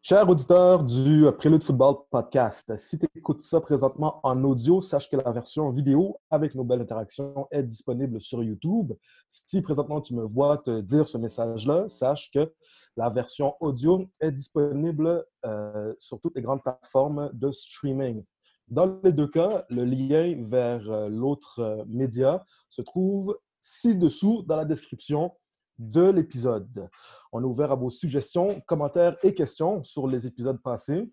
Chers 0.00 0.28
auditeurs 0.28 0.84
du 0.84 1.26
Prélude 1.36 1.62
Football 1.62 1.96
Podcast, 2.08 2.74
si 2.78 2.98
tu 2.98 3.06
écoutes 3.16 3.42
ça 3.42 3.60
présentement 3.60 4.20
en 4.22 4.42
audio, 4.44 4.80
sache 4.80 5.10
que 5.10 5.16
la 5.16 5.32
version 5.32 5.70
vidéo 5.72 6.16
avec 6.30 6.54
nos 6.54 6.62
belles 6.62 6.80
interactions 6.80 7.48
est 7.50 7.64
disponible 7.64 8.20
sur 8.20 8.42
YouTube. 8.44 8.92
Si 9.28 9.60
présentement 9.60 10.00
tu 10.00 10.14
me 10.14 10.22
vois 10.22 10.58
te 10.58 10.80
dire 10.80 11.08
ce 11.08 11.18
message-là, 11.18 11.88
sache 11.88 12.30
que 12.32 12.54
la 12.96 13.10
version 13.10 13.54
audio 13.60 14.06
est 14.20 14.30
disponible 14.30 15.26
euh, 15.44 15.92
sur 15.98 16.20
toutes 16.20 16.36
les 16.36 16.42
grandes 16.42 16.62
plateformes 16.62 17.30
de 17.32 17.50
streaming. 17.50 18.24
Dans 18.68 19.00
les 19.02 19.12
deux 19.12 19.28
cas, 19.28 19.66
le 19.68 19.84
lien 19.84 20.46
vers 20.48 20.88
euh, 20.90 21.08
l'autre 21.08 21.58
euh, 21.58 21.84
média 21.88 22.46
se 22.70 22.82
trouve 22.82 23.36
ci-dessous 23.60 24.44
dans 24.46 24.56
la 24.56 24.64
description 24.64 25.32
de 25.78 26.10
l'épisode. 26.10 26.88
On 27.32 27.42
est 27.42 27.46
ouvert 27.46 27.72
à 27.72 27.76
vos 27.76 27.90
suggestions, 27.90 28.60
commentaires 28.66 29.16
et 29.22 29.34
questions 29.34 29.82
sur 29.84 30.06
les 30.06 30.26
épisodes 30.26 30.60
passés 30.62 31.08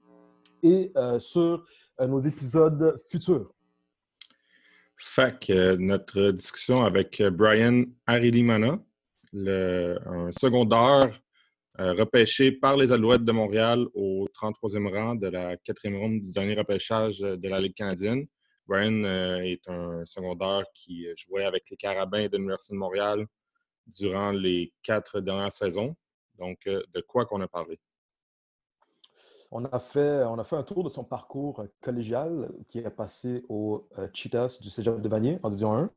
et 0.64 0.92
euh, 0.98 1.20
sur 1.20 1.66
euh, 2.02 2.08
nos 2.08 2.20
épisodes 2.20 2.96
futurs. 3.10 3.52
Que 5.16 5.52
euh, 5.52 5.78
notre 5.78 6.32
discussion 6.32 6.84
avec 6.84 7.22
Brian 7.22 7.84
Arilimana, 8.08 8.80
le, 9.34 9.98
un 10.06 10.32
secondaire 10.32 11.20
repêché 11.78 12.54
par 12.54 12.78
les 12.78 12.94
Alouettes 12.94 13.26
de 13.26 13.34
Montréal 13.34 13.86
au 13.94 14.30
33e 14.42 14.88
rang 14.94 15.16
de 15.16 15.28
la 15.28 15.58
quatrième 15.58 16.00
ronde 16.00 16.22
du 16.22 16.32
dernier 16.32 16.56
repêchage 16.56 17.20
de 17.20 17.50
la 17.50 17.60
Ligue 17.60 17.76
canadienne. 17.76 18.26
Brian 18.66 19.04
est 19.42 19.68
un 19.68 20.06
secondaire 20.06 20.64
qui 20.74 21.06
jouait 21.18 21.44
avec 21.44 21.64
les 21.70 21.76
Carabins 21.76 22.30
de 22.30 22.38
l'Université 22.38 22.76
de 22.76 22.80
Montréal, 22.80 23.26
durant 23.88 24.32
les 24.32 24.74
quatre 24.84 25.20
dernières 25.20 25.52
saisons. 25.52 25.96
Donc, 26.38 26.68
euh, 26.68 26.82
de 26.94 27.02
quoi 27.02 27.26
qu'on 27.26 27.42
a 27.42 27.48
parlé? 27.48 27.80
On 29.52 29.64
a, 29.64 29.80
fait, 29.80 30.24
on 30.24 30.38
a 30.38 30.44
fait 30.44 30.56
un 30.56 30.64
tour 30.64 30.84
de 30.84 30.90
son 30.90 31.04
parcours 31.04 31.64
collégial 31.80 32.52
qui 32.68 32.80
est 32.80 32.90
passé 32.90 33.46
au 33.48 33.88
euh, 34.00 34.08
Cheetahs 34.14 34.60
du 34.60 34.70
Cégep 34.70 35.00
de 35.00 35.08
Vanier 35.08 35.40
en 35.44 35.50
Division 35.50 35.78
1. 35.78 35.90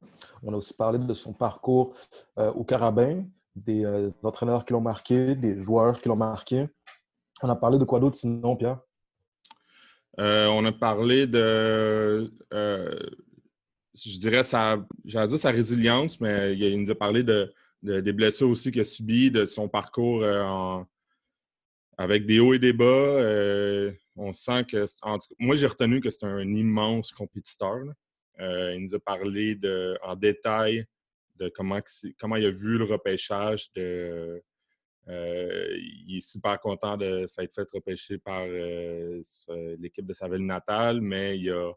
On 0.44 0.52
a 0.52 0.56
aussi 0.56 0.74
parlé 0.74 0.98
de 0.98 1.14
son 1.14 1.32
parcours 1.32 1.94
euh, 2.38 2.52
au 2.52 2.62
Carabin, 2.62 3.24
des 3.56 4.10
entraîneurs 4.22 4.64
qui 4.64 4.74
l'ont 4.74 4.80
marqué, 4.80 5.34
des 5.34 5.58
joueurs 5.58 6.00
qui 6.00 6.08
l'ont 6.08 6.14
marqué. 6.14 6.68
On 7.42 7.48
a 7.48 7.56
parlé 7.56 7.78
de 7.78 7.84
quoi 7.84 7.98
d'autre 7.98 8.16
sinon, 8.16 8.56
Pierre? 8.56 8.78
on 10.20 10.64
a 10.64 10.72
parlé 10.72 11.28
de, 11.28 12.32
je 12.52 14.18
dirais, 14.18 14.42
sa, 14.42 14.78
dire 15.04 15.38
sa 15.38 15.50
résilience, 15.50 16.20
mais 16.20 16.56
il 16.56 16.82
nous 16.82 16.90
a 16.90 16.94
parlé 16.96 17.22
de, 17.22 17.52
des 17.82 18.12
blessures 18.12 18.48
aussi 18.48 18.70
qu'il 18.70 18.80
a 18.80 18.84
subies, 18.84 19.30
de 19.30 19.44
son 19.44 19.68
parcours 19.68 20.22
euh, 20.22 20.82
avec 21.96 22.26
des 22.26 22.40
hauts 22.40 22.54
et 22.54 22.58
des 22.58 22.72
bas. 22.72 22.84
Euh, 22.84 23.92
on 24.16 24.32
sent 24.32 24.64
que, 24.64 24.84
moi, 25.38 25.54
j'ai 25.54 25.66
retenu 25.66 26.00
que 26.00 26.10
c'est 26.10 26.24
un 26.24 26.54
immense 26.54 27.12
compétiteur. 27.12 27.78
Euh, 28.40 28.74
il 28.74 28.84
nous 28.84 28.94
a 28.94 29.00
parlé 29.00 29.54
de, 29.54 29.96
en 30.02 30.16
détail 30.16 30.86
de 31.36 31.48
comment, 31.48 31.80
comment 32.18 32.36
il 32.36 32.46
a 32.46 32.50
vu 32.50 32.78
le 32.78 32.84
repêchage. 32.84 33.70
De, 33.72 34.42
il 35.06 36.16
est 36.18 36.20
super 36.20 36.60
content 36.60 36.96
de 36.96 37.26
s'être 37.26 37.54
fait 37.54 37.68
repêcher 37.72 38.18
par 38.18 38.44
l'équipe 39.78 40.04
de 40.04 40.12
sa 40.12 40.28
ville 40.28 40.44
natale, 40.44 41.00
mais 41.00 41.38
il 41.38 41.50
a, 41.50 41.72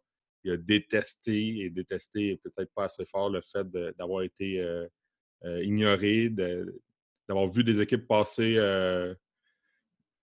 détesté 0.57 1.59
et 1.59 1.69
détesté 1.69 2.38
peut-être 2.38 2.73
pas 2.73 2.85
assez 2.85 3.05
fort 3.05 3.29
le 3.29 3.41
fait 3.41 3.69
d'avoir 3.97 4.23
été 4.23 4.59
ignoré, 5.44 6.30
d'avoir 6.30 7.47
vu 7.47 7.64
des 7.64 7.81
équipes 7.81 8.08
passer, 8.08 8.56
euh, 8.58 9.14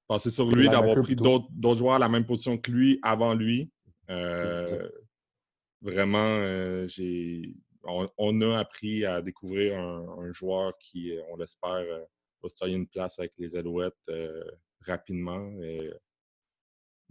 passer 0.07 0.31
sur 0.31 0.51
lui, 0.51 0.69
d'avoir 0.69 1.01
pris 1.01 1.17
d'autres 1.17 1.77
joueurs 1.77 1.95
à 1.95 1.99
la 1.99 2.09
même 2.09 2.27
position 2.27 2.59
que 2.59 2.71
lui 2.71 2.99
avant 3.03 3.35
lui. 3.35 3.71
Euh, 4.11 4.89
vraiment, 5.81 6.87
j'ai 6.87 7.55
on, 7.85 8.41
a 8.43 8.59
appris 8.59 9.07
à 9.07 9.23
découvrir 9.23 9.78
un, 9.78 10.31
joueur 10.33 10.77
qui, 10.78 11.12
on 11.31 11.37
l'espère, 11.37 11.84
va 12.43 12.49
se 12.49 12.55
tailler 12.55 12.75
une 12.75 12.87
place 12.87 13.19
avec 13.19 13.33
les 13.39 13.57
Alouettes 13.57 13.95
rapidement. 14.87 15.51
Et 15.62 15.91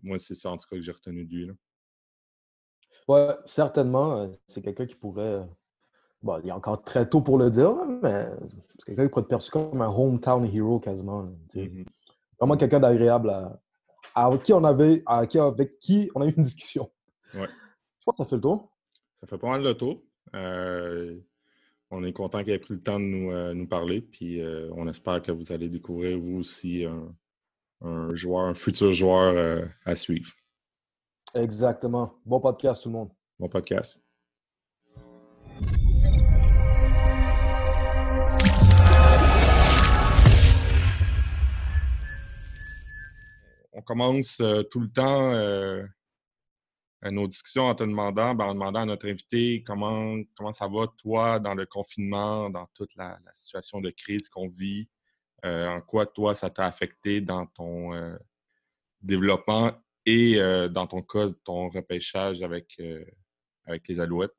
moi, 0.03 0.19
c'est 0.19 0.35
ça 0.35 0.51
en 0.51 0.57
tout 0.57 0.67
cas 0.69 0.75
que 0.75 0.81
j'ai 0.81 0.91
retenu 0.91 1.25
de 1.25 1.35
lui. 1.35 1.51
Oui, 3.07 3.19
certainement. 3.45 4.29
C'est 4.45 4.61
quelqu'un 4.61 4.85
qui 4.85 4.95
pourrait 4.95 5.45
Bon, 6.21 6.39
il 6.43 6.49
est 6.49 6.51
encore 6.51 6.81
très 6.83 7.07
tôt 7.07 7.21
pour 7.21 7.37
le 7.37 7.49
dire, 7.49 7.75
mais 8.01 8.27
c'est 8.77 8.87
quelqu'un 8.87 9.03
qui 9.03 9.09
pourrait 9.09 9.21
être 9.21 9.27
perçu 9.27 9.51
comme 9.51 9.81
un 9.81 9.87
hometown 9.87 10.45
hero 10.45 10.79
quasiment. 10.79 11.29
Mm-hmm. 11.53 11.85
Vraiment 12.39 12.57
quelqu'un 12.57 12.79
d'agréable 12.79 13.29
à, 14.15 14.31
qui 14.43 14.53
on 14.53 14.63
avait, 14.63 15.03
avec 15.05 15.77
qui 15.79 16.09
on 16.15 16.21
a 16.21 16.25
eu 16.25 16.33
une 16.35 16.43
discussion. 16.43 16.89
Ouais. 17.33 17.47
Je 17.99 18.03
pense 18.05 18.15
que 18.15 18.23
ça 18.23 18.29
fait 18.29 18.35
le 18.35 18.41
tour. 18.41 18.71
Ça 19.21 19.27
fait 19.27 19.37
pas 19.37 19.49
mal 19.49 19.63
le 19.63 19.73
tour. 19.75 20.01
Euh, 20.35 21.17
on 21.91 22.03
est 22.03 22.13
content 22.13 22.43
qu'il 22.43 22.53
ait 22.53 22.59
pris 22.59 22.73
le 22.73 22.81
temps 22.81 22.99
de 22.99 23.05
nous, 23.05 23.31
euh, 23.31 23.65
parler. 23.65 24.01
Puis 24.01 24.41
euh, 24.41 24.69
on 24.75 24.87
espère 24.87 25.21
que 25.21 25.31
vous 25.31 25.53
allez 25.53 25.69
découvrir, 25.69 26.19
vous 26.19 26.39
aussi, 26.39 26.85
un 27.81 28.15
joueur, 28.15 28.45
un 28.45 28.53
futur 28.53 28.91
joueur 28.91 29.69
à 29.85 29.95
suivre. 29.95 30.31
Exactement. 31.35 32.15
Bon 32.25 32.39
podcast, 32.39 32.83
tout 32.83 32.89
le 32.89 32.93
monde. 32.93 33.09
Bon 33.39 33.49
podcast. 33.49 34.01
On 43.77 43.81
commence 43.83 44.39
euh, 44.41 44.63
tout 44.63 44.79
le 44.79 44.89
temps 44.89 45.31
euh, 45.33 45.85
nos 47.03 47.27
discussions 47.27 47.65
en 47.65 47.75
te 47.75 47.83
demandant, 47.83 48.33
ben, 48.33 48.45
en 48.45 48.53
demandant 48.55 48.79
à 48.81 48.85
notre 48.85 49.07
invité 49.07 49.63
comment, 49.63 50.17
comment 50.35 50.51
ça 50.51 50.67
va, 50.67 50.87
toi, 50.97 51.39
dans 51.39 51.53
le 51.53 51.67
confinement, 51.67 52.49
dans 52.49 52.67
toute 52.73 52.93
la, 52.95 53.19
situation 53.33 53.79
de 53.79 53.91
crise 53.91 54.29
qu'on 54.29 54.49
vit, 54.49 54.89
euh, 55.45 55.67
en 55.67 55.81
quoi, 55.81 56.07
toi, 56.07 56.33
ça 56.33 56.49
t'a 56.49 56.65
affecté 56.65 57.21
dans 57.21 57.45
ton 57.45 57.91
développement 59.01 59.73
et 60.07 60.37
dans 60.71 60.87
ton 60.87 61.03
cas, 61.03 61.29
ton 61.45 61.69
repêchage 61.69 62.41
avec, 62.41 62.81
avec 63.65 63.87
les 63.87 63.99
Alouettes? 63.99 64.35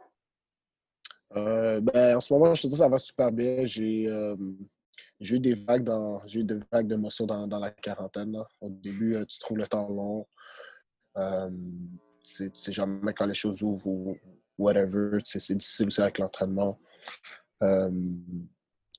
ben, 1.32 2.16
en 2.16 2.21
ce 2.21 2.32
moment, 2.32 2.54
je 2.56 2.62
te 2.62 2.66
dis, 2.66 2.77
ça 2.77 2.88
va 2.88 2.98
super 2.98 3.31
bien. 3.31 3.65
J'ai 3.65 4.10
j'ai 5.20 5.36
eu 5.36 5.41
des 5.41 5.54
vagues 5.54 5.84
dans 5.84 6.22
eu 6.26 6.44
des 6.44 6.59
vagues 6.70 6.88
dans, 6.88 7.47
dans, 7.47 7.59
la 7.59 7.70
quarantaine. 7.70 8.36
Au 8.60 8.70
début, 8.70 9.16
euh, 9.16 9.25
tu 9.25 9.38
trouves 9.38 9.59
le 9.59 9.66
temps 9.66 9.88
long. 9.88 10.26
Euh, 11.16 11.50
c'est 12.22 12.72
jamais 12.72 13.14
quand 13.14 13.26
les 13.26 13.34
choses 13.34 13.62
ouvrent 13.62 13.86
ou 13.86 14.19
whatever. 14.59 15.19
C'est 15.25 15.56
difficile 15.56 15.86
aussi 15.86 16.00
avec 16.00 16.19
l'entraînement. 16.19 16.78
Euh, 17.62 17.91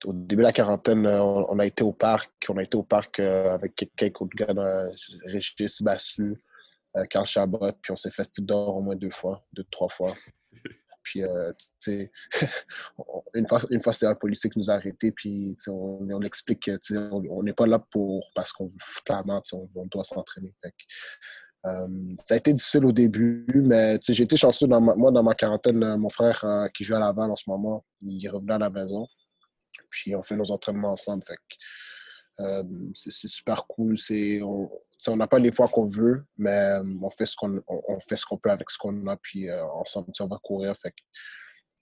au 0.06 0.14
début 0.14 0.42
de 0.42 0.48
la 0.48 0.52
quarantaine, 0.52 1.06
on, 1.08 1.60
a 1.60 1.66
été 1.66 1.84
au 1.84 1.94
parc. 1.94 2.32
On 2.50 2.58
a 2.58 2.64
été 2.64 2.76
au 2.76 2.84
parc 2.84 3.20
avec 3.20 3.76
quelques 3.96 4.22
autres 4.22 4.36
gars, 4.36 4.90
Régis 5.26 5.82
Bassu, 5.82 6.42
Carl 7.10 7.26
Chabot, 7.26 7.72
puis 7.82 7.92
on 7.92 7.96
s'est 7.96 8.10
fait 8.10 8.30
dehors 8.40 8.78
au 8.78 8.82
moins 8.82 8.96
deux 8.96 9.10
fois, 9.10 9.46
deux, 9.54 9.66
trois 9.70 9.90
fois. 9.90 10.16
Puis, 11.10 11.24
euh, 11.24 11.52
une 13.34 13.48
fois, 13.48 13.62
une 13.72 13.82
fois 13.82 13.94
c'était 13.94 14.06
un 14.06 14.16
policier 14.16 14.48
qui 14.48 14.60
nous 14.60 14.70
a 14.70 14.76
arrêtés, 14.76 15.12
puis 15.12 15.58
on, 15.68 16.08
on 16.08 16.22
explique 16.22 16.70
qu'on 16.70 17.44
n'est 17.44 17.54
pas 17.54 17.66
là 17.66 17.80
pour 17.80 18.30
parce 18.36 18.52
qu'on 18.52 18.68
veut 18.68 18.76
clairement, 19.04 19.42
on, 19.54 19.68
on 19.74 19.86
doit 19.88 20.04
s'entraîner. 20.04 20.54
Euh, 21.66 21.88
ça 22.28 22.36
a 22.36 22.38
été 22.38 22.54
difficile 22.54 22.86
au 22.86 22.92
début, 22.92 23.48
mais 23.56 23.98
j'ai 24.08 24.24
été 24.24 24.38
chanceux. 24.38 24.68
Dans 24.68 24.80
moi, 24.80 25.12
dans 25.12 25.24
ma 25.24 25.34
quarantaine, 25.34 25.84
euh, 25.84 25.98
mon 25.98 26.10
frère 26.10 26.46
qui 26.76 26.84
joue 26.84 26.94
à 26.94 27.00
Laval 27.00 27.32
en 27.32 27.36
ce 27.36 27.50
moment, 27.50 27.84
il 28.02 28.30
revenu 28.30 28.52
à 28.52 28.60
la 28.60 28.70
maison. 28.70 29.08
Puis 29.90 30.16
on 30.16 30.22
fait 30.22 30.36
nos 30.36 30.52
entraînements 30.52 30.92
ensemble. 30.92 31.24
Euh, 32.40 32.64
c'est 32.94 33.28
super 33.28 33.66
cool. 33.68 33.96
On 35.08 35.16
n'a 35.16 35.28
pas 35.28 35.40
les 35.40 35.52
poids 35.52 35.68
qu'on 35.68 35.86
veut, 35.86 36.24
mais 36.38 36.50
euh, 36.50 36.84
on 37.02 37.10
fait 37.10 37.26
ce 37.26 37.36
qu'on 37.36 37.62
on, 37.68 38.00
fait 38.00 38.16
ce 38.16 38.26
qu'on 38.26 38.38
peut 38.38 38.50
avec 38.50 38.70
ce 38.70 38.78
qu'on 38.78 39.08
a, 39.08 39.18
puis 39.18 39.50
euh, 39.50 39.66
ensemble, 39.74 40.12
on 40.20 40.28
va 40.28 40.38
courir. 40.42 40.76
Fait 40.76 40.94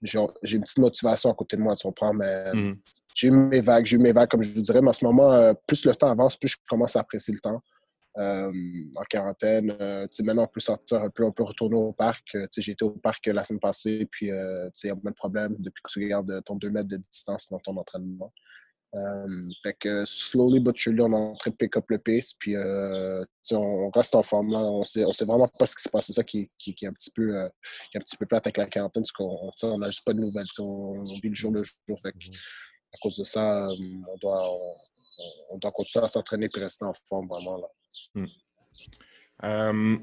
j'ai 0.02 0.18
une 0.18 0.62
petite 0.62 0.78
motivation 0.78 1.30
à 1.30 1.34
côté 1.34 1.56
de 1.56 1.62
moi, 1.62 1.74
tu 1.74 1.86
comprends, 1.86 2.14
mais 2.14 2.52
mm. 2.52 2.78
j'ai 3.14 3.28
eu 3.28 3.30
mes 3.32 3.60
vagues, 3.60 3.84
j'ai 3.84 3.96
eu 3.96 4.00
mes 4.00 4.12
vagues, 4.12 4.28
comme 4.28 4.42
je 4.42 4.54
vous 4.54 4.62
dirais, 4.62 4.80
mais 4.80 4.90
en 4.90 4.92
ce 4.92 5.04
moment, 5.04 5.52
plus 5.66 5.84
le 5.84 5.94
temps 5.94 6.10
avance, 6.10 6.36
plus 6.36 6.50
je 6.50 6.56
commence 6.68 6.94
à 6.94 7.00
apprécier 7.00 7.34
le 7.34 7.40
temps. 7.40 7.60
en 8.16 9.04
quarantaine, 9.10 9.76
maintenant, 10.20 10.44
on 10.44 10.48
peut 10.48 10.60
sortir 10.60 11.02
un 11.02 11.10
peu, 11.10 11.24
on 11.24 11.32
peut 11.32 11.42
retourner 11.42 11.76
au 11.76 11.92
parc. 11.92 12.36
j'ai 12.56 12.72
été 12.72 12.84
au 12.84 12.90
parc 12.90 13.26
la 13.26 13.42
semaine 13.42 13.58
passée, 13.58 14.06
puis 14.10 14.26
il 14.26 14.84
y 14.84 14.90
a 14.90 14.96
pas 14.96 15.10
de 15.10 15.14
problème 15.16 15.56
depuis 15.58 15.82
que 15.82 15.90
tu 15.90 16.04
regardes 16.04 16.42
ton 16.44 16.54
2 16.54 16.70
mètres 16.70 16.88
de 16.88 16.96
distance 16.96 17.48
dans 17.50 17.58
ton 17.58 17.76
entraînement. 17.76 18.32
Euh, 18.94 19.50
fait 19.62 19.74
que 19.74 20.04
slowly 20.06 20.60
but 20.60 20.76
surely, 20.76 21.02
on 21.02 21.12
est 21.12 21.14
en 21.14 21.34
train 21.34 21.50
de 21.50 21.56
pick 21.56 21.76
up 21.76 21.84
le 21.90 21.98
pace, 21.98 22.32
puis 22.32 22.56
euh, 22.56 23.22
on 23.52 23.90
reste 23.90 24.14
en 24.14 24.22
forme 24.22 24.50
là. 24.50 24.60
On 24.60 24.82
sait, 24.82 25.04
on 25.04 25.12
sait 25.12 25.26
vraiment 25.26 25.48
pas 25.58 25.66
ce 25.66 25.76
qui 25.76 25.82
se 25.82 25.88
passe. 25.90 26.06
C'est 26.06 26.14
ça 26.14 26.24
qui, 26.24 26.48
qui, 26.56 26.74
qui, 26.74 26.86
est 26.86 26.88
un 26.88 26.92
petit 26.92 27.10
peu, 27.10 27.36
euh, 27.36 27.48
qui 27.90 27.98
est 27.98 28.00
un 28.00 28.02
petit 28.02 28.16
peu 28.16 28.24
plate 28.24 28.46
avec 28.46 28.56
la 28.56 28.66
quarantaine, 28.66 29.02
parce 29.02 29.12
qu'on 29.12 29.78
n'a 29.78 29.88
juste 29.88 30.04
pas 30.06 30.14
de 30.14 30.20
nouvelles. 30.20 30.46
On, 30.58 30.94
on, 30.96 31.18
vit 31.22 31.28
le 31.28 31.34
jour 31.34 31.52
le 31.52 31.62
jour. 31.62 31.74
Fait 32.02 32.12
que, 32.12 32.16
à 32.16 32.98
cause 33.02 33.18
de 33.18 33.24
ça, 33.24 33.68
on 33.68 34.16
doit, 34.22 34.56
on, 35.50 35.58
doit 35.58 35.72
continuer 35.72 36.06
à 36.06 36.08
s'entraîner 36.08 36.48
et 36.54 36.60
rester 36.60 36.86
en 36.86 36.94
forme 37.06 37.28
vraiment 37.28 37.58
là. 37.58 37.68
Hmm. 39.42 39.98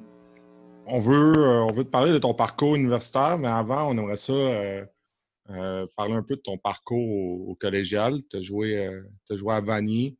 on, 0.85 0.99
veut, 0.99 1.33
on 1.37 1.73
veut 1.73 1.85
te 1.85 1.89
parler 1.89 2.11
de 2.11 2.19
ton 2.19 2.35
parcours 2.35 2.75
universitaire, 2.75 3.39
mais 3.39 3.47
avant, 3.47 3.89
on 3.89 3.97
aimerait 3.97 4.17
ça 4.17 4.33
parler 5.95 6.13
un 6.13 6.23
peu 6.23 6.35
de 6.35 6.41
ton 6.41 6.57
parcours 6.57 7.49
au, 7.49 7.55
collégial. 7.55 8.21
Tu 8.29 8.37
as, 8.37 8.41
joué 8.41 9.05
à 9.49 9.61
Vanier. 9.61 10.17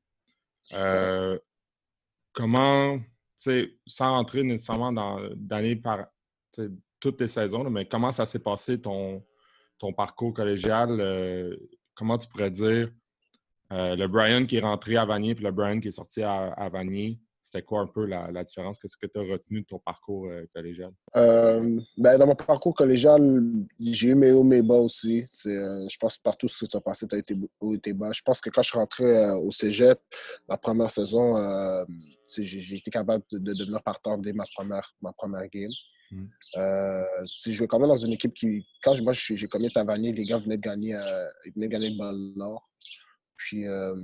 comment, 2.33 2.99
sans 3.87 4.17
entrer 4.17 4.43
nécessairement 4.43 4.91
dans 4.91 5.19
d'année 5.35 5.75
par 5.75 6.07
toutes 6.99 7.21
les 7.21 7.27
saisons, 7.27 7.69
mais 7.69 7.85
comment 7.85 8.11
ça 8.11 8.25
s'est 8.25 8.39
passé 8.39 8.81
ton, 8.81 9.23
ton 9.77 9.93
parcours 9.93 10.33
collégial? 10.33 10.99
Euh, 10.99 11.55
comment 11.93 12.17
tu 12.17 12.27
pourrais 12.27 12.51
dire 12.51 12.89
euh, 13.71 13.95
le 13.95 14.07
Brian 14.07 14.45
qui 14.45 14.57
est 14.57 14.61
rentré 14.61 14.97
à 14.97 15.05
Vanier 15.05 15.31
et 15.31 15.35
le 15.35 15.51
Brian 15.51 15.79
qui 15.79 15.89
est 15.89 15.91
sorti 15.91 16.23
à, 16.23 16.69
Vanier? 16.71 17.19
C'était 17.45 17.61
quoi 17.61 17.81
un 17.81 17.87
peu 17.87 18.05
la, 18.05 18.43
différence? 18.43 18.79
Qu'est-ce 18.79 18.97
que 18.97 19.05
tu 19.05 19.19
as 19.19 19.21
retenu 19.21 19.61
de 19.61 19.67
ton 19.67 19.77
parcours 19.77 20.25
euh, 20.25 20.45
collégial? 20.51 20.91
Ben, 21.13 22.17
dans 22.17 22.25
mon 22.25 22.35
parcours 22.35 22.73
collégial, 22.73 23.21
j'ai 23.79 24.09
eu 24.09 24.15
mes 24.15 24.31
hauts, 24.31 24.43
mes 24.43 24.63
bas 24.63 24.79
aussi. 24.79 25.23
je 25.43 25.97
pense 25.99 26.17
que 26.17 26.23
partout 26.23 26.47
ce 26.47 26.65
que 26.65 26.69
tu 26.69 26.75
as 26.75 26.81
passé, 26.81 27.07
tu 27.07 27.15
as 27.15 27.19
été 27.19 27.35
haut 27.59 27.75
et 27.75 27.93
bas. 27.93 28.11
Je 28.13 28.23
pense 28.23 28.41
que 28.41 28.49
quand 28.49 28.63
je 28.63 28.69
suis 28.69 28.79
rentré 28.79 29.29
au 29.35 29.51
cégep, 29.51 29.99
la 30.49 30.57
première 30.57 30.89
saison, 30.89 31.85
j'ai 32.27 32.77
été 32.77 32.89
capable 32.89 33.23
de, 33.31 33.53
devenir 33.53 33.83
partant 33.83 34.17
dès 34.17 34.33
ma 34.33 34.45
première, 34.55 34.89
ma 35.01 35.13
première 35.13 35.47
game. 35.49 35.69
Mm. 36.11 36.25
Euh, 36.57 37.03
je 37.43 37.51
jouais 37.51 37.67
quand 37.67 37.79
même 37.79 37.89
dans 37.89 37.95
une 37.95 38.13
équipe 38.13 38.33
qui, 38.33 38.65
quand 38.83 38.99
moi 39.01 39.13
j'ai 39.13 39.47
commis 39.47 39.71
Tavernier, 39.71 40.13
les 40.13 40.25
gars 40.25 40.39
venaient 40.39 40.57
de 40.57 40.61
gagner, 40.61 40.95
euh, 40.95 41.27
ils 41.45 41.53
venaient 41.53 41.67
de 41.67 41.71
gagner 41.71 41.89
le 41.91 41.97
ball 41.97 42.33
d'or. 42.35 42.69
Puis 43.37 43.67
euh, 43.67 43.95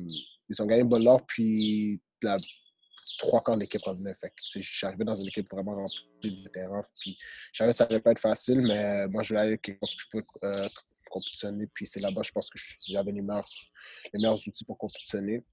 ils 0.50 0.62
ont 0.62 0.66
gagné 0.66 0.84
le 0.84 0.90
ball 0.90 1.04
d'or, 1.04 1.26
puis 1.26 2.02
la, 2.22 2.38
trois 3.18 3.42
quarts 3.42 3.56
de 3.56 3.62
l'équipe 3.62 3.82
revenait. 3.84 4.14
Fait 4.16 4.34
arrivé 4.84 5.04
dans 5.04 5.16
une 5.16 5.28
équipe 5.28 5.50
vraiment 5.52 5.76
remplie 5.76 6.38
de 6.38 6.44
vétérans. 6.44 6.82
Puis 7.00 7.18
je 7.52 7.58
savais 7.58 7.72
que 7.72 7.78
ça 7.78 7.86
n'allait 7.86 8.02
pas 8.02 8.12
être 8.12 8.20
facile, 8.20 8.62
mais 8.68 9.08
moi 9.08 9.24
je 9.24 9.30
voulais 9.30 9.42
aller 9.42 9.58
quelque 9.58 9.80
chose 9.84 9.96
que 9.96 10.02
je 10.02 10.10
pouvais 10.10 10.24
euh, 10.44 10.70
compétitionner. 11.10 11.68
Puis 11.74 11.86
c'est 11.86 12.00
là-bas, 12.00 12.22
je 12.24 12.32
pense 12.32 12.50
que 12.50 12.60
j'avais 12.88 13.12
les 13.12 13.22
meilleurs, 13.22 13.48
les 14.14 14.22
meilleurs 14.22 14.48
outils 14.48 14.66
pour 14.66 14.78
compétitionner. 14.78 15.44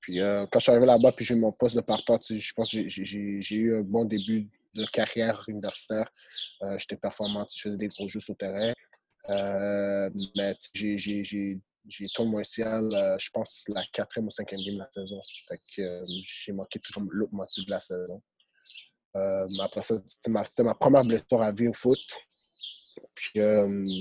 Puis 0.00 0.18
quand 0.18 0.58
je 0.58 0.60
suis 0.60 0.70
arrivé 0.72 0.86
là-bas, 0.86 1.12
puis 1.12 1.24
j'ai 1.24 1.34
eu 1.34 1.38
mon 1.38 1.52
poste 1.52 1.76
de 1.76 1.80
partant, 1.80 2.18
je 2.28 2.52
pense 2.54 2.72
que 2.72 2.88
j'ai 2.88 3.56
eu 3.56 3.76
un 3.76 3.82
bon 3.82 4.04
début 4.04 4.48
de 4.74 4.84
carrière 4.86 5.44
universitaire. 5.48 6.10
Euh, 6.62 6.78
j'étais 6.78 6.96
performant, 6.96 7.46
je 7.54 7.62
faisais 7.62 7.76
des 7.76 7.86
gros 7.86 8.08
jeux 8.08 8.20
sur 8.20 8.34
le 8.34 8.38
terrain. 8.38 8.72
Euh, 9.30 10.10
mais 10.36 10.56
j'ai 10.74 11.60
tourné 12.14 12.30
mon 12.30 12.44
ciel, 12.44 12.88
euh, 12.92 13.16
je 13.18 13.30
pense, 13.30 13.64
la 13.68 13.82
quatrième 13.92 14.26
ou 14.26 14.30
cinquième 14.30 14.60
game 14.60 14.74
de 14.74 14.80
la 14.80 14.90
saison. 14.90 15.18
Fait 15.48 15.58
que 15.76 16.00
j'ai 16.06 16.52
manqué 16.52 16.78
l'autre 17.10 17.34
moitié 17.34 17.64
de 17.64 17.70
la 17.70 17.80
saison. 17.80 18.22
après 19.14 19.82
ça, 19.82 19.96
c'était 20.06 20.62
ma, 20.62 20.74
première 20.74 21.04
blessure 21.04 21.42
à 21.42 21.52
vie 21.52 21.68
au 21.68 21.72
foot. 21.72 22.00
Puis 23.14 23.40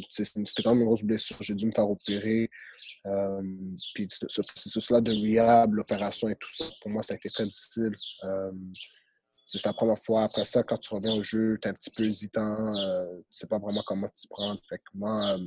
c'était 0.10 0.64
quand 0.64 0.72
même 0.72 0.80
une 0.80 0.86
grosse 0.86 1.04
blessure. 1.04 1.38
J'ai 1.42 1.54
dû 1.54 1.66
me 1.66 1.72
faire 1.72 1.90
opérer. 1.90 2.50
puis 3.94 4.08
ce 4.10 4.42
processus-là 4.42 5.02
de 5.02 5.12
rehab, 5.12 5.74
l'opération 5.74 6.28
et 6.28 6.36
tout 6.36 6.54
ça, 6.54 6.66
pour 6.82 6.92
moi, 6.92 7.04
ça 7.04 7.14
a 7.14 7.18
été 7.18 7.30
très 7.30 7.46
difficile. 7.46 7.96
C'est 9.46 9.66
la 9.66 9.74
première 9.74 10.00
fois. 10.00 10.24
Après 10.24 10.46
ça, 10.46 10.64
quand 10.64 10.78
tu 10.78 10.94
reviens 10.94 11.14
au 11.14 11.24
jeu, 11.24 11.58
tu 11.62 11.68
es 11.68 11.72
un 11.72 11.74
petit 11.74 11.92
peu 11.92 12.04
hésitant. 12.04 12.74
Euh, 12.78 13.18
tu 13.18 13.24
sais 13.32 13.48
pas 13.48 13.60
vraiment 13.60 13.84
comment 13.86 14.08
t'y 14.08 14.28
prendre. 14.28 14.58
Fait 14.70 14.78
que 14.78 14.84
moi, 14.94 15.38
euh, 15.38 15.46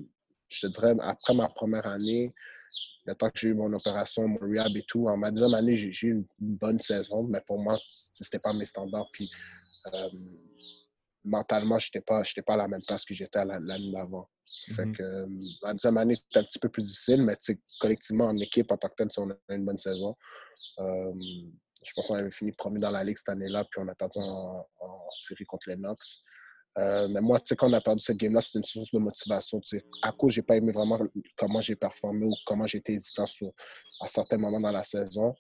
je 0.49 0.61
te 0.61 0.67
dirais, 0.67 0.95
après 1.01 1.35
ma 1.35 1.49
première 1.49 1.87
année, 1.87 2.33
le 3.07 3.15
temps 3.15 3.31
que 3.31 3.39
j'ai 3.39 3.49
eu 3.49 3.55
mon 3.55 3.73
opération, 3.73 4.27
mon 4.27 4.39
rehab 4.39 4.77
et 4.77 4.83
tout, 4.83 5.09
en 5.09 5.17
ma 5.17 5.31
deuxième 5.31 5.55
année, 5.55 5.77
j'ai 5.77 6.09
eu 6.09 6.13
une 6.13 6.27
bonne 6.39 6.79
saison, 6.79 7.23
mais 7.25 7.41
pour 7.47 7.59
moi, 7.59 7.79
c'était 7.91 8.39
pas 8.39 8.53
mes 8.53 8.65
standards. 8.65 9.09
Puis 9.13 9.31
euh, 9.93 10.09
mentalement, 11.23 11.79
je 11.79 11.89
n'étais 11.89 12.01
pas, 12.01 12.23
pas 12.47 12.55
à 12.55 12.57
la 12.57 12.69
même 12.69 12.83
place 12.87 13.05
que 13.05 13.15
j'étais 13.15 13.45
l'année 13.45 13.93
d'avant. 13.93 14.29
Fait 14.75 14.87
mm-hmm. 14.87 14.97
que 14.97 15.27
la 15.63 15.73
deuxième 15.75 15.99
année, 15.99 16.17
c'était 16.17 16.41
un 16.41 16.45
petit 16.45 16.59
peu 16.59 16.69
plus 16.69 16.83
difficile, 16.83 17.23
mais 17.23 17.37
collectivement, 17.81 18.27
en 18.27 18.37
équipe, 18.37 18.71
en 18.71 18.77
tant 18.77 18.89
que 18.89 18.95
tel, 18.97 19.09
on 19.19 19.31
a 19.31 19.55
une 19.55 19.65
bonne 19.65 19.79
saison. 19.79 20.17
Je 20.79 21.93
pense 21.95 22.07
qu'on 22.07 22.15
avait 22.15 22.31
fini 22.31 22.53
premier 22.53 22.81
dans 22.81 22.91
la 22.91 23.05
ligue 23.05 23.17
cette 23.17 23.29
année-là, 23.29 23.65
puis 23.71 23.81
on 23.83 23.89
a 23.89 23.95
perdu 23.95 24.19
en, 24.19 24.67
série 25.11 25.45
contre 25.45 25.69
les 25.69 25.77
Knox. 25.77 26.23
Euh, 26.77 27.07
mais 27.09 27.21
moi, 27.21 27.39
tu 27.39 27.47
sais, 27.47 27.57
quand 27.57 27.69
on 27.69 27.73
a 27.73 27.81
perdu 27.81 28.01
cette 28.01 28.17
game-là, 28.17 28.41
c'était 28.41 28.59
une 28.59 28.65
source 28.65 28.91
de 28.91 28.99
motivation. 28.99 29.61
Tu 29.61 29.79
sais, 29.79 29.85
à 30.03 30.13
cause, 30.13 30.33
j'ai 30.33 30.43
pas 30.43 30.57
aimé 30.57 30.73
vraiment 30.73 30.99
comment 31.37 31.61
j'ai 31.61 31.77
performé 31.77 32.27
ou 32.27 32.33
comment 32.47 32.67
j'étais 32.67 32.95
hésitant 32.95 33.27
sur, 33.27 33.53
à 34.01 34.07
certains 34.07 34.39
moments 34.39 34.61
dans 34.61 34.73
la 34.73 34.83
saison. 34.83 35.35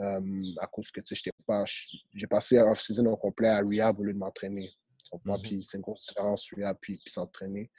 Euh, 0.00 0.20
à 0.60 0.66
cause 0.66 0.90
que, 0.90 1.00
tu 1.00 1.14
sais, 1.14 1.30
pas... 1.46 1.64
J'ai 2.14 2.26
passé 2.26 2.58
un 2.58 2.70
off-season 2.70 3.06
au 3.06 3.16
complet 3.16 3.48
à 3.48 3.60
rehab 3.60 3.98
au 4.00 4.04
lieu 4.04 4.14
de 4.14 4.18
m'entraîner. 4.18 4.70
Mm-hmm. 5.12 5.42
Puis 5.42 5.62
c'est 5.62 5.76
une 5.76 5.82
grosse 5.82 6.06
différence, 6.06 6.50
rehab 6.56 6.76
puis, 6.80 7.00
puis 7.04 7.12
s'entraîner. 7.12 7.70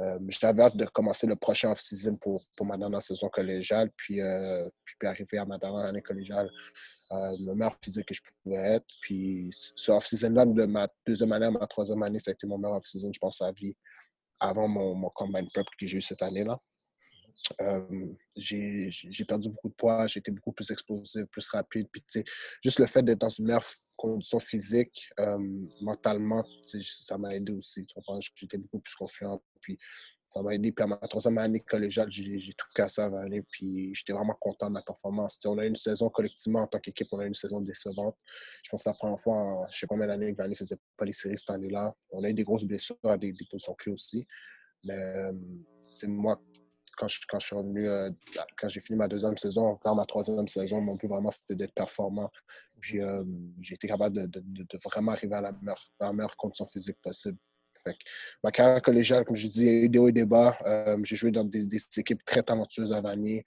Euh, 0.00 0.18
j'avais 0.28 0.62
hâte 0.62 0.76
de 0.76 0.84
commencer 0.86 1.26
le 1.26 1.36
prochain 1.36 1.70
off-season 1.70 2.16
pour, 2.16 2.44
pour 2.54 2.66
ma 2.66 2.76
dernière 2.76 3.00
saison 3.00 3.28
collégiale, 3.28 3.90
puis, 3.96 4.20
euh, 4.20 4.68
puis, 4.84 5.08
arriver 5.08 5.38
à 5.38 5.46
ma 5.46 5.56
dernière 5.56 5.86
année 5.86 6.02
collégiale, 6.02 6.50
euh, 7.12 7.36
le 7.38 7.54
meilleur 7.54 7.76
physique 7.82 8.06
que 8.06 8.14
je 8.14 8.20
pouvais 8.42 8.56
être. 8.56 8.86
Puis 9.00 9.48
ce 9.52 9.92
off-season-là, 9.92 10.44
de 10.44 10.66
ma 10.66 10.88
deuxième 11.06 11.32
année 11.32 11.46
à 11.46 11.50
ma 11.50 11.66
troisième 11.66 12.02
année, 12.02 12.18
ça 12.18 12.30
a 12.30 12.34
été 12.34 12.46
mon 12.46 12.58
meilleur 12.58 12.76
off-season, 12.76 13.10
je 13.12 13.18
pense, 13.18 13.40
à 13.40 13.52
vie, 13.52 13.74
avant 14.38 14.68
mon, 14.68 14.94
mon 14.94 15.10
combine 15.10 15.48
prep 15.52 15.66
que 15.80 15.86
j'ai 15.86 15.98
eu 15.98 16.02
cette 16.02 16.22
année-là. 16.22 16.58
J'ai 18.36 19.24
perdu 19.26 19.50
beaucoup 19.50 19.68
de 19.68 19.74
poids, 19.74 20.06
été 20.14 20.30
beaucoup 20.30 20.52
plus 20.52 20.70
explosif, 20.70 21.24
plus 21.26 21.48
rapide. 21.48 21.88
Puis, 21.90 22.24
juste 22.62 22.78
le 22.78 22.86
fait 22.86 23.02
d'être 23.02 23.20
dans 23.20 23.28
une 23.28 23.46
meilleure 23.46 23.64
condition 23.96 24.38
physique, 24.40 25.10
mentalement, 25.80 26.44
ça 26.62 27.18
m'a 27.18 27.34
aidé 27.34 27.52
aussi. 27.52 27.86
J'étais 28.34 28.58
beaucoup 28.58 28.80
plus 28.80 28.94
confiant. 28.94 29.42
Puis, 29.60 29.78
ça 30.28 30.42
m'a 30.42 30.54
aidé. 30.54 30.72
Puis, 30.72 30.82
à 30.82 30.86
ma 30.86 30.96
troisième 30.96 31.38
année 31.38 31.60
collégiale, 31.60 32.10
j'ai 32.10 32.52
tout 32.52 32.66
cassé 32.74 33.00
avant 33.00 33.20
l'année. 33.20 33.42
Puis, 33.42 33.94
j'étais 33.94 34.12
vraiment 34.12 34.36
content 34.40 34.66
de 34.66 34.72
ma 34.72 34.82
performance. 34.82 35.38
on 35.46 35.58
a 35.58 35.64
eu 35.64 35.68
une 35.68 35.76
saison 35.76 36.10
collectivement 36.10 36.62
en 36.62 36.66
tant 36.66 36.80
qu'équipe, 36.80 37.08
on 37.12 37.20
a 37.20 37.24
eu 37.24 37.28
une 37.28 37.34
saison 37.34 37.60
décevante. 37.60 38.16
Je 38.64 38.70
pense 38.70 38.82
que 38.82 38.88
la 38.88 38.94
première 38.94 39.20
fois, 39.20 39.66
je 39.70 39.76
ne 39.76 39.80
sais 39.80 39.86
pas 39.86 39.94
combien 39.94 40.08
d'années 40.08 40.32
que 40.32 40.36
Vanny 40.36 40.50
ne 40.50 40.56
faisait 40.56 40.78
pas 40.96 41.04
les 41.04 41.12
séries 41.12 41.38
cette 41.38 41.50
année-là. 41.50 41.94
On 42.10 42.24
a 42.24 42.30
eu 42.30 42.34
des 42.34 42.44
grosses 42.44 42.64
blessures 42.64 42.98
à 43.04 43.16
des, 43.16 43.32
des 43.32 43.46
positions 43.48 43.74
clés 43.74 43.92
aussi. 43.92 44.26
Mais, 44.84 45.30
c'est 45.94 46.08
moi, 46.08 46.40
quand 46.96 47.08
je, 47.08 47.18
suis 47.38 47.54
revenu, 47.54 47.88
euh, 47.88 48.10
quand 48.56 48.68
j'ai 48.68 48.80
fini 48.80 48.98
ma 48.98 49.06
deuxième 49.06 49.36
saison, 49.36 49.66
encore 49.66 49.94
ma 49.94 50.04
troisième 50.04 50.48
saison, 50.48 50.80
mon 50.80 50.94
but 50.94 51.06
vraiment, 51.06 51.30
c'était 51.30 51.54
d'être 51.54 51.74
performant. 51.74 52.30
Puis 52.80 53.00
euh, 53.00 53.24
j'ai 53.60 53.74
été 53.74 53.86
capable 53.86 54.28
de, 54.28 54.78
vraiment 54.84 55.12
arriver 55.12 55.34
à 55.34 55.40
la 55.42 56.12
meilleure, 56.12 56.36
condition 56.36 56.66
physique 56.66 56.98
possible. 57.02 57.38
Fait 57.84 57.94
ma 58.42 58.50
carrière 58.50 58.82
collégiale, 58.82 59.24
comme 59.24 59.36
je 59.36 59.46
dis, 59.46 59.66
eu 59.66 59.88
des 59.88 59.98
hauts 59.98 60.08
et 60.08 60.12
des 60.12 60.26
bas. 60.26 60.58
Euh, 60.66 60.98
j'ai 61.04 61.16
joué 61.16 61.30
dans 61.30 61.44
des, 61.44 61.68
équipes 61.96 62.24
très 62.24 62.42
talentueuses 62.42 62.92
à 62.92 63.00
Vanier. 63.00 63.44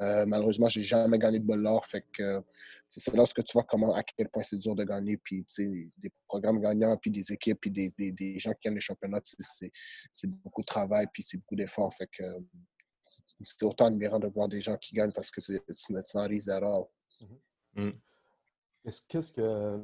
malheureusement, 0.00 0.68
je 0.68 0.78
n'ai 0.78 0.84
jamais 0.86 1.18
gagné 1.18 1.38
de 1.40 1.44
bol. 1.44 1.66
Fait 1.82 2.04
que 2.16 2.42
c'est 2.86 3.14
lorsque 3.14 3.42
tu 3.44 3.52
vois 3.52 3.64
comment, 3.64 3.94
à 3.94 4.02
quel 4.02 4.28
point 4.28 4.42
c'est 4.42 4.56
dur 4.56 4.74
de 4.74 4.84
gagner. 4.84 5.16
Puis, 5.18 5.44
des 5.58 6.10
programmes 6.26 6.60
gagnants, 6.60 6.96
puis 6.96 7.10
des 7.10 7.32
équipes, 7.32 7.60
puis 7.60 7.70
des 7.70 8.38
gens 8.38 8.52
qui 8.52 8.60
gagnent 8.64 8.76
les 8.76 8.80
championnats, 8.80 9.20
c'est 9.24 10.30
beaucoup 10.42 10.62
de 10.62 10.66
travail, 10.66 11.06
puis 11.12 11.22
c'est 11.22 11.36
beaucoup 11.36 11.56
d'efforts. 11.56 11.92
Fait 11.92 12.08
que 12.10 12.22
c'est 13.42 13.62
autant 13.64 13.86
admirant 13.86 14.18
de 14.18 14.28
voir 14.28 14.48
des 14.48 14.60
gens 14.60 14.76
qui 14.76 14.94
gagnent 14.94 15.12
parce 15.12 15.30
que 15.30 15.40
c'est 15.40 15.60
not 15.90 16.30
easy 16.30 16.50
at 16.50 16.62
all. 16.62 16.84
Mm. 17.74 17.90
Qu'est-ce 19.08 19.32
que 19.32 19.80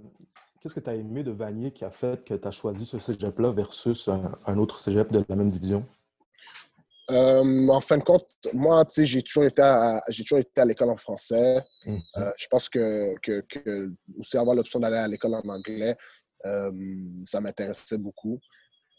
qu'est-ce 0.60 0.74
que 0.74 0.80
tu 0.80 0.90
as 0.90 0.94
aimé 0.94 1.22
de 1.22 1.30
Vanier 1.30 1.72
qui 1.72 1.84
a 1.84 1.90
fait 1.90 2.22
que 2.24 2.34
tu 2.34 2.46
as 2.46 2.50
choisi 2.50 2.84
ce 2.84 2.98
cégep-là 2.98 3.52
versus 3.52 4.08
un, 4.08 4.58
autre 4.58 4.78
cégep 4.78 5.10
de 5.10 5.24
la 5.28 5.36
même 5.36 5.50
division? 5.50 5.86
Euh, 7.10 7.68
en 7.68 7.80
fin 7.80 7.98
de 7.98 8.04
compte, 8.04 8.26
moi, 8.52 8.84
j'ai 8.96 9.22
toujours 9.22 9.44
été 9.44 9.62
à, 9.62 10.02
j'ai 10.08 10.22
toujours 10.22 10.38
été 10.38 10.60
à 10.60 10.64
l'école 10.64 10.90
en 10.90 10.96
français. 10.96 11.64
Mm-hmm. 11.86 12.02
Euh, 12.18 12.32
je 12.36 12.46
pense 12.48 12.68
que, 12.68 13.14
que, 13.20 13.40
que, 13.48 13.92
aussi 14.18 14.36
avoir 14.36 14.54
l'option 14.54 14.78
d'aller 14.78 14.98
à 14.98 15.08
l'école 15.08 15.34
en 15.34 15.48
anglais, 15.48 15.96
euh, 16.44 16.70
ça 17.24 17.40
m'intéressait 17.40 17.98
beaucoup. 17.98 18.38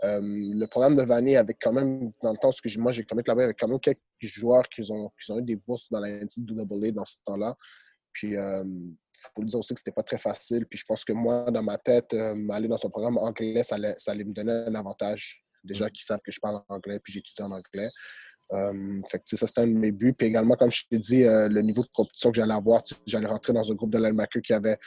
Euh, 0.03 0.19
le 0.21 0.65
programme 0.65 0.95
de 0.95 1.03
Vanny 1.03 1.35
avec 1.35 1.57
quand 1.61 1.73
même, 1.73 2.11
dans 2.23 2.31
le 2.31 2.37
temps, 2.37 2.51
ce 2.51 2.61
que 2.61 2.79
moi 2.79 2.91
j'ai 2.91 3.03
commis 3.03 3.21
là-bas, 3.25 3.43
avec 3.43 3.59
quand 3.59 3.67
même 3.67 3.79
quelques 3.79 3.99
joueurs 4.19 4.67
qui 4.67 4.81
ont, 4.91 5.11
qui 5.19 5.31
ont 5.31 5.39
eu 5.39 5.43
des 5.43 5.55
bourses 5.55 5.89
dans 5.89 5.99
la 5.99 6.09
NCAA 6.09 6.91
dans 6.91 7.05
ce 7.05 7.17
temps-là. 7.25 7.55
Puis, 8.11 8.29
il 8.29 8.37
euh, 8.37 8.63
faut 9.35 9.41
le 9.41 9.47
dire 9.47 9.59
aussi 9.59 9.73
que 9.73 9.79
c'était 9.79 9.91
pas 9.91 10.03
très 10.03 10.17
facile. 10.17 10.65
Puis, 10.65 10.79
je 10.79 10.85
pense 10.85 11.05
que 11.05 11.13
moi, 11.13 11.49
dans 11.51 11.63
ma 11.63 11.77
tête, 11.77 12.13
euh, 12.13 12.49
aller 12.49 12.67
dans 12.67 12.77
son 12.77 12.89
programme 12.89 13.17
anglais, 13.17 13.63
ça 13.63 13.75
allait, 13.75 13.95
ça 13.97 14.11
allait 14.11 14.23
me 14.23 14.33
donner 14.33 14.51
un 14.51 14.75
avantage. 14.75 15.43
Déjà 15.63 15.89
qu'ils 15.89 16.03
savent 16.03 16.19
que 16.25 16.31
je 16.31 16.39
parle 16.39 16.61
anglais, 16.67 16.99
puis 16.99 17.13
j'étudie 17.13 17.41
en 17.43 17.51
anglais. 17.51 17.89
fait 19.07 19.19
que, 19.19 19.37
ça, 19.37 19.45
c'était 19.45 19.61
un 19.61 19.67
de 19.67 19.77
mes 19.77 19.91
buts. 19.91 20.13
Puis 20.17 20.27
également, 20.27 20.55
comme 20.55 20.71
je 20.71 20.81
t'ai 20.89 20.97
dit, 20.97 21.23
le 21.23 21.61
niveau 21.61 21.83
de 21.83 21.89
compétition 21.93 22.31
que 22.31 22.37
j'allais 22.37 22.55
avoir, 22.55 22.81
j'allais 23.05 23.27
rentrer 23.27 23.53
dans 23.53 23.71
un 23.71 23.75
groupe 23.75 23.91
de 23.91 23.99
l'Almaqueux 23.99 24.41
qui 24.41 24.53
avait 24.53 24.79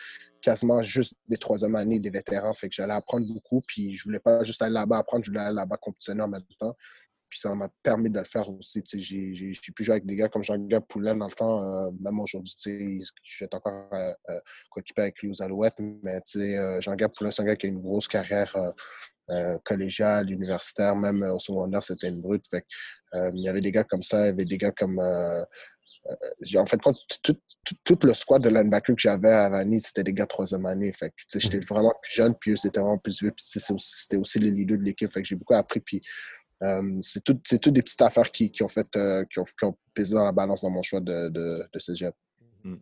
quasiment 0.44 0.82
juste 0.82 1.14
des 1.26 1.38
troisième 1.38 1.74
années, 1.74 1.98
des 1.98 2.10
vétérans. 2.10 2.52
Fait 2.52 2.68
que 2.68 2.74
j'allais 2.74 2.92
apprendre 2.92 3.26
beaucoup. 3.32 3.62
Puis 3.66 3.96
je 3.96 4.04
voulais 4.04 4.20
pas 4.20 4.44
juste 4.44 4.60
aller 4.60 4.74
là-bas 4.74 4.98
apprendre, 4.98 5.24
je 5.24 5.30
voulais 5.30 5.42
aller 5.42 5.54
là-bas 5.54 5.78
compétitionner 5.78 6.22
en 6.22 6.28
même 6.28 6.44
temps. 6.58 6.76
puis 7.30 7.40
ça 7.40 7.54
m'a 7.54 7.70
permis 7.82 8.10
de 8.10 8.18
le 8.18 8.24
faire 8.24 8.48
aussi. 8.50 8.82
J'ai 8.92 9.72
pu 9.74 9.84
jouer 9.84 9.94
avec 9.94 10.06
des 10.06 10.16
gars 10.16 10.28
comme 10.28 10.42
Jean-Guy 10.42 10.76
Poulain 10.86 11.16
dans 11.16 11.26
le 11.26 11.32
temps, 11.32 11.64
euh, 11.64 11.90
même 11.98 12.20
aujourd'hui, 12.20 12.54
je 13.22 13.44
encore 13.52 13.88
euh, 13.94 14.12
euh 14.28 14.40
avec 14.98 15.22
lui 15.22 15.30
aux 15.30 15.42
Alouettes, 15.42 15.78
mais 16.02 16.20
Jean-Guy 16.80 17.06
Poulain, 17.16 17.30
c'est 17.30 17.42
un 17.42 17.46
gars 17.46 17.56
qui 17.56 17.66
a 17.66 17.70
une 17.70 17.80
grosse 17.80 18.06
carrière 18.06 18.54
collégiale, 19.64 20.30
universitaire, 20.30 20.94
même 20.94 21.22
au 21.22 21.38
secondaire, 21.38 21.82
c'était 21.82 22.08
une 22.08 22.20
brute. 22.20 22.46
Fait, 22.46 22.66
il 23.32 23.40
y 23.40 23.48
avait 23.48 23.60
des 23.60 23.72
gars 23.72 23.84
comme 23.84 24.02
ça, 24.02 24.20
il 24.20 24.26
y 24.26 24.28
avait 24.28 24.44
des 24.44 24.58
gars 24.58 24.72
comme 24.72 25.00
euh, 26.06 26.58
en 26.60 26.66
fait, 26.66 26.78
tout, 27.22 27.98
le 28.02 28.12
squad 28.12 28.42
de 28.42 28.48
linebacker 28.48 28.94
que 28.94 29.00
j'avais 29.00 29.30
à 29.30 29.48
Vanille, 29.48 29.80
c'était 29.80 30.04
des 30.04 30.12
gars 30.12 30.24
de 30.24 30.28
troisième 30.28 30.66
année. 30.66 30.92
Fait 30.92 31.12
j'étais 31.34 31.58
mhm. 31.58 31.64
vraiment 31.64 31.94
plus 32.02 32.12
jeune, 32.12 32.34
puis 32.34 32.52
eux, 32.52 32.56
c'était 32.56 32.80
vraiment 32.80 32.98
plus 32.98 33.22
vieux. 33.22 33.30
Puis 33.30 33.46
c'était 33.78 34.16
aussi 34.16 34.38
les 34.38 34.50
leaders 34.50 34.78
de 34.78 34.82
l'équipe. 34.82 35.10
Fait 35.12 35.22
que 35.22 35.28
j'ai 35.28 35.36
beaucoup 35.36 35.54
appris. 35.54 35.80
Puis 35.80 36.02
euh, 36.62 36.98
c'est 37.00 37.24
toutes 37.24 37.68
des 37.68 37.82
petites 37.82 38.02
affaires 38.02 38.30
qui, 38.30 38.52
ont 38.62 38.68
fait, 38.68 38.94
euh, 38.96 39.24
qui, 39.24 39.38
ont, 39.38 39.76
pesé 39.94 40.14
dans 40.14 40.24
la 40.24 40.32
balance 40.32 40.62
dans 40.62 40.70
mon 40.70 40.82
choix 40.82 41.00
de, 41.00 41.28
de, 41.30 41.68
de 41.72 41.78
cégep. 41.78 42.14
Mhm. 42.64 42.80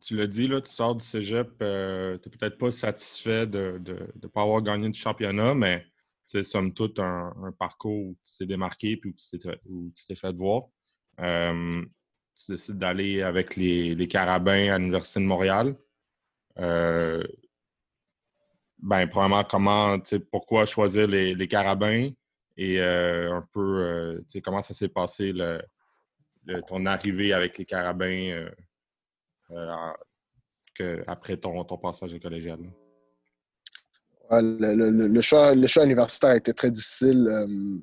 tu 0.00 0.16
l'as 0.16 0.26
dit, 0.26 0.46
là, 0.46 0.60
tu 0.60 0.70
sors 0.70 0.94
du 0.94 1.04
cégep, 1.04 1.48
tu 1.58 1.64
n'es 1.64 2.36
peut-être 2.38 2.58
pas 2.58 2.70
satisfait 2.70 3.46
de 3.46 3.80
ne 3.86 4.28
pas 4.28 4.42
avoir 4.42 4.60
gagné 4.62 4.90
du 4.90 4.98
championnat, 4.98 5.54
mais 5.54 5.84
c'est 6.26 6.42
somme 6.42 6.74
toute 6.74 6.98
un, 6.98 7.32
parcours 7.58 8.08
où 8.08 8.16
tu 8.24 8.38
t'es 8.38 8.46
démarqué 8.46 8.96
puis 8.96 9.14
où 9.66 9.92
tu 9.94 10.06
t'es 10.06 10.16
fait 10.16 10.32
voir. 10.32 10.64
Euh, 11.20 11.82
tu 12.34 12.52
décides 12.52 12.78
d'aller 12.78 13.22
avec 13.22 13.56
les, 13.56 14.08
Carabins 14.08 14.74
à 14.74 14.78
l'Université 14.78 15.20
de 15.20 15.24
Montréal. 15.24 15.76
Euh, 16.58 17.24
ben, 18.78 19.06
probablement, 19.06 19.44
comment, 19.44 19.98
pourquoi 20.30 20.66
choisir 20.66 21.06
les, 21.06 21.48
Carabins? 21.48 22.10
Et 22.58 22.80
euh, 22.80 23.36
un 23.36 23.48
peu, 23.52 24.24
comment 24.42 24.62
ça 24.62 24.74
s'est 24.74 24.88
passé 24.88 25.32
ton 26.66 26.86
arrivée 26.86 27.32
avec 27.32 27.56
les 27.56 27.64
Carabins 27.64 28.48
après 31.06 31.36
ton, 31.36 31.64
ton 31.64 31.78
passage 31.78 32.14
au 32.14 32.18
collégial? 32.18 32.58
Le, 34.30 35.20
choix, 35.20 35.54
le 35.54 35.66
choix 35.66 35.84
universitaire 35.84 36.30
a 36.30 36.36
été 36.36 36.52
très 36.52 36.70
difficile. 36.70 37.26
Euh, 37.28 37.78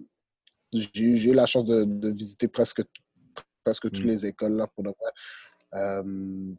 j'ai 0.72 1.30
eu 1.30 1.34
la 1.34 1.46
chance 1.46 1.66
de, 1.66 2.10
visiter 2.10 2.48
presque, 2.48 2.82
presque 3.64 3.84
toutes 3.84 4.04
mm. 4.04 4.08
les 4.08 4.26
écoles 4.26 4.54
là, 4.54 4.68
pour 4.68 4.86
euh, 5.76 6.04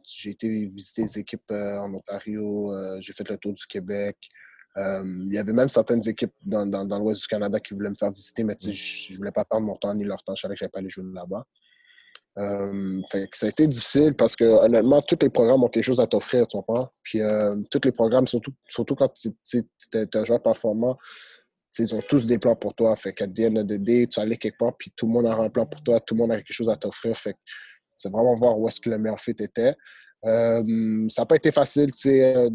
j'ai 0.03 0.31
été 0.31 0.65
visiter 0.65 1.03
des 1.03 1.19
équipes 1.19 1.49
euh, 1.51 1.77
en 1.77 1.93
Ontario, 1.93 2.73
j'ai 2.99 3.13
fait 3.13 3.29
le 3.29 3.37
tour 3.37 3.53
du 3.53 3.65
Québec. 3.65 4.17
il 4.75 5.29
y 5.31 5.37
avait 5.37 5.53
même 5.53 5.69
certaines 5.69 6.07
équipes 6.07 6.33
dans, 6.41 6.65
dans, 6.65 6.99
l'ouest 6.99 7.21
du 7.21 7.27
Canada 7.27 7.59
qui 7.59 7.73
voulaient 7.73 7.89
me 7.89 7.95
faire 7.95 8.11
visiter, 8.11 8.43
mais 8.43 8.55
mm. 8.55 8.71
je 8.71 9.13
ne 9.13 9.17
voulais 9.17 9.31
pas 9.31 9.45
perdre 9.45 9.65
mon 9.65 9.75
temps 9.75 9.93
ni 9.93 10.03
leur 10.03 10.23
temps. 10.23 10.35
Je 10.35 10.41
savais 10.41 10.55
que 10.55 10.59
je 10.59 10.63
n'allais 10.65 10.71
pas 10.71 10.79
aller 10.79 10.89
jouer 10.89 11.05
là-bas. 11.13 11.45
Euh, 12.37 13.01
ça 13.31 13.45
a 13.45 13.49
été 13.49 13.65
difficile 13.67 14.13
parce 14.13 14.35
que 14.35 14.43
honnêtement, 14.43 15.01
tous 15.01 15.17
les 15.21 15.29
programmes 15.29 15.63
ont 15.63 15.69
quelque 15.69 15.85
chose 15.85 16.01
à 16.01 16.07
t'offrir, 16.07 16.45
tu 16.47 16.57
comprends? 16.57 16.89
Puis 17.01 17.21
euh, 17.21 17.55
tous 17.71 17.81
les 17.85 17.93
programmes, 17.93 18.27
surtout, 18.27 18.51
quand 18.95 19.09
tu 19.13 19.29
es, 19.53 20.17
un 20.17 20.23
joueur 20.23 20.41
performant, 20.41 20.97
ils 21.79 21.95
ont 21.95 22.01
tous 22.07 22.25
des 22.25 22.37
plans 22.37 22.55
pour 22.55 22.73
toi. 22.73 22.95
Fait 22.95 23.13
qu'à 23.13 23.27
the 23.27 24.09
tu 24.09 24.19
allais 24.19 24.37
quelque 24.37 24.57
part, 24.57 24.75
puis 24.77 24.91
tout 24.95 25.07
le 25.07 25.13
monde 25.13 25.27
a 25.27 25.35
un 25.35 25.49
plan 25.49 25.65
pour 25.65 25.81
toi, 25.81 25.99
tout 25.99 26.13
le 26.15 26.19
monde 26.19 26.31
a 26.31 26.37
quelque 26.37 26.51
chose 26.51 26.69
à 26.69 26.75
t'offrir. 26.75 27.15
Fait 27.15 27.35
c'est 27.97 28.09
vraiment 28.09 28.35
voir 28.35 28.59
où 28.59 28.67
est-ce 28.67 28.81
que 28.81 28.89
le 28.89 28.97
meilleur 28.97 29.19
fit 29.19 29.31
était. 29.31 29.73
Euh, 30.25 31.07
ça 31.09 31.21
n'a 31.21 31.25
pas 31.25 31.35
été 31.35 31.51
facile, 31.51 31.91
tu 31.91 32.09
sais, 32.09 32.49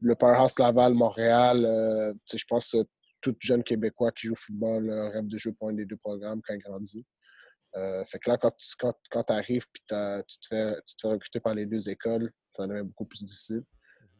le 0.00 0.14
Powerhouse 0.14 0.56
Laval, 0.58 0.94
Montréal, 0.94 2.14
je 2.32 2.44
pense 2.48 2.70
que 2.70 2.84
tout 3.20 3.34
jeune 3.40 3.64
Québécois 3.64 4.12
qui 4.12 4.28
joue 4.28 4.34
au 4.34 4.36
football 4.36 4.90
rêve 4.90 5.26
de 5.26 5.38
jouer 5.38 5.52
pour 5.58 5.70
un 5.70 5.72
des 5.72 5.86
deux 5.86 5.96
programmes 5.96 6.40
quand 6.46 6.54
il 6.54 6.60
grandit. 6.60 7.04
Euh, 7.76 8.04
fait 8.04 8.18
que 8.18 8.30
là, 8.30 8.38
quand 8.38 8.52
tu 8.56 8.66
quand, 9.10 9.30
arrives 9.30 9.64
et 9.64 10.22
tu, 10.28 10.38
te 10.38 10.46
fais, 10.48 10.74
tu 10.86 10.96
te 10.96 11.00
fais 11.02 11.08
recruter 11.08 11.40
par 11.40 11.54
les 11.54 11.66
deux 11.66 11.88
écoles, 11.88 12.30
ça 12.56 12.66
devient 12.66 12.82
beaucoup 12.82 13.06
plus 13.06 13.24
difficile. 13.24 13.62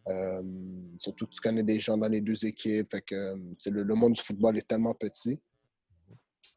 Euh, 0.09 0.43
surtout 0.99 1.27
que 1.27 1.33
tu 1.33 1.41
connais 1.41 1.63
des 1.63 1.79
gens 1.79 1.97
dans 1.97 2.09
les 2.09 2.21
deux 2.21 2.45
équipes. 2.45 2.91
Fait 2.91 3.03
que, 3.03 3.37
le, 3.71 3.83
le, 3.83 3.95
monde 3.95 4.15
du 4.15 4.21
football 4.21 4.59
est 4.59 4.69
tellement 4.69 4.95
petit. 4.95 5.41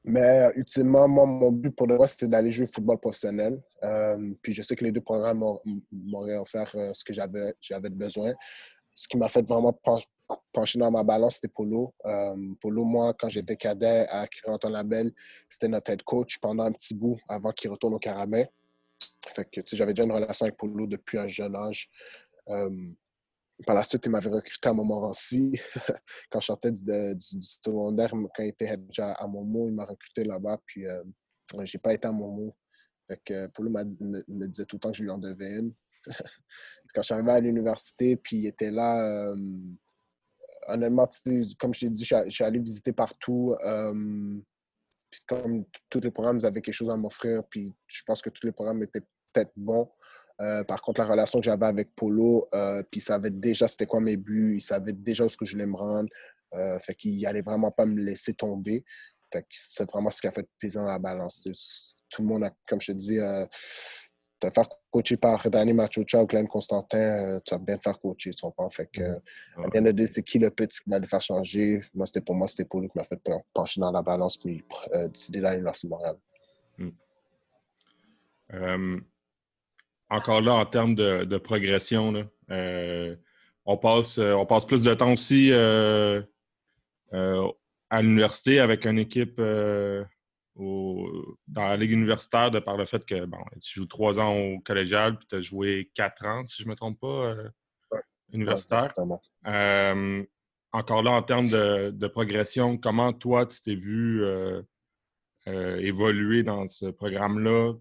Mais 0.03 0.51
ultimement, 0.55 1.07
moi, 1.07 1.25
mon 1.25 1.51
but 1.51 1.71
pour 1.75 1.87
le 1.87 1.97
reste, 1.97 2.19
c'était 2.19 2.31
d'aller 2.31 2.51
jouer 2.51 2.65
au 2.65 2.71
football 2.71 2.99
professionnel. 2.99 3.59
Euh, 3.83 4.33
puis 4.41 4.53
je 4.53 4.61
sais 4.61 4.75
que 4.75 4.83
les 4.83 4.91
deux 4.91 5.01
programmes 5.01 5.43
m'auraient 5.91 6.37
offert 6.37 6.69
ce 6.69 7.03
que 7.03 7.13
j'avais 7.13 7.89
besoin. 7.89 8.33
Ce 8.95 9.07
qui 9.07 9.17
m'a 9.17 9.29
fait 9.29 9.47
vraiment 9.47 9.73
penché 10.51 10.79
dans 10.79 10.91
ma 10.91 11.03
balance, 11.03 11.35
c'était 11.35 11.47
Polo. 11.47 11.93
Euh, 12.05 12.53
Polo, 12.59 12.83
moi, 12.85 13.13
quand 13.17 13.29
j'étais 13.29 13.55
cadet 13.55 14.07
à 14.09 14.27
Curanton 14.27 14.69
Label, 14.69 15.11
c'était 15.49 15.67
notre 15.67 15.91
head 15.91 16.03
coach 16.03 16.39
pendant 16.39 16.63
un 16.63 16.71
petit 16.71 16.93
bout 16.93 17.17
avant 17.29 17.51
qu'il 17.51 17.69
retourne 17.69 17.93
au 17.93 17.99
Carabin. 17.99 18.43
Fait 19.29 19.45
que, 19.45 19.61
j'avais 19.73 19.93
déjà 19.93 20.03
une 20.03 20.11
relation 20.11 20.45
avec 20.45 20.57
Polo 20.57 20.87
depuis 20.87 21.17
un 21.17 21.27
jeune 21.27 21.55
âge. 21.55 21.89
Euh, 22.49 22.69
par 23.65 23.75
la 23.75 23.83
suite, 23.83 24.05
il 24.05 24.09
m'avait 24.09 24.29
recruté 24.29 24.69
à 24.69 24.73
Montmorency. 24.73 25.59
quand 26.29 26.39
je 26.39 26.45
sortais 26.45 26.71
du, 26.71 27.15
secondaire, 27.39 28.11
quand 28.11 28.43
il 28.43 28.49
était 28.49 28.77
déjà 28.77 29.13
à 29.13 29.27
Momo, 29.27 29.67
il 29.67 29.73
m'a 29.73 29.85
recruté 29.85 30.23
là-bas. 30.23 30.59
Puis, 30.65 30.85
euh, 30.85 31.03
j'ai 31.63 31.79
pas 31.79 31.93
été 31.93 32.07
à 32.07 32.11
Momo. 32.11 32.55
Fait 33.07 33.19
que 33.23 33.47
Polo 33.47 33.69
me, 33.69 34.23
me, 34.27 34.47
disait 34.47 34.65
tout 34.65 34.75
le 34.75 34.79
temps 34.81 34.91
que 34.91 34.97
je 34.97 35.03
lui 35.03 35.09
en 35.09 35.17
devais 35.17 35.59
une. 35.59 35.73
quand 36.93 37.01
je 37.01 37.05
suis 37.05 37.13
arrivé 37.13 37.31
à 37.31 37.39
l'université, 37.39 38.15
puis 38.15 38.37
il 38.37 38.47
était 38.47 38.71
là, 38.71 39.29
euh, 39.29 39.35
honnêtement, 40.67 41.07
comme 41.59 41.73
je 41.73 41.79
t'ai 41.81 41.89
dit, 41.89 42.05
je 42.05 42.29
suis 42.29 42.43
allé 42.43 42.59
visiter 42.59 42.93
partout. 42.93 43.55
Euh, 43.65 44.33
puis 45.09 45.21
comme 45.27 45.65
tous 45.89 46.01
les 46.01 46.11
programmes 46.11 46.39
avaient 46.43 46.61
quelque 46.61 46.73
chose 46.73 46.89
à 46.89 46.97
m'offrir, 46.97 47.43
puis 47.49 47.73
je 47.87 48.03
pense 48.05 48.21
que 48.21 48.29
tous 48.29 48.45
les 48.45 48.51
programmes 48.51 48.83
étaient 48.83 49.03
peut-être 49.33 49.51
bons. 49.55 49.89
Euh, 50.39 50.63
par 50.63 50.81
contre, 50.81 51.01
la 51.01 51.07
relation 51.07 51.39
que 51.39 51.45
j'avais 51.45 51.65
avec 51.65 51.95
Polo, 51.95 52.47
euh, 52.53 52.83
puis 52.91 53.01
savait 53.01 53.31
déjà 53.31 53.67
c'était 53.67 53.87
quoi 53.87 53.99
mes 53.99 54.17
buts, 54.17 54.57
il 54.57 54.61
savait 54.61 54.93
déjà 54.93 55.25
où 55.25 55.29
ce 55.29 55.37
que 55.37 55.45
je 55.45 55.53
voulais 55.53 55.65
me 55.65 55.75
rendre. 55.75 56.09
fait 56.81 56.95
qu'il 56.95 57.25
allait 57.25 57.41
vraiment 57.41 57.71
pas 57.71 57.85
me 57.85 58.01
laisser 58.01 58.33
tomber. 58.33 58.83
C'est 59.51 59.89
vraiment 59.89 60.09
ce 60.09 60.21
qui 60.21 60.27
a 60.27 60.31
fait 60.31 60.47
peser 60.59 60.79
dans 60.79 60.85
la 60.85 60.99
balance. 60.99 61.47
Tout 62.09 62.21
le 62.21 62.27
monde 62.27 62.43
a, 62.43 62.51
comme 62.67 62.79
je 62.79 62.91
te 62.91 62.97
dis, 62.97 63.19
te 64.39 64.49
faire 64.49 64.69
coacher 64.97 65.17
par 65.17 65.49
Danny 65.49 65.73
Machocha 65.73 66.23
ou 66.23 66.25
Glenn 66.25 66.47
Constantin, 66.47 66.97
euh, 66.97 67.39
tu 67.45 67.53
vas 67.53 67.59
bien 67.59 67.77
te 67.77 67.83
faire 67.83 67.99
coacher, 67.99 68.33
tu 68.33 68.41
comprends? 68.41 68.69
Fait 68.69 68.89
que, 68.91 69.01
à 69.57 69.67
bien 69.71 69.81
de 69.81 70.07
c'est 70.07 70.23
qui 70.23 70.39
le 70.39 70.49
petit 70.49 70.81
qui 70.81 70.89
va 70.89 70.97
le 70.99 71.05
faire 71.05 71.21
changer? 71.21 71.81
Moi, 71.93 72.07
c'était 72.07 72.21
pour 72.21 72.35
moi, 72.35 72.47
c'était 72.47 72.65
pour 72.65 72.81
lui 72.81 72.89
qui 72.89 72.97
m'a 72.97 73.03
fait 73.03 73.21
pencher 73.53 73.79
dans 73.79 73.91
la 73.91 74.01
balance 74.01 74.37
puis 74.37 74.63
euh, 74.93 75.07
décider 75.07 75.41
d'aller 75.41 75.61
dans 75.61 75.73
ce 75.73 75.87
Montréal. 75.87 76.15
encore 80.09 80.41
là, 80.41 80.53
en 80.53 80.65
termes 80.65 80.95
de, 80.95 81.37
progression, 81.37 82.11
là, 82.11 82.23
euh, 82.51 83.15
on, 83.65 83.77
passe, 83.77 84.17
on 84.17 84.45
passe 84.45 84.65
plus 84.65 84.83
de 84.83 84.93
temps 84.93 85.11
aussi 85.11 85.53
à 87.89 88.01
l'université 88.01 88.59
avec 88.59 88.85
une 88.85 88.99
équipe 88.99 89.39
dans 90.59 91.67
la 91.67 91.77
Ligue 91.77 91.91
universitaire 91.91 92.49
de 92.49 92.59
par 92.59 92.77
le 92.77 92.85
fait 92.85 93.05
que 93.05 93.25
bon, 93.25 93.37
tu 93.61 93.79
joues 93.79 93.85
trois 93.85 94.19
ans 94.19 94.35
au 94.35 94.59
collégial 94.59 95.17
puis 95.17 95.27
tu 95.27 95.35
as 95.35 95.41
joué 95.41 95.91
quatre 95.93 96.25
ans, 96.25 96.43
si 96.45 96.63
je 96.63 96.67
ne 96.67 96.71
me 96.71 96.75
trompe 96.75 96.99
pas, 96.99 97.07
euh, 97.07 97.49
universitaire. 98.33 98.91
Euh, 99.45 100.23
encore 100.71 101.03
là, 101.03 101.11
en 101.11 101.21
termes 101.21 101.47
de, 101.47 102.07
progression, 102.07 102.77
comment 102.77 103.13
toi, 103.13 103.45
tu 103.45 103.61
t'es 103.61 103.75
vu 103.75 104.23
euh, 104.23 104.61
évoluer 105.45 106.43
dans 106.43 106.67
ce 106.67 106.87
programme-là? 106.87 107.73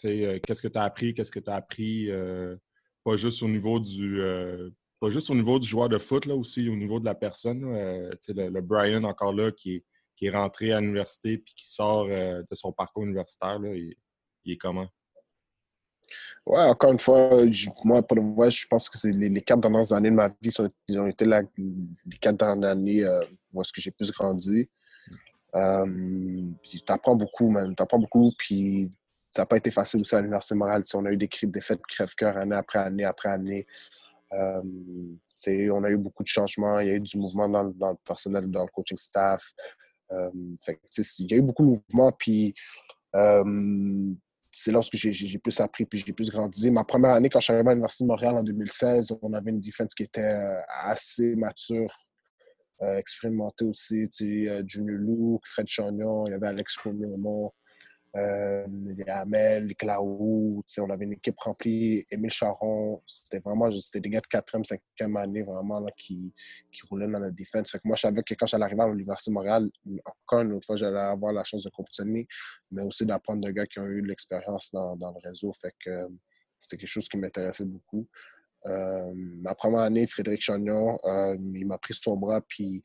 Qu'est-ce 0.00 0.62
que 0.62 0.68
tu 0.68 0.78
as 0.78 0.84
appris? 0.84 1.14
Qu'est-ce 1.14 1.30
que 1.30 1.40
tu 1.40 1.50
as 1.50 1.56
appris? 1.56 2.10
pas 3.04 3.16
juste 3.16 3.42
au 3.42 3.48
niveau 3.48 3.78
du 3.78 4.20
pas 4.98 5.10
juste 5.10 5.28
au 5.28 5.34
niveau 5.34 5.58
du 5.58 5.68
joueur 5.68 5.90
de 5.90 5.98
foot, 5.98 6.24
là, 6.24 6.34
aussi 6.34 6.68
au 6.70 6.74
niveau 6.74 6.98
de 6.98 7.04
la 7.04 7.14
personne. 7.14 7.60
Le, 7.60 8.48
le, 8.48 8.60
Brian, 8.62 9.04
encore 9.04 9.34
là, 9.34 9.52
qui 9.52 9.76
est 9.76 9.84
qui 10.16 10.26
est 10.26 10.30
rentré 10.30 10.72
à 10.72 10.80
l'université 10.80 11.38
puis 11.38 11.54
qui 11.54 11.68
sort 11.68 12.06
euh, 12.08 12.42
de 12.50 12.54
son 12.54 12.72
parcours 12.72 13.04
universitaire, 13.04 13.58
là, 13.58 13.74
il, 13.74 13.94
est 14.46 14.56
comment? 14.56 14.88
Ouais, 16.46 16.60
encore 16.60 16.92
une 16.92 16.98
fois, 16.98 17.30
moi, 17.84 18.02
pour 18.02 18.16
le 18.16 18.50
je 18.50 18.66
pense 18.68 18.88
que 18.88 18.96
c'est 18.96 19.10
les, 19.10 19.40
quatre 19.42 19.60
dernières 19.60 19.92
années 19.92 20.10
de 20.10 20.14
ma 20.14 20.28
vie 20.40 20.54
ont 20.96 21.06
été 21.06 21.24
les 21.24 22.18
quatre 22.18 22.36
dernières 22.36 22.70
années 22.70 23.04
euh, 23.04 23.24
où 23.52 23.60
est-ce 23.60 23.72
que 23.72 23.80
j'ai 23.80 23.90
plus 23.90 24.10
grandi. 24.12 24.68
Euh, 25.54 26.42
tu 26.62 26.80
apprends 26.88 27.16
beaucoup, 27.16 27.50
même. 27.50 27.74
Tu 27.74 27.82
apprends 27.82 27.98
beaucoup, 27.98 28.32
puis 28.38 28.88
ça 29.30 29.42
n'a 29.42 29.46
pas 29.46 29.56
été 29.56 29.70
facile 29.70 30.00
aussi 30.00 30.14
à 30.14 30.20
l'Université 30.20 30.54
Morale. 30.54 30.82
on 30.94 31.04
a 31.06 31.10
eu 31.10 31.16
des, 31.16 31.28
des 31.42 31.60
fêtes 31.60 31.84
crève-cœur 31.86 32.36
année 32.36 32.54
après 32.54 32.78
année 32.78 33.04
après 33.04 33.28
année. 33.28 33.66
Euh, 34.32 34.62
on 35.70 35.84
a 35.84 35.90
eu 35.90 35.96
beaucoup 35.96 36.22
de 36.22 36.28
changements. 36.28 36.80
Il 36.80 36.88
y 36.88 36.90
a 36.90 36.94
eu 36.94 37.00
du 37.00 37.18
mouvement 37.18 37.48
dans 37.48 37.62
le 37.62 38.04
personnel, 38.04 38.50
dans 38.50 38.62
le 38.62 38.70
coaching 38.70 38.98
staff. 38.98 39.52
Euh, 40.12 40.30
il 41.18 41.30
y 41.30 41.34
a 41.34 41.36
eu 41.38 41.42
beaucoup 41.42 41.62
de 41.62 41.68
mouvements, 41.68 42.12
puis 42.12 42.54
euh, 43.14 44.14
c'est 44.52 44.72
lorsque 44.72 44.96
j'ai 44.96 45.38
plus 45.38 45.60
appris 45.60 45.84
puis 45.86 46.02
j'ai 46.04 46.12
plus 46.12 46.30
grandi. 46.30 46.70
Ma 46.70 46.84
première 46.84 47.12
année, 47.12 47.28
quand 47.28 47.40
je 47.40 47.44
suis 47.44 47.52
arrivé 47.52 47.68
à 47.68 47.72
l'Université 47.72 48.04
de 48.04 48.08
Montréal 48.08 48.36
en 48.38 48.42
2016, 48.42 49.12
on 49.22 49.32
avait 49.32 49.50
une 49.50 49.60
défense 49.60 49.94
qui 49.94 50.04
était 50.04 50.20
euh, 50.20 50.60
assez 50.84 51.36
mature. 51.36 51.92
expérimentés 52.80 53.64
aussi. 53.64 54.06
Junior 54.66 54.98
Luke, 54.98 55.46
Fred 55.46 55.66
Chagnon, 55.66 56.26
il 56.26 56.32
y 56.32 56.34
avait 56.34 56.48
Alex 56.48 56.76
Comont, 56.76 57.52
euh, 58.16 58.66
les 58.68 59.04
Hamel, 59.04 59.66
les 59.66 59.74
Klaou, 59.74 60.64
on 60.78 60.90
avait 60.90 61.04
une 61.04 61.12
équipe 61.12 61.38
remplie, 61.38 62.04
Émile 62.10 62.30
Charon, 62.30 63.02
c'était 63.06 63.40
vraiment 63.40 63.70
c'était 63.70 64.00
des 64.00 64.10
gars 64.10 64.20
de 64.20 64.26
4e, 64.26 64.64
5e 64.64 65.16
année 65.18 65.42
vraiment 65.42 65.80
là, 65.80 65.90
qui, 65.96 66.34
qui 66.72 66.80
roulaient 66.88 67.08
dans 67.08 67.18
la 67.18 67.30
défense. 67.30 67.72
Fait 67.72 67.78
que 67.78 67.86
moi, 67.86 67.96
je 67.96 68.02
savais 68.02 68.22
que 68.22 68.34
quand 68.34 68.46
j'allais 68.46 68.64
arriver 68.64 68.82
à 68.82 68.88
l'Université 68.88 69.30
de 69.30 69.34
Montréal, 69.34 69.70
encore 70.04 70.40
une 70.40 70.52
autre 70.52 70.66
fois, 70.66 70.76
j'allais 70.76 70.98
avoir 70.98 71.32
la 71.32 71.44
chance 71.44 71.64
de 71.64 71.70
compétitionner, 71.70 72.26
mais 72.72 72.82
aussi 72.82 73.04
d'apprendre 73.04 73.44
de 73.46 73.50
gars 73.50 73.66
qui 73.66 73.80
ont 73.80 73.86
eu 73.86 74.00
de 74.00 74.08
l'expérience 74.08 74.70
dans, 74.72 74.96
dans, 74.96 75.10
le 75.10 75.28
réseau. 75.28 75.52
Fait 75.52 75.74
que 75.84 75.90
euh, 75.90 76.08
c'était 76.58 76.78
quelque 76.78 76.88
chose 76.88 77.08
qui 77.08 77.18
m'intéressait 77.18 77.66
beaucoup. 77.66 78.08
Euh, 78.64 79.12
ma 79.42 79.54
première 79.54 79.82
année, 79.82 80.06
Frédéric 80.06 80.40
Chagnon, 80.40 80.98
euh, 81.04 81.36
il 81.54 81.66
m'a 81.66 81.78
pris 81.78 81.94
son 81.94 82.16
bras, 82.16 82.40
puis 82.40 82.82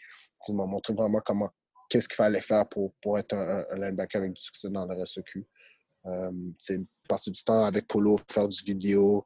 il 0.47 0.55
m'a 0.55 0.65
montré 0.65 0.93
vraiment 0.93 1.21
comment 1.25 1.49
qu'est-ce 1.91 2.07
qu'il 2.07 2.15
fallait 2.15 2.41
faire 2.41 2.67
pour, 2.69 2.93
pour 3.01 3.19
être 3.19 3.33
un, 3.33 3.65
linebacker 3.75 4.21
avec 4.21 4.33
du 4.33 4.41
succès 4.41 4.69
dans 4.69 4.85
le 4.85 5.03
RSEQ. 5.03 5.45
Euh, 6.05 6.31
c'est 6.57 6.79
passer 7.07 7.29
du 7.29 7.43
temps 7.43 7.65
avec 7.65 7.85
Polo, 7.85 8.17
faire 8.31 8.47
du 8.47 8.63
vidéo, 8.63 9.25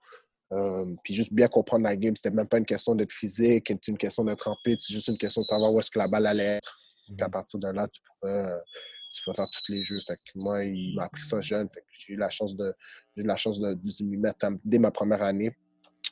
euh, 0.51 0.95
puis 1.03 1.13
juste 1.13 1.31
bien 1.31 1.47
comprendre 1.47 1.83
la 1.83 1.95
game. 1.95 2.15
C'était 2.15 2.31
même 2.31 2.47
pas 2.47 2.57
une 2.57 2.65
question 2.65 2.95
d'être 2.95 3.13
physique, 3.13 3.65
c'était 3.67 3.91
une 3.91 3.97
question 3.97 4.23
d'être 4.25 4.49
rapide, 4.49 4.79
c'est 4.81 4.93
juste 4.93 5.07
une 5.07 5.17
question 5.17 5.43
de 5.43 5.47
savoir 5.47 5.71
où 5.71 5.79
est-ce 5.79 5.91
que 5.91 5.99
la 5.99 6.07
balle 6.07 6.25
allait 6.25 6.57
être. 6.57 6.75
Puis 7.05 7.15
à 7.21 7.25
mhm. 7.25 7.31
partir 7.31 7.59
de 7.59 7.67
là, 7.67 7.87
tu 7.87 8.01
pouvais 8.21 9.35
faire 9.35 9.49
tous 9.49 9.71
les 9.71 9.83
jeux. 9.83 9.99
Fait 10.05 10.15
que 10.15 10.39
moi, 10.39 10.63
il 10.63 10.95
m'a 10.95 11.03
appris 11.05 11.23
ça 11.23 11.39
jeune. 11.41 11.69
Fait 11.69 11.81
que 11.81 11.85
j'ai 11.91 12.13
eu 12.13 12.17
la 12.17 12.31
chance 12.31 12.55
de, 12.55 12.73
j'ai 13.15 13.23
eu 13.23 13.27
la 13.27 13.37
chance 13.37 13.59
de, 13.59 13.75
de 13.75 14.03
m'y 14.03 14.17
mettre 14.17 14.47
dès 14.65 14.79
ma 14.79 14.89
première 14.89 15.21
année. 15.21 15.51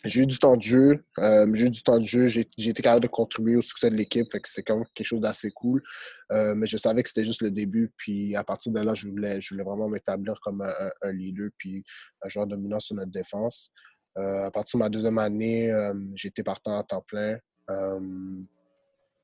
J'ai 0.05 0.21
eu 0.21 0.25
du 0.25 0.37
temps 0.37 0.57
de 0.57 0.61
jeu. 0.61 1.05
Euh, 1.19 1.47
j'ai 1.53 1.67
eu 1.67 1.69
du 1.69 1.81
temps 1.81 1.97
de 1.97 2.05
jeu. 2.05 2.27
J'ai 2.27 2.41
été 2.57 2.81
capable 2.81 3.03
de 3.03 3.07
contribuer 3.07 3.55
au 3.55 3.61
succès 3.61 3.89
de 3.89 3.95
l'équipe. 3.95 4.27
C'était 4.43 4.63
quand 4.63 4.75
même 4.75 4.85
quelque 4.93 5.07
chose 5.07 5.21
d'assez 5.21 5.49
cool. 5.51 5.81
Euh, 6.31 6.55
mais 6.55 6.67
je 6.67 6.75
savais 6.75 7.01
que 7.03 7.09
c'était 7.09 7.23
juste 7.23 7.41
le 7.41 7.51
début. 7.51 7.89
Puis 7.95 8.35
à 8.35 8.43
partir 8.43 8.73
de 8.73 8.81
là, 8.81 8.93
je 8.93 9.07
voulais, 9.07 9.39
je 9.39 9.53
voulais 9.53 9.63
vraiment 9.63 9.87
m'établir 9.87 10.39
comme 10.41 10.61
un, 10.61 11.11
leader 11.13 11.49
puis 11.57 11.83
un 12.21 12.27
joueur 12.27 12.47
dominant 12.47 12.81
sur 12.81 12.95
notre 12.95 13.11
défense. 13.11 13.69
Euh, 14.17 14.45
à 14.45 14.51
partir 14.51 14.77
de 14.77 14.83
ma 14.83 14.89
deuxième 14.89 15.17
année, 15.17 15.73
j'étais 16.15 16.43
partant 16.43 16.77
à 16.79 16.83
temps 16.83 17.05
plein. 17.07 17.37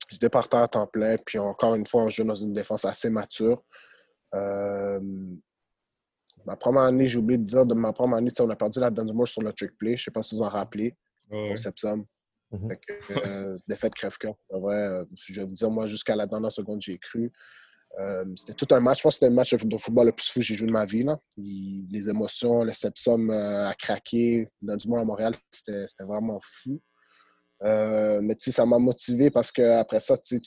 j'étais 0.10 0.30
partant 0.30 0.64
à 0.64 0.68
temps 0.70 0.88
plein. 0.88 1.18
Puis 1.26 1.40
encore 1.40 1.76
une 1.76 1.86
fois, 1.86 2.04
on 2.04 2.10
joue 2.10 2.24
dans 2.24 2.36
une 2.36 2.54
défense 2.54 2.86
assez 2.86 3.10
mature. 3.10 3.64
Ma 6.46 6.56
première 6.56 6.84
année, 6.84 7.08
j'ai 7.08 7.20
oublié 7.20 7.38
de 7.38 7.44
dire, 7.44 7.66
de 7.66 7.74
ma 7.74 7.94
première 7.94 8.18
année, 8.18 8.32
on 8.40 8.50
a 8.50 8.56
perdu 8.56 8.80
la 8.80 8.90
Dunsmore 8.90 9.28
sur 9.28 9.42
le 9.42 9.54
trick 9.54 9.78
play. 9.78 9.92
Je 9.98 10.02
ne 10.02 10.06
sais 10.06 10.12
pas 10.12 10.22
si 10.22 10.36
vous 10.36 10.42
en 10.42 10.50
rappelez, 10.50 10.96
au 11.32 11.56
Sepsum. 11.56 12.06
Mm 12.52 12.68
-hmm. 12.68 13.58
défaite 13.68 13.94
crève-cœur. 13.94 14.36
Euh, 14.52 15.06
je 15.16 15.34
vais 15.40 15.46
vous 15.46 15.54
dire, 15.54 15.70
moi, 15.70 15.86
jusqu'à 15.86 16.16
la 16.16 16.26
dernière 16.26 16.52
seconde, 16.52 16.82
j'ai 16.82 16.98
cru. 16.98 17.32
Euh, 18.00 18.26
c'était 18.36 18.54
tout 18.54 18.70
un 18.72 18.80
match. 18.80 19.00
Je 19.00 19.04
pense 19.04 19.14
que 19.14 19.20
c'était 19.20 19.30
le 19.30 19.36
match 19.36 19.54
de 19.54 19.78
football 19.78 20.06
le 20.08 20.12
plus 20.12 20.30
fou 20.32 20.40
que 20.40 20.46
j'ai 20.46 20.56
joué 20.56 20.68
de 20.68 20.74
ma 20.82 20.86
vie. 20.86 21.04
Là. 21.04 21.16
les 21.38 22.10
émotions, 22.14 22.64
le 22.64 22.72
Sepsum 22.72 23.30
a 23.30 23.74
craqué. 23.76 24.48
Dunsmore 24.62 25.00
à 25.00 25.06
Montréal, 25.06 25.34
c'était 25.52 26.04
vraiment 26.12 26.40
fou. 26.42 26.82
Euh, 27.64 28.22
mais 28.22 28.36
ça 28.38 28.66
m'a 28.66 28.80
motivé 28.80 29.30
parce 29.30 29.52
qu'après 29.52 30.00
ça, 30.00 30.18
tu, 30.18 30.40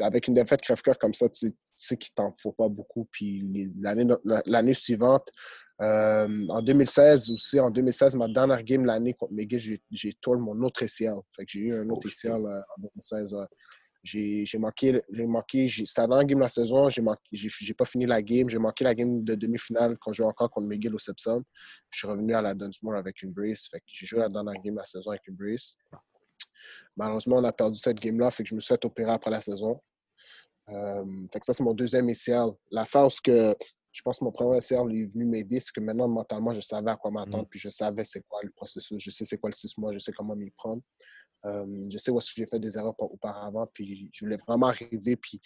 avec 0.00 0.28
une 0.28 0.34
défaite 0.34 0.60
crève-cœur 0.60 0.98
comme 0.98 1.14
ça, 1.14 1.28
tu 1.28 1.52
sais 1.74 1.96
qu'il 1.96 2.12
t'en 2.14 2.34
faut 2.40 2.52
pas 2.52 2.68
beaucoup. 2.68 3.08
Puis 3.10 3.72
l'année 3.80 4.74
suivante, 4.74 5.28
euh, 5.80 6.46
en 6.48 6.62
2016 6.62 7.30
aussi, 7.30 7.58
en 7.58 7.70
2016, 7.70 8.16
ma 8.16 8.28
dernière 8.28 8.62
game 8.62 8.84
l'année 8.84 9.14
contre 9.14 9.32
McGill, 9.32 9.78
j'ai 9.90 10.12
tourné 10.14 10.42
mon 10.42 10.60
autre 10.60 10.84
ACL. 10.84 11.20
Fait 11.34 11.44
que 11.44 11.52
j'ai 11.52 11.60
eu 11.60 11.72
un 11.72 11.88
autre 11.88 12.08
ACL 12.08 12.44
euh, 12.44 12.60
en 12.76 12.82
2016. 12.82 13.36
J'ai 14.04 14.58
manqué, 14.58 15.00
j'ai 15.10 15.26
manqué 15.26 15.68
c'était 15.68 16.02
la 16.02 16.08
dernière 16.08 16.26
game 16.26 16.38
de 16.38 16.42
la 16.42 16.48
saison, 16.48 16.88
j'ai 16.88 17.74
pas 17.74 17.84
fini 17.84 18.04
la 18.04 18.20
game, 18.20 18.48
j'ai 18.48 18.58
manqué 18.58 18.82
la 18.82 18.96
game 18.96 19.22
de 19.22 19.36
demi-finale 19.36 19.96
quand 20.00 20.12
je 20.12 20.18
jouais 20.18 20.28
encore 20.28 20.50
contre 20.50 20.66
McGill 20.66 20.94
au 20.94 20.98
Sepsum. 20.98 21.42
Je 21.90 21.98
suis 21.98 22.08
revenu 22.08 22.34
à 22.34 22.42
la 22.42 22.54
Dunsmore 22.54 22.96
avec 22.96 23.22
une 23.22 23.32
brace. 23.32 23.68
Fait 23.70 23.78
que 23.78 23.86
j'ai 23.86 24.06
joué 24.06 24.18
la 24.18 24.28
dernière 24.28 24.60
game 24.60 24.74
de 24.74 24.80
la 24.80 24.84
saison 24.84 25.10
avec 25.10 25.26
une 25.28 25.36
brace. 25.36 25.76
Malheureusement, 26.96 27.36
on 27.36 27.44
a 27.44 27.52
perdu 27.52 27.78
cette 27.78 27.98
game-là, 27.98 28.30
fait 28.30 28.42
que 28.42 28.48
je 28.48 28.54
me 28.54 28.60
suis 28.60 28.74
fait 28.74 28.84
opérer 28.84 29.12
après 29.12 29.30
la 29.30 29.40
saison. 29.40 29.80
Euh, 30.68 31.04
fait 31.32 31.40
que 31.40 31.46
ça, 31.46 31.52
c'est 31.52 31.64
mon 31.64 31.74
deuxième 31.74 32.08
ACL. 32.08 32.52
La 32.70 32.84
phase 32.84 33.20
que 33.20 33.54
je 33.92 34.00
pense 34.02 34.18
que 34.18 34.24
mon 34.24 34.32
premier 34.32 34.56
ACL 34.56 34.90
est 34.96 35.04
venu 35.04 35.26
m'aider, 35.26 35.60
c'est 35.60 35.72
que 35.72 35.80
maintenant, 35.80 36.08
mentalement, 36.08 36.52
je 36.54 36.60
savais 36.60 36.90
à 36.90 36.96
quoi 36.96 37.10
m'attendre, 37.10 37.44
mm. 37.44 37.48
puis 37.48 37.60
je 37.60 37.68
savais 37.68 38.04
c'est 38.04 38.22
quoi 38.26 38.40
le 38.42 38.50
processus, 38.50 39.02
je 39.02 39.10
sais 39.10 39.24
c'est 39.24 39.38
quoi 39.38 39.50
le 39.50 39.54
six 39.54 39.76
mois, 39.76 39.92
je 39.92 39.98
sais 39.98 40.12
comment 40.12 40.34
m'y 40.34 40.50
prendre. 40.50 40.82
Euh, 41.44 41.88
je 41.90 41.98
sais 41.98 42.10
où 42.10 42.18
est-ce 42.18 42.28
que 42.28 42.34
j'ai 42.36 42.46
fait 42.46 42.60
des 42.60 42.78
erreurs 42.78 42.94
auparavant, 42.98 43.66
puis 43.74 44.08
je 44.12 44.24
voulais 44.24 44.38
vraiment 44.46 44.68
arriver, 44.68 45.16
puis 45.16 45.40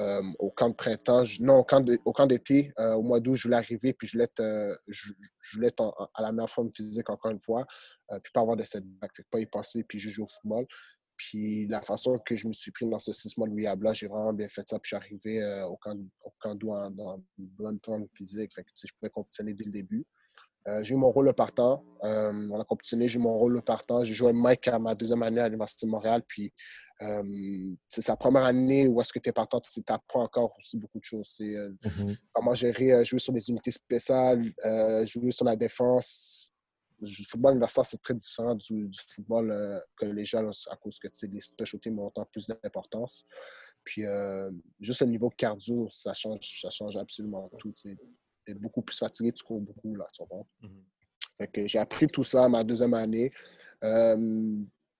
euh, 0.00 0.22
au 0.38 0.50
camp 0.50 0.68
de 0.68 0.74
printemps, 0.74 1.24
non, 1.40 1.58
au 1.58 2.12
camp 2.12 2.26
d'été, 2.26 2.72
euh, 2.78 2.94
au 2.94 3.02
mois 3.02 3.18
d'août, 3.18 3.34
je 3.34 3.44
voulais 3.44 3.56
arriver, 3.56 3.92
puis 3.92 4.06
je 4.06 4.12
voulais 4.12 4.24
être, 4.24 4.40
euh, 4.40 4.72
je, 4.86 5.12
être 5.62 6.10
à 6.14 6.22
la 6.22 6.30
meilleure 6.30 6.48
forme 6.48 6.70
physique 6.70 7.10
encore 7.10 7.32
une 7.32 7.40
fois, 7.40 7.66
puis 8.22 8.32
pas 8.32 8.40
avoir 8.40 8.56
de 8.56 8.62
setback, 8.62 9.10
pas 9.30 9.40
y 9.40 9.46
passer, 9.46 9.82
puis 9.82 9.98
je 9.98 10.08
joue 10.08 10.22
au 10.22 10.26
football. 10.26 10.66
Puis 11.16 11.66
la 11.66 11.82
façon 11.82 12.16
que 12.24 12.36
je 12.36 12.46
me 12.46 12.52
suis 12.52 12.70
pris 12.70 12.86
dans 12.86 13.00
ce 13.00 13.12
six 13.12 13.36
mois 13.36 13.48
de 13.48 13.54
rehab-là, 13.54 13.92
j'ai 13.92 14.06
vraiment 14.06 14.32
bien 14.32 14.46
fait 14.48 14.68
ça, 14.68 14.78
puis 14.78 14.90
je 14.90 14.96
suis 14.96 15.04
arrivé 15.04 15.64
au 15.68 15.76
camp, 15.76 15.98
au 16.22 16.32
camp 16.38 16.54
d'août 16.54 16.70
une 17.38 17.46
bonne 17.46 17.80
forme 17.84 18.06
physique, 18.14 18.54
fait 18.54 18.62
que 18.62 18.70
je 18.76 18.92
pouvais 18.94 19.10
compétitionner 19.10 19.54
dès 19.54 19.64
le 19.64 19.72
début. 19.72 20.06
J'ai 20.82 20.94
eu 20.94 20.98
mon 20.98 21.10
rôle 21.10 21.32
partant. 21.34 21.84
on 22.02 22.60
a 22.60 22.64
compétitionné, 22.64 23.08
j'ai 23.08 23.18
eu 23.18 23.22
mon 23.22 23.38
rôle 23.38 23.60
partant. 23.62 24.04
J'ai 24.04 24.14
joué 24.14 24.32
Mike 24.32 24.68
à 24.68 24.78
ma 24.78 24.94
deuxième 24.94 25.22
année 25.22 25.40
à 25.40 25.48
l'Université 25.48 25.86
de 25.86 25.90
Montréal. 25.90 26.22
Puis 26.26 26.52
c'est 27.88 28.00
sa 28.00 28.16
première 28.16 28.44
année 28.44 28.88
où 28.88 29.00
est-ce 29.00 29.12
que 29.12 29.18
tu 29.18 29.28
es 29.28 29.32
partant, 29.32 29.60
tu 29.60 29.80
apprends 29.86 30.24
encore 30.24 30.54
aussi 30.58 30.76
beaucoup 30.76 30.98
de 30.98 31.04
choses. 31.04 31.28
C'est 31.30 31.54
euh, 31.54 31.70
mmh 31.84 32.14
comment 32.32 32.54
gérer, 32.54 32.92
euh, 32.92 33.04
jouer 33.04 33.20
sur 33.20 33.32
les 33.32 33.48
unités 33.50 33.70
spéciales, 33.70 34.52
euh, 34.64 35.06
jouer 35.06 35.30
sur 35.30 35.44
la 35.44 35.56
défense. 35.56 36.52
Le 37.00 37.06
football 37.28 37.52
universitaire, 37.52 37.86
c'est 37.86 38.02
très 38.02 38.14
différent 38.14 38.56
du, 38.56 38.90
football 39.14 39.80
collégial 39.94 40.50
à 40.68 40.76
cause 40.76 40.98
que 40.98 41.06
les 41.26 41.40
special 41.40 41.80
teams 41.80 41.98
ont 42.00 42.06
autant 42.06 42.24
plus 42.24 42.48
d'importance. 42.48 43.24
Puis 43.84 44.02
juste 44.80 45.02
le 45.02 45.06
niveau 45.06 45.30
cardio, 45.30 45.88
ça 45.92 46.12
change, 46.12 46.60
ça 46.60 46.70
change 46.70 46.96
absolument 46.96 47.48
tout. 47.58 47.72
Es 48.50 48.54
beaucoup 48.54 48.82
plus 48.82 48.96
fatigué, 48.96 49.32
tu 49.32 49.44
cours 49.44 49.60
beaucoup, 49.60 49.94
là, 49.94 50.06
tu 50.12 50.22
mmh 50.22 50.68
j'ai 51.66 51.78
appris 51.78 52.08
tout 52.08 52.24
ça 52.24 52.48
ma 52.48 52.64
deuxième 52.64 52.94
année. 52.94 53.30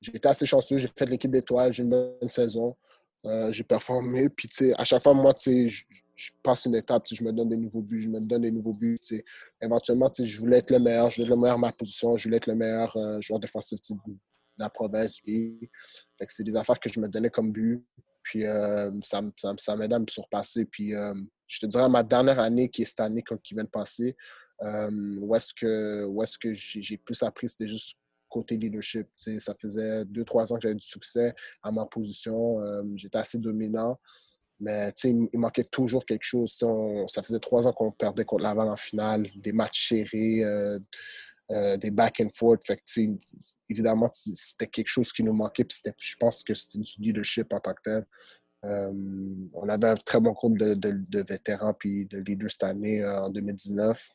J'ai 0.01 0.15
été 0.15 0.29
assez 0.29 0.47
chanceux, 0.47 0.79
j'ai 0.79 0.89
fait 0.97 1.07
l'équipe 1.07 1.31
d'étoiles, 1.31 1.73
j'ai 1.73 1.83
une 1.83 1.91
bonne 1.91 2.29
saison, 2.29 2.77
euh, 3.25 3.53
j'ai 3.53 3.65
performé. 3.65 4.29
Puis, 4.29 4.49
à 4.77 4.85
chaque 4.85 5.03
fois, 5.03 5.15
moi, 5.15 5.35
je, 5.45 5.83
je 6.15 6.31
passe 6.43 6.67
une 6.67 6.77
étape, 6.77 7.05
je 7.13 7.23
me 7.25 7.33
donne 7.33 7.49
des 7.49 7.57
nouveaux 7.57 7.83
buts, 7.83 8.01
je 8.01 8.09
me 8.09 8.21
donne 8.21 8.43
des 8.43 8.53
nouveaux 8.53 8.75
buts. 8.75 8.99
Éventuellement, 9.61 10.11
je 10.17 10.39
voulais 10.39 10.59
être 10.59 10.71
le 10.71 10.79
meilleur, 10.79 11.11
je 11.11 11.17
voulais 11.17 11.27
être 11.27 11.35
le 11.35 11.41
meilleur 11.41 11.57
à 11.57 11.61
ma 11.61 11.73
position, 11.73 12.17
je 12.17 12.25
voulais 12.25 12.37
être 12.37 12.47
le 12.47 12.55
meilleur 12.55 12.97
euh, 12.97 13.21
joueur 13.21 13.41
défensif 13.41 13.81
de 13.81 14.15
la 14.59 14.69
province. 14.69 15.21
C'est 15.25 16.45
des 16.45 16.57
affaires 16.57 16.79
que 16.79 16.89
je 16.89 17.01
me 17.01 17.09
donnais 17.09 17.31
comme 17.31 17.51
but. 17.51 17.85
Puis, 18.29 18.45
euh, 18.45 18.91
ça, 19.03 19.23
ça, 19.39 19.55
ça 19.57 19.75
m'aidait 19.75 19.95
à 19.95 19.99
me 19.99 20.07
surpasser. 20.07 20.67
Puis, 20.67 20.91
je 20.91 21.61
te 21.61 21.65
dirais, 21.65 21.89
ma 21.89 22.03
dernière 22.03 22.39
année, 22.39 22.69
qui 22.69 22.83
est 22.83 22.85
cette 22.85 23.01
année 23.01 23.25
qui 23.43 23.55
vient 23.55 23.65
de 23.65 23.71
passer, 23.71 24.15
où 24.61 25.35
est-ce 25.35 25.55
que, 25.55 26.05
est 26.05 26.39
que 26.39 26.53
j'ai 26.53 26.99
plus 26.99 27.23
appris, 27.23 27.49
c'était 27.49 27.67
juste 27.67 27.99
côté 28.29 28.59
leadership. 28.59 29.09
Ça 29.17 29.55
faisait 29.59 30.05
deux, 30.05 30.25
trois 30.25 30.53
ans 30.53 30.57
que 30.57 30.61
j'avais 30.61 30.75
du 30.75 30.87
succès 30.87 31.35
à 31.63 31.73
ma 31.73 31.87
position. 31.87 32.61
Euh, 32.61 32.83
j'étais 32.97 33.17
assez 33.17 33.39
dominant. 33.39 33.99
Mais 34.61 34.93
il, 35.05 35.29
manquait 35.33 35.65
toujours 35.65 36.05
quelque 36.05 36.25
chose. 36.25 36.53
ça 37.07 37.23
faisait 37.23 37.39
trois 37.39 37.67
ans 37.67 37.73
qu'on 37.73 37.93
perdait 37.93 38.27
contre 38.27 38.43
Laval 38.43 38.69
en 38.69 38.77
finale, 38.77 39.27
des 39.37 39.53
matchs 39.53 39.89
serrés, 39.89 40.45
euh, 41.51 41.75
euh, 41.75 41.77
des 41.77 41.91
back 41.91 42.21
and 42.21 42.31
forth. 42.35 42.65
Fait 42.65 42.81
évidemment, 43.69 44.11
c'était 44.13 44.67
quelque 44.67 44.89
chose 44.89 45.13
qui 45.13 45.23
nous 45.23 45.33
manquait. 45.33 45.67
je 45.99 46.17
pense 46.19 46.43
que 46.43 46.55
c'était 46.55 46.79
du 46.79 46.93
leadership 46.99 47.53
en 47.53 47.61
tant 47.61 47.75
que 47.75 47.83
tel. 47.85 48.07
on 48.63 49.69
avait 49.69 49.89
un 49.89 49.95
très 49.95 50.21
bon 50.21 50.33
groupe 50.33 50.59
de, 50.59 51.23
vétérans 51.23 51.75
puis 51.75 52.07
de 52.07 52.19
leaders 52.19 52.51
cette 52.51 52.65
année 52.65 53.05
en 53.05 53.31
2019 53.31 54.15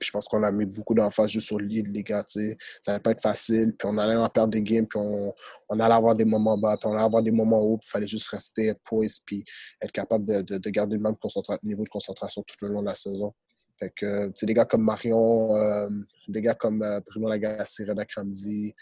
je 0.00 0.10
pense 0.10 0.26
qu'on 0.26 0.42
a 0.42 0.52
mis 0.52 0.66
beaucoup 0.66 0.94
d'emphase 0.94 1.30
juste 1.30 1.50
le 1.52 1.64
lead, 1.64 1.88
les 1.88 2.02
gars. 2.02 2.24
Ça 2.26 2.40
n'allait 2.86 3.00
pas 3.00 3.10
être 3.10 3.22
facile. 3.22 3.74
Puis 3.76 3.88
on 3.90 3.98
allait 3.98 4.16
en 4.16 4.28
perdre 4.28 4.52
des 4.52 4.62
games, 4.62 4.86
puis 4.86 4.98
on, 4.98 5.80
allait 5.80 5.94
avoir 5.94 6.14
des 6.14 6.24
moments 6.24 6.56
bas, 6.56 6.76
puis 6.76 6.88
on 6.88 6.92
allait 6.92 7.02
avoir 7.02 7.22
des 7.22 7.30
moments 7.30 7.60
hauts. 7.60 7.78
Il 7.82 7.88
fallait 7.88 8.06
juste 8.06 8.28
rester 8.28 8.72
poised, 8.84 9.22
puis 9.24 9.44
être 9.80 9.92
capable 9.92 10.24
de, 10.24 10.58
de, 10.58 10.70
garder 10.70 10.96
le 10.96 11.02
même 11.02 11.16
niveau 11.62 11.84
de 11.84 11.88
concentration 11.88 12.42
tout 12.46 12.64
le 12.64 12.72
long 12.72 12.80
de 12.80 12.86
la 12.86 12.94
saison. 12.94 13.34
Fait 13.80 13.90
que, 13.96 14.30
des 14.44 14.54
gars 14.54 14.66
comme 14.66 14.84
Marion, 14.84 15.56
euh, 15.56 15.88
des 16.28 16.42
gars 16.42 16.54
comme 16.54 16.82
euh, 16.82 17.00
Bruno 17.06 17.28
Lagacé, 17.28 17.84
Reda 17.84 18.04
Kramzi, 18.04 18.74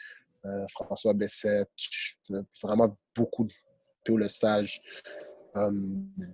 euh, 0.45 0.67
François 0.71 1.15
Bessette, 1.15 1.71
vraiment 2.63 2.97
beaucoup 3.15 3.45
de 3.45 3.53
le 4.17 4.27
stage. 4.27 4.81
Euh, 5.57 5.71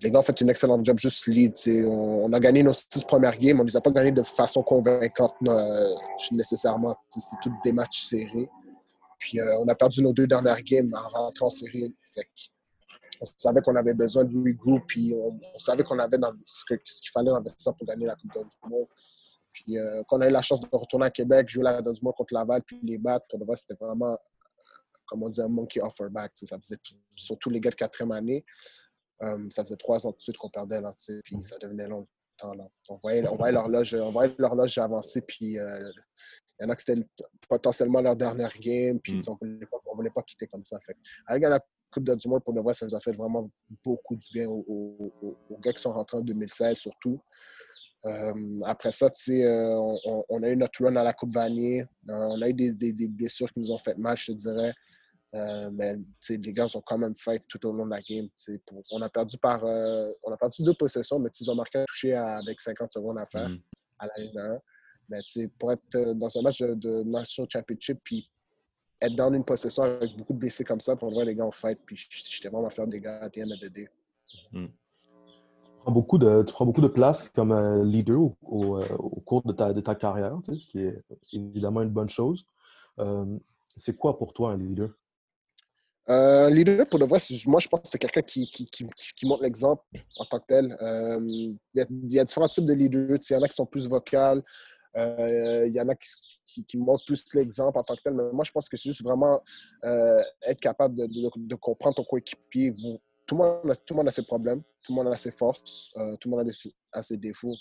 les 0.00 0.10
gars 0.10 0.20
ont 0.20 0.22
fait 0.22 0.40
une 0.40 0.48
excellente 0.48 0.84
job 0.84 0.98
juste 0.98 1.26
lead. 1.26 1.54
On, 1.86 2.32
a 2.32 2.38
gagné 2.38 2.62
nos 2.62 2.72
six 2.72 3.04
premières 3.04 3.36
games. 3.36 3.58
On 3.58 3.64
ne 3.64 3.68
les 3.68 3.76
a 3.76 3.80
pas 3.80 3.90
gagnés 3.90 4.12
de 4.12 4.22
façon 4.22 4.62
convaincante 4.62 5.34
euh, 5.48 5.94
nécessairement. 6.30 6.96
C'était 7.08 7.36
toutes 7.42 7.52
des 7.64 7.72
matchs 7.72 8.04
serrés. 8.04 8.48
Puis 9.18 9.40
on 9.60 9.66
a 9.68 9.74
perdu 9.74 10.02
nos 10.02 10.12
deux 10.12 10.26
dernières 10.26 10.62
games 10.62 10.90
en 10.94 11.08
rentrant 11.08 11.46
en 11.46 11.50
série. 11.50 11.92
On 13.20 13.26
savait 13.36 13.60
qu'on 13.60 13.76
avait 13.76 13.94
besoin 13.94 14.24
de 14.24 14.36
regroup, 14.36 14.82
puis 14.86 15.14
on, 15.14 15.58
savait 15.58 15.82
qu'on 15.82 15.98
avait 15.98 16.18
dans, 16.18 16.32
ce 16.44 16.64
qu'il 16.64 17.10
fallait 17.12 17.30
dans 17.30 17.42
ça 17.56 17.72
pour 17.72 17.86
gagner 17.86 18.06
la 18.06 18.16
Coupe 18.16 18.32
du 18.32 18.68
Monde. 18.68 18.86
Puis 19.52 19.78
euh, 19.78 20.02
quand 20.08 20.18
on 20.18 20.20
a 20.22 20.28
eu 20.28 20.32
la 20.32 20.42
chance 20.42 20.60
de 20.60 20.68
retourner 20.72 21.06
à 21.06 21.10
Québec, 21.10 21.48
jouer 21.48 21.64
la 21.64 21.82
Coupe 21.82 21.94
du 21.94 22.00
Monde 22.02 22.14
contre 22.14 22.34
Laval, 22.34 22.62
puis 22.62 22.78
les 22.82 22.98
battre, 22.98 23.26
pour 23.28 23.38
le 23.38 23.46
vrai, 23.46 23.56
c'était 23.56 23.74
vraiment, 23.74 24.12
euh, 24.12 24.16
comme 25.06 25.22
on 25.22 25.28
dit, 25.28 25.40
un 25.40 25.48
monkey 25.48 25.80
offer 25.80 26.08
back. 26.10 26.32
Ça 26.34 26.58
faisait 26.58 26.78
surtout 27.14 27.50
les 27.50 27.60
gars 27.60 27.70
de 27.70 27.76
quatrième 27.76 28.12
année. 28.12 28.44
Euh, 29.22 29.48
ça 29.50 29.62
faisait 29.62 29.76
trois 29.76 30.04
ans 30.06 30.10
de 30.10 30.20
suite 30.20 30.36
qu'on 30.36 30.50
perdait, 30.50 30.80
là, 30.80 30.92
puis 31.24 31.40
ça 31.42 31.56
devenait 31.58 31.86
long. 31.86 32.06
Là. 32.42 32.68
On 32.90 32.96
voyait, 32.96 33.22
l'horloge 33.22 34.76
avancer, 34.78 35.20
puis 35.20 35.52
il 35.52 36.62
y 36.62 36.64
en 36.64 36.68
a 36.68 36.76
qui 36.76 36.84
c'était 36.86 37.06
potentiellement 37.48 38.00
leur 38.00 38.16
dernière 38.16 38.52
game, 38.58 38.98
puis 39.00 39.14
mm. 39.14 39.22
on 39.28 39.38
ne 39.40 39.94
voulait, 39.94 40.10
pas 40.10 40.22
quitter 40.22 40.48
comme 40.48 40.64
ça. 40.64 40.78
Fait. 40.80 40.96
Avec 41.26 41.44
la 41.44 41.60
Coupe 41.94 42.04
de 42.04 42.14
du 42.16 42.28
Monde, 42.28 42.42
pour 42.42 42.52
le 42.52 42.60
vrai, 42.60 42.74
ça 42.74 42.86
nous 42.86 42.94
a 42.94 43.00
fait 43.00 43.12
vraiment 43.12 43.48
beaucoup 43.84 44.16
du 44.16 44.26
bien 44.32 44.48
aux, 44.48 45.12
gars 45.62 45.72
qui 45.72 45.80
sont 45.80 45.92
rentrés 45.92 46.18
en 46.18 46.22
2016, 46.22 46.76
surtout. 46.76 47.20
Euh, 48.04 48.60
après 48.64 48.90
ça, 48.90 49.06
euh, 49.06 49.74
on, 50.04 50.24
on, 50.28 50.42
a 50.42 50.48
eu 50.50 50.56
notre 50.56 50.84
run 50.84 50.96
à 50.96 51.04
la 51.04 51.12
Coupe 51.12 51.32
Vanier. 51.32 51.82
Euh, 51.82 51.86
on 52.12 52.42
a 52.42 52.48
eu 52.48 52.52
des, 52.52 52.74
des, 52.74 53.08
blessures 53.08 53.50
qui 53.52 53.60
nous 53.60 53.70
ont 53.70 53.78
fait 53.78 53.96
mal, 53.96 54.16
je 54.16 54.32
te 54.32 54.32
dirais. 54.32 54.74
mais 55.32 55.96
les 56.28 56.52
gars 56.52 56.66
ont 56.74 56.82
quand 56.84 56.98
même 56.98 57.14
fait 57.14 57.40
tout 57.48 57.64
au 57.66 57.72
long 57.72 57.86
de 57.86 57.90
la 57.92 58.00
game. 58.00 58.28
on, 58.90 59.00
a 59.00 59.08
perdu 59.08 59.38
par, 59.38 59.62
on 59.62 60.32
a 60.32 60.36
perdu 60.36 60.64
deux 60.64 60.74
possessions, 60.74 61.18
mais 61.20 61.30
ils 61.40 61.50
ont 61.50 61.54
marqué 61.54 61.78
un 61.78 61.84
touché 61.84 62.12
avec 62.14 62.60
50 62.60 62.92
secondes 62.92 63.18
à 63.18 63.26
faire 63.26 63.48
mm. 63.48 63.60
à 64.00 64.06
la 64.08 64.24
ligne 64.24 64.38
1. 64.38 64.58
Mais 65.08 65.20
pour 65.58 65.72
être 65.72 66.12
dans 66.14 66.38
un 66.38 66.42
match 66.42 66.60
de, 66.60 67.04
National 67.04 67.48
Championship, 67.50 68.00
puis 68.02 68.28
être 69.00 69.16
dans 69.16 69.32
une 69.32 69.44
possession 69.44 69.82
avec 69.82 70.16
beaucoup 70.16 70.32
de 70.32 70.38
blessés 70.38 70.64
comme 70.64 70.80
ça, 70.80 70.96
pour 70.96 71.10
voir 71.10 71.24
les 71.24 71.34
gars 71.34 71.44
en 71.44 71.50
fight, 71.50 71.78
puis 71.84 71.96
j'étais 71.96 72.48
vraiment 72.48 72.70
faire 72.70 72.86
des 72.86 73.00
gars 73.00 73.18
à 73.20 73.28
the 73.28 73.38
end 73.38 73.50
of 73.50 73.60
the 73.60 73.72
Tu, 73.72 74.68
prends 75.80 75.92
beaucoup 75.92 76.18
de, 76.18 76.42
tu 76.46 76.52
prends 76.52 76.66
beaucoup 76.66 76.80
de 76.80 76.88
place 76.88 77.28
comme 77.34 77.52
euh, 77.52 77.84
leader 77.84 78.20
au, 78.42 78.78
euh, 78.78 78.96
au, 78.98 79.20
cours 79.20 79.42
de 79.42 79.52
ta, 79.52 79.72
de 79.72 79.80
ta 79.80 79.94
carrière, 79.94 80.38
tu 80.44 80.52
sais, 80.52 80.58
ce 80.58 80.66
qui 80.66 80.80
est 80.80 81.02
évidemment 81.32 81.82
une 81.82 81.90
bonne 81.90 82.08
chose. 82.08 82.44
c'est 83.76 83.96
quoi 83.96 84.18
pour 84.18 84.32
toi 84.32 84.52
un 84.52 84.56
leader? 84.56 84.90
Un 86.06 86.50
leader, 86.50 86.86
pour 86.86 86.98
de 86.98 87.06
vrai, 87.06 87.18
moi, 87.46 87.60
je 87.60 87.68
pense 87.68 87.80
que 87.80 87.88
c'est 87.88 87.98
quelqu'un 87.98 88.20
qui, 88.20 88.46
qui, 88.50 88.66
qui, 88.66 88.86
qui, 89.16 89.26
montre 89.26 89.42
l'exemple 89.42 89.82
en 90.18 90.26
tant 90.26 90.38
que 90.38 90.44
tel. 90.46 90.76
il, 91.22 91.56
y 91.72 91.80
a, 91.80 91.86
il, 91.88 92.12
y 92.12 92.18
a, 92.18 92.24
différents 92.24 92.48
types 92.48 92.66
de 92.66 92.74
leaders. 92.74 93.18
Il 93.30 93.32
y 93.32 93.36
en 93.36 93.42
a 93.42 93.48
qui 93.48 93.56
sont 93.56 93.64
plus 93.64 93.88
vocales, 93.88 94.42
euh, 94.96 95.66
il 95.66 95.74
y 95.74 95.80
en 95.80 95.88
a 95.88 95.94
qui, 95.94 96.64
qui, 96.64 96.76
montrent 96.76 97.04
plus 97.04 97.24
l'exemple 97.34 97.78
en 97.78 97.82
tant 97.82 97.96
que 97.96 98.02
tel, 98.02 98.14
mais 98.14 98.30
moi, 98.32 98.44
je 98.44 98.52
pense 98.52 98.68
que 98.68 98.76
c'est 98.76 98.88
juste 98.88 99.02
vraiment 99.02 99.42
euh, 99.84 100.22
être 100.42 100.60
capable 100.60 100.94
de, 100.94 101.54
comprendre 101.56 101.96
ton 101.96 102.04
coéquipier. 102.04 102.72
Tout 103.26 103.36
le, 103.36 103.38
monde 103.38 103.70
a, 103.70 103.74
tout 103.74 103.94
le 103.94 103.96
monde 103.96 104.08
a 104.08 104.10
ses 104.10 104.22
problèmes, 104.22 104.62
tout 104.84 104.92
le 104.92 105.02
monde 105.02 105.12
a 105.12 105.16
ses 105.16 105.30
forces, 105.30 105.90
euh, 105.96 106.16
tout 106.16 106.28
le 106.28 106.36
monde 106.36 106.50
a, 106.92 107.02
ses 107.02 107.16
défauts. 107.16 107.56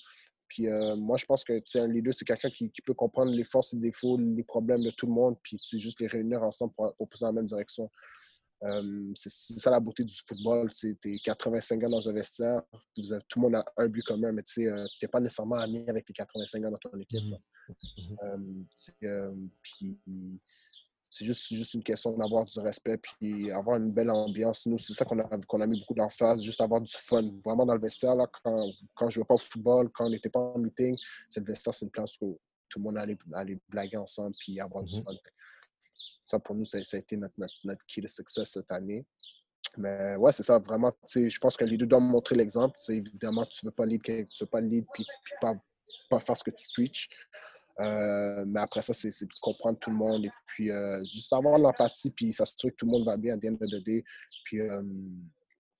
Puis 0.47 0.67
moi, 0.97 1.17
je 1.17 1.25
pense 1.25 1.43
que 1.43 1.59
un 1.79 1.87
leader, 1.87 2.13
c'est 2.13 2.25
quelqu'un 2.25 2.51
qui, 2.51 2.69
peut 2.85 2.93
comprendre 2.93 3.31
les 3.31 3.43
forces 3.43 3.73
les 3.73 3.79
défauts, 3.79 4.17
les 4.17 4.43
problèmes 4.43 4.83
de 4.83 4.91
tout 4.91 5.07
le 5.07 5.13
monde, 5.13 5.35
puis 5.41 5.57
juste 5.73 5.99
les 5.99 6.05
réunir 6.05 6.43
ensemble 6.43 6.73
pour, 6.75 6.93
pour 6.95 7.09
pousser 7.09 7.23
dans 7.25 7.29
la 7.29 7.33
même 7.33 7.45
direction. 7.45 7.89
Euh, 8.63 9.11
c'est 9.15 9.29
ça 9.29 9.71
la 9.71 9.79
beauté 9.79 10.03
du 10.03 10.15
football. 10.25 10.71
Tu 10.71 10.97
es 11.05 11.17
85 11.23 11.79
gars 11.79 11.89
dans 11.89 12.07
un 12.07 12.13
vestiaire, 12.13 12.61
tout 12.95 13.01
le 13.01 13.41
monde 13.41 13.55
a 13.55 13.65
un 13.77 13.87
but 13.87 14.03
commun, 14.03 14.31
mais 14.31 14.43
tu 14.43 14.61
n'es 14.61 15.07
pas 15.07 15.19
nécessairement 15.19 15.57
ami 15.57 15.83
avec 15.87 16.07
les 16.07 16.13
85 16.13 16.61
gars 16.61 16.69
dans 16.69 16.77
ton 16.77 16.97
équipe. 16.99 17.23
Euh, 18.23 19.35
c'est 21.09 21.25
juste, 21.25 21.53
juste 21.53 21.73
une 21.75 21.83
question 21.83 22.17
d'avoir 22.17 22.45
du 22.45 22.59
respect 22.59 22.97
puis 22.97 23.51
avoir 23.51 23.77
une 23.77 23.91
belle 23.91 24.09
ambiance. 24.09 24.65
Nous, 24.65 24.79
c'est 24.79 24.93
ça 24.93 25.05
qu'on 25.05 25.19
a, 25.19 25.37
qu'on 25.47 25.61
a 25.61 25.67
mis 25.67 25.79
beaucoup 25.79 25.93
d'emphase, 25.93 26.41
juste 26.41 26.59
avoir 26.61 26.81
du 26.81 26.91
fun. 26.91 27.23
Vraiment 27.45 27.65
dans 27.65 27.75
le 27.75 27.81
vestiaire, 27.81 28.15
là, 28.15 28.27
quand, 28.43 28.71
quand 28.95 29.09
je 29.09 29.19
ne 29.19 29.21
jouais 29.21 29.25
pas 29.25 29.35
au 29.35 29.37
football, 29.37 29.91
quand 29.93 30.07
on 30.07 30.09
n'était 30.09 30.29
pas 30.29 30.39
en 30.39 30.57
meeting, 30.57 30.97
c'est 31.29 31.41
le 31.41 31.45
vestiaire, 31.45 31.73
c'est 31.73 31.85
une 31.85 31.91
place 31.91 32.17
où 32.21 32.39
tout 32.67 32.79
le 32.79 32.83
monde 32.85 32.97
allait, 32.97 33.17
allait 33.33 33.59
blaguer 33.69 33.97
ensemble 33.97 34.33
puis 34.39 34.59
avoir 34.59 34.83
du 34.83 34.95
mhm. 34.95 35.03
fun. 35.03 35.13
Ça, 36.33 36.39
pour 36.39 36.55
nous, 36.55 36.65
ça, 36.65 36.79
a 36.79 36.97
été 36.97 37.15
notre, 37.15 37.35
notre, 37.37 37.85
key 37.85 38.01
de 38.01 38.07
succès 38.07 38.43
cette 38.43 38.71
année. 38.71 39.05
Mais 39.77 40.15
ouais, 40.15 40.31
c'est 40.31 40.41
ça, 40.41 40.57
vraiment. 40.57 40.91
Je 41.07 41.37
pense 41.37 41.55
que 41.55 41.63
les 41.63 41.77
deux 41.77 41.85
doivent 41.85 42.01
montrer 42.01 42.35
l'exemple. 42.35 42.75
Évidemment, 42.89 43.45
tu 43.45 43.63
ne 43.63 43.69
veux 43.69 43.75
pas 43.75 43.85
lead, 43.85 44.01
tu 44.01 44.25
veux 44.41 44.49
pas 44.49 44.59
lead 44.59 44.83
puis, 44.91 45.05
pas, 45.39 45.53
pas, 46.09 46.19
faire 46.19 46.35
ce 46.35 46.43
que 46.43 46.49
tu 46.49 46.65
preaches. 46.73 47.07
Euh, 47.79 48.43
mais 48.47 48.61
après 48.61 48.81
ça, 48.81 48.95
c'est 48.95 49.09
de 49.09 49.33
comprendre 49.41 49.77
tout 49.77 49.91
le 49.91 49.95
monde 49.95 50.25
et 50.25 50.31
puis 50.47 50.71
euh, 50.71 50.99
juste 51.05 51.31
avoir 51.33 51.59
l'empathie 51.59 52.09
puis 52.09 52.33
s'assurer 52.33 52.71
que 52.71 52.77
tout 52.77 52.85
le 52.87 52.91
monde 52.91 53.05
va 53.05 53.15
bien 53.15 53.35
à 53.35 53.37
the 53.37 53.45
end 53.45 53.57
of 53.61 53.83
Puis 54.43 54.59
euh, 54.59 54.81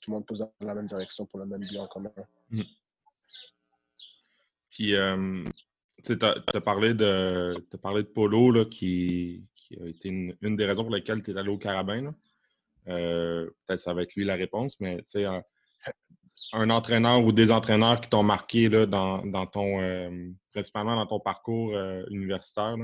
tout 0.02 0.12
le 0.12 0.14
monde 0.14 0.26
pose 0.28 0.40
dans 0.40 0.52
la 0.62 0.76
même 0.76 0.86
direction 0.86 1.26
pour 1.26 1.40
le 1.40 1.48
même 1.48 1.62
bien 1.62 1.82
en 1.82 1.88
commun. 1.88 2.12
Mmh. 2.52 2.62
Puis, 4.70 4.94
tu 6.04 6.20
as, 6.22 6.36
as 6.54 6.62
parlé 6.62 6.94
de 6.94 8.02
Polo 8.02 8.52
là, 8.52 8.66
qui, 8.66 9.48
qui 9.68 9.80
a 9.82 9.88
été 9.88 10.10
une, 10.10 10.56
des 10.56 10.66
raisons 10.66 10.84
pour 10.84 10.94
lesquelles 10.94 11.24
tu 11.24 11.32
es 11.32 11.38
allé 11.38 11.50
au 11.50 11.58
Carabin. 11.58 12.14
Euh, 12.88 13.50
peut-être 13.66 13.80
ça 13.80 13.94
va 13.94 14.04
être 14.04 14.14
lui 14.16 14.26
la 14.26 14.36
réponse, 14.36 14.80
mais 14.80 15.02
un, 15.16 15.44
un 16.52 16.70
entraîneur 16.70 17.24
ou 17.24 17.32
des 17.32 17.52
entraîneurs 17.52 18.02
qui 18.02 18.10
t'ont 18.10 18.24
marqué 18.24 18.70
là, 18.70 18.86
dans, 18.86 19.26
dans, 19.26 19.48
ton 19.48 19.82
euh, 19.82 20.30
principalement 20.52 20.96
dans 20.96 21.06
ton 21.06 21.20
parcours 21.20 21.76
euh, 21.76 22.04
universitaire. 22.10 22.76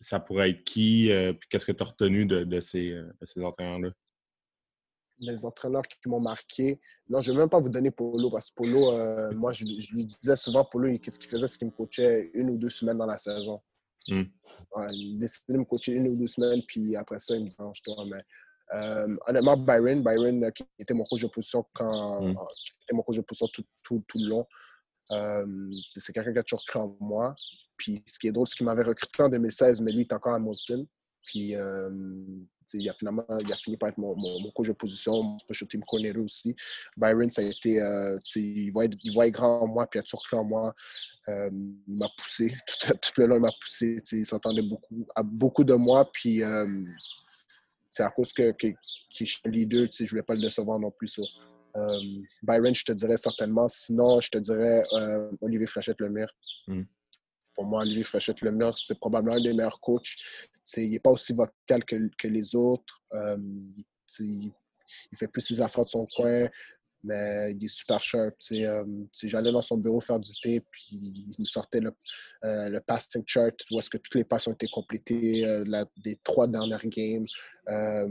ça 0.00 0.20
pourrait 0.20 0.50
être 0.50 0.64
qui? 0.64 1.10
puis 1.38 1.48
qu'est-ce 1.48 1.66
que 1.66 1.72
tu 1.72 1.82
as 1.82 1.86
retenu 1.86 2.24
de, 2.24 2.60
ces, 2.60 2.96
ces 3.22 3.42
entraîneurs-là? 3.42 3.90
Les 5.18 5.44
entraîneurs 5.44 5.82
qui 5.82 6.08
m'ont 6.08 6.20
marqué. 6.20 6.80
Non, 7.06 7.20
je 7.20 7.30
ne 7.30 7.36
vais 7.36 7.42
même 7.42 7.50
pas 7.50 7.58
vous 7.58 7.68
donner 7.68 7.90
Polo 7.90 8.30
parce 8.30 8.50
que 8.50 8.54
Polo, 8.54 9.34
moi, 9.34 9.52
je, 9.52 9.64
lui 9.64 10.06
disais 10.06 10.36
souvent, 10.36 10.64
Polo, 10.64 10.96
qu'est-ce 10.98 11.18
qu'il 11.18 11.28
faisait? 11.28 11.46
C'est 11.46 11.58
qu'il 11.58 11.66
me 11.66 11.72
coachait 11.72 12.30
une 12.32 12.50
ou 12.50 12.56
deux 12.56 12.70
semaines 12.70 12.96
dans 12.96 13.06
la 13.06 13.18
saison. 13.18 13.60
Hmm. 14.08 14.22
il 14.92 15.18
décidait 15.18 15.52
de 15.52 15.58
me 15.58 15.64
coacher 15.64 15.92
une 15.92 16.08
ou 16.08 16.16
deux 16.16 16.26
semaines, 16.26 16.62
puis 16.66 16.96
après 16.96 17.18
ça, 17.18 17.36
il 17.36 17.42
me 17.42 17.48
dit 17.48 17.54
toi 17.84 18.04
Mais 18.06 18.22
euh, 18.72 19.16
honnêtement, 19.26 19.56
Byron, 19.56 20.02
Byron 20.02 20.44
euh, 20.44 20.50
qui 20.50 20.64
était 20.78 20.94
mon 20.94 21.04
coach 21.04 21.22
de 21.22 21.26
position 21.28 21.64
quand 21.74 22.30
était 22.30 22.94
mon 22.94 23.02
coach 23.02 23.16
de 23.16 23.22
position 23.22 23.48
tout, 23.52 23.64
tout, 23.82 24.02
tout 24.06 24.18
le 24.18 24.28
long. 24.28 24.46
Euh, 25.10 25.68
c'est 25.96 26.12
quelqu'un 26.12 26.32
qui 26.32 26.38
a 26.38 26.42
toujours 26.42 26.64
cru 26.64 26.78
en 26.78 26.96
moi. 27.00 27.34
Puis 27.76 28.02
ce 28.06 28.18
qui 28.18 28.28
est 28.28 28.32
drôle, 28.32 28.46
c'est 28.46 28.56
qu'il 28.56 28.66
m'avait 28.66 28.82
recruté 28.82 29.22
en 29.22 29.28
2016, 29.28 29.80
mais 29.80 29.90
lui, 29.92 30.02
il 30.02 30.06
est 30.06 30.12
encore 30.12 30.34
à 30.34 30.38
Moulton. 30.38 30.86
Puis 31.26 31.54
il 32.72 32.88
a, 32.88 32.94
finalement, 32.94 33.24
il 33.40 33.52
a 33.52 33.56
fini 33.56 33.76
par 33.76 33.88
être 33.88 33.98
mon, 33.98 34.14
mon, 34.16 34.50
coach 34.52 34.68
de 34.68 34.72
position, 34.72 35.22
mon 35.22 35.38
special 35.38 35.68
team 35.68 35.82
coordinator 35.82 36.22
aussi. 36.22 36.54
Byron, 36.96 37.30
ça 37.30 37.42
a 37.42 37.44
été, 37.44 37.80
il, 38.36 38.70
voit 38.70 38.86
il 38.86 39.12
voit 39.12 39.28
grand 39.30 39.62
en 39.62 39.66
moi, 39.66 39.86
puis 39.86 39.98
il 39.98 40.00
a 40.00 40.02
toujours 40.02 40.22
cru 40.22 40.36
en 40.36 40.44
moi. 40.44 40.74
Euh, 41.30 41.50
il 41.52 41.98
m'a 41.98 42.08
poussé. 42.16 42.54
Tout, 43.02 43.20
le 43.20 43.26
long, 43.26 43.36
il 43.36 43.42
m'a 43.42 43.52
poussé. 43.60 43.98
Il 44.12 44.26
s'entendait 44.26 44.62
beaucoup, 44.62 45.06
beaucoup 45.24 45.64
de 45.64 45.74
moi. 45.74 46.10
Puis 46.12 46.42
euh, 46.42 46.66
c'est 47.90 48.02
à 48.02 48.10
cause 48.10 48.32
que, 48.32 48.52
que, 48.52 48.68
je 49.12 49.24
suis 49.24 49.40
leader, 49.46 49.86
je 49.92 50.04
ne 50.04 50.08
voulais 50.08 50.22
pas 50.22 50.34
le 50.34 50.40
décevoir 50.40 50.78
non 50.78 50.90
plus. 50.90 51.18
Euh, 51.76 52.00
Byron, 52.42 52.74
je 52.74 52.84
te 52.84 52.92
dirais 52.92 53.16
certainement. 53.16 53.68
Sinon, 53.68 54.20
je 54.20 54.30
te 54.30 54.38
dirais 54.38 54.82
Olivier 55.40 55.66
Fréchette-Lemire. 55.66 56.32
Mm. 56.66 56.82
Pour 57.60 57.68
moi, 57.68 57.82
Olivier 57.82 58.04
Fréchette-Lemire, 58.04 58.74
c'est 58.82 58.98
probablement 58.98 59.36
un 59.36 59.42
des 59.42 59.52
meilleurs 59.52 59.78
coachs. 59.80 60.16
il 60.78 60.92
n'est 60.92 60.98
pas 60.98 61.10
aussi 61.10 61.34
vocal 61.34 61.84
que, 61.84 62.26
les 62.26 62.54
autres. 62.54 63.04
il 64.18 64.54
fait 65.14 65.28
plus 65.28 65.42
ses 65.42 65.60
affaires 65.60 65.84
de 65.84 65.90
son 65.90 66.06
coin 66.06 66.48
mais 67.04 67.52
il 67.52 67.62
est 67.62 67.68
super 67.68 68.00
sharp. 68.00 68.34
Euh, 68.52 68.84
J'allais 69.12 69.52
dans 69.52 69.60
son 69.60 69.76
bureau 69.76 70.00
faire 70.00 70.18
du 70.18 70.30
thé, 70.42 70.60
puis 70.60 70.88
il 70.90 71.34
nous 71.38 71.46
sortait 71.46 71.80
le, 71.80 71.92
euh, 72.44 72.70
le 72.70 72.80
passing 72.80 73.22
chart, 73.26 73.54
où 73.70 73.78
est-ce 73.78 73.90
que 73.90 73.98
toutes 73.98 74.14
les 74.14 74.24
passes 74.24 74.46
ont 74.48 74.52
été 74.52 74.66
complétées 74.68 75.46
euh, 75.46 75.84
des 75.98 76.16
trois 76.22 76.46
dernières 76.46 76.86
games. 76.86 77.24
Euh, 77.68 78.08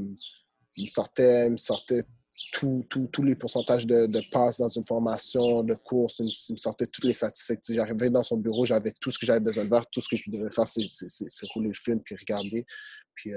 il 0.76 0.84
me 0.86 0.90
sortait, 0.90 1.50
me 1.50 1.58
sortait 1.58 2.04
tous 2.52 3.24
les 3.24 3.36
pourcentages 3.36 3.86
de, 3.86 4.06
de, 4.08 4.22
passes 4.32 4.60
dans 4.60 4.68
une 4.68 4.84
formation, 4.84 5.64
de 5.64 5.74
course. 5.76 6.20
Il 6.20 6.54
me 6.54 6.58
sortait 6.58 6.88
toutes 6.88 7.06
les 7.06 7.14
statistiques. 7.14 7.60
J'arrivais 7.70 8.10
dans 8.10 8.24
son 8.24 8.38
bureau, 8.38 8.66
j'avais 8.66 8.92
tout 9.00 9.12
ce 9.12 9.20
que 9.20 9.26
j'avais 9.26 9.40
besoin 9.40 9.64
de 9.64 9.70
voir. 9.70 9.88
Tout 9.90 10.02
ce 10.02 10.10
que 10.10 10.18
je 10.18 10.30
devais 10.30 10.52
faire, 10.52 10.68
c'est 10.68 11.48
rouler 11.54 11.70
le 11.70 11.74
film 11.74 12.02
puis 12.02 12.16
regarder. 12.16 12.66
Puis 13.16 13.32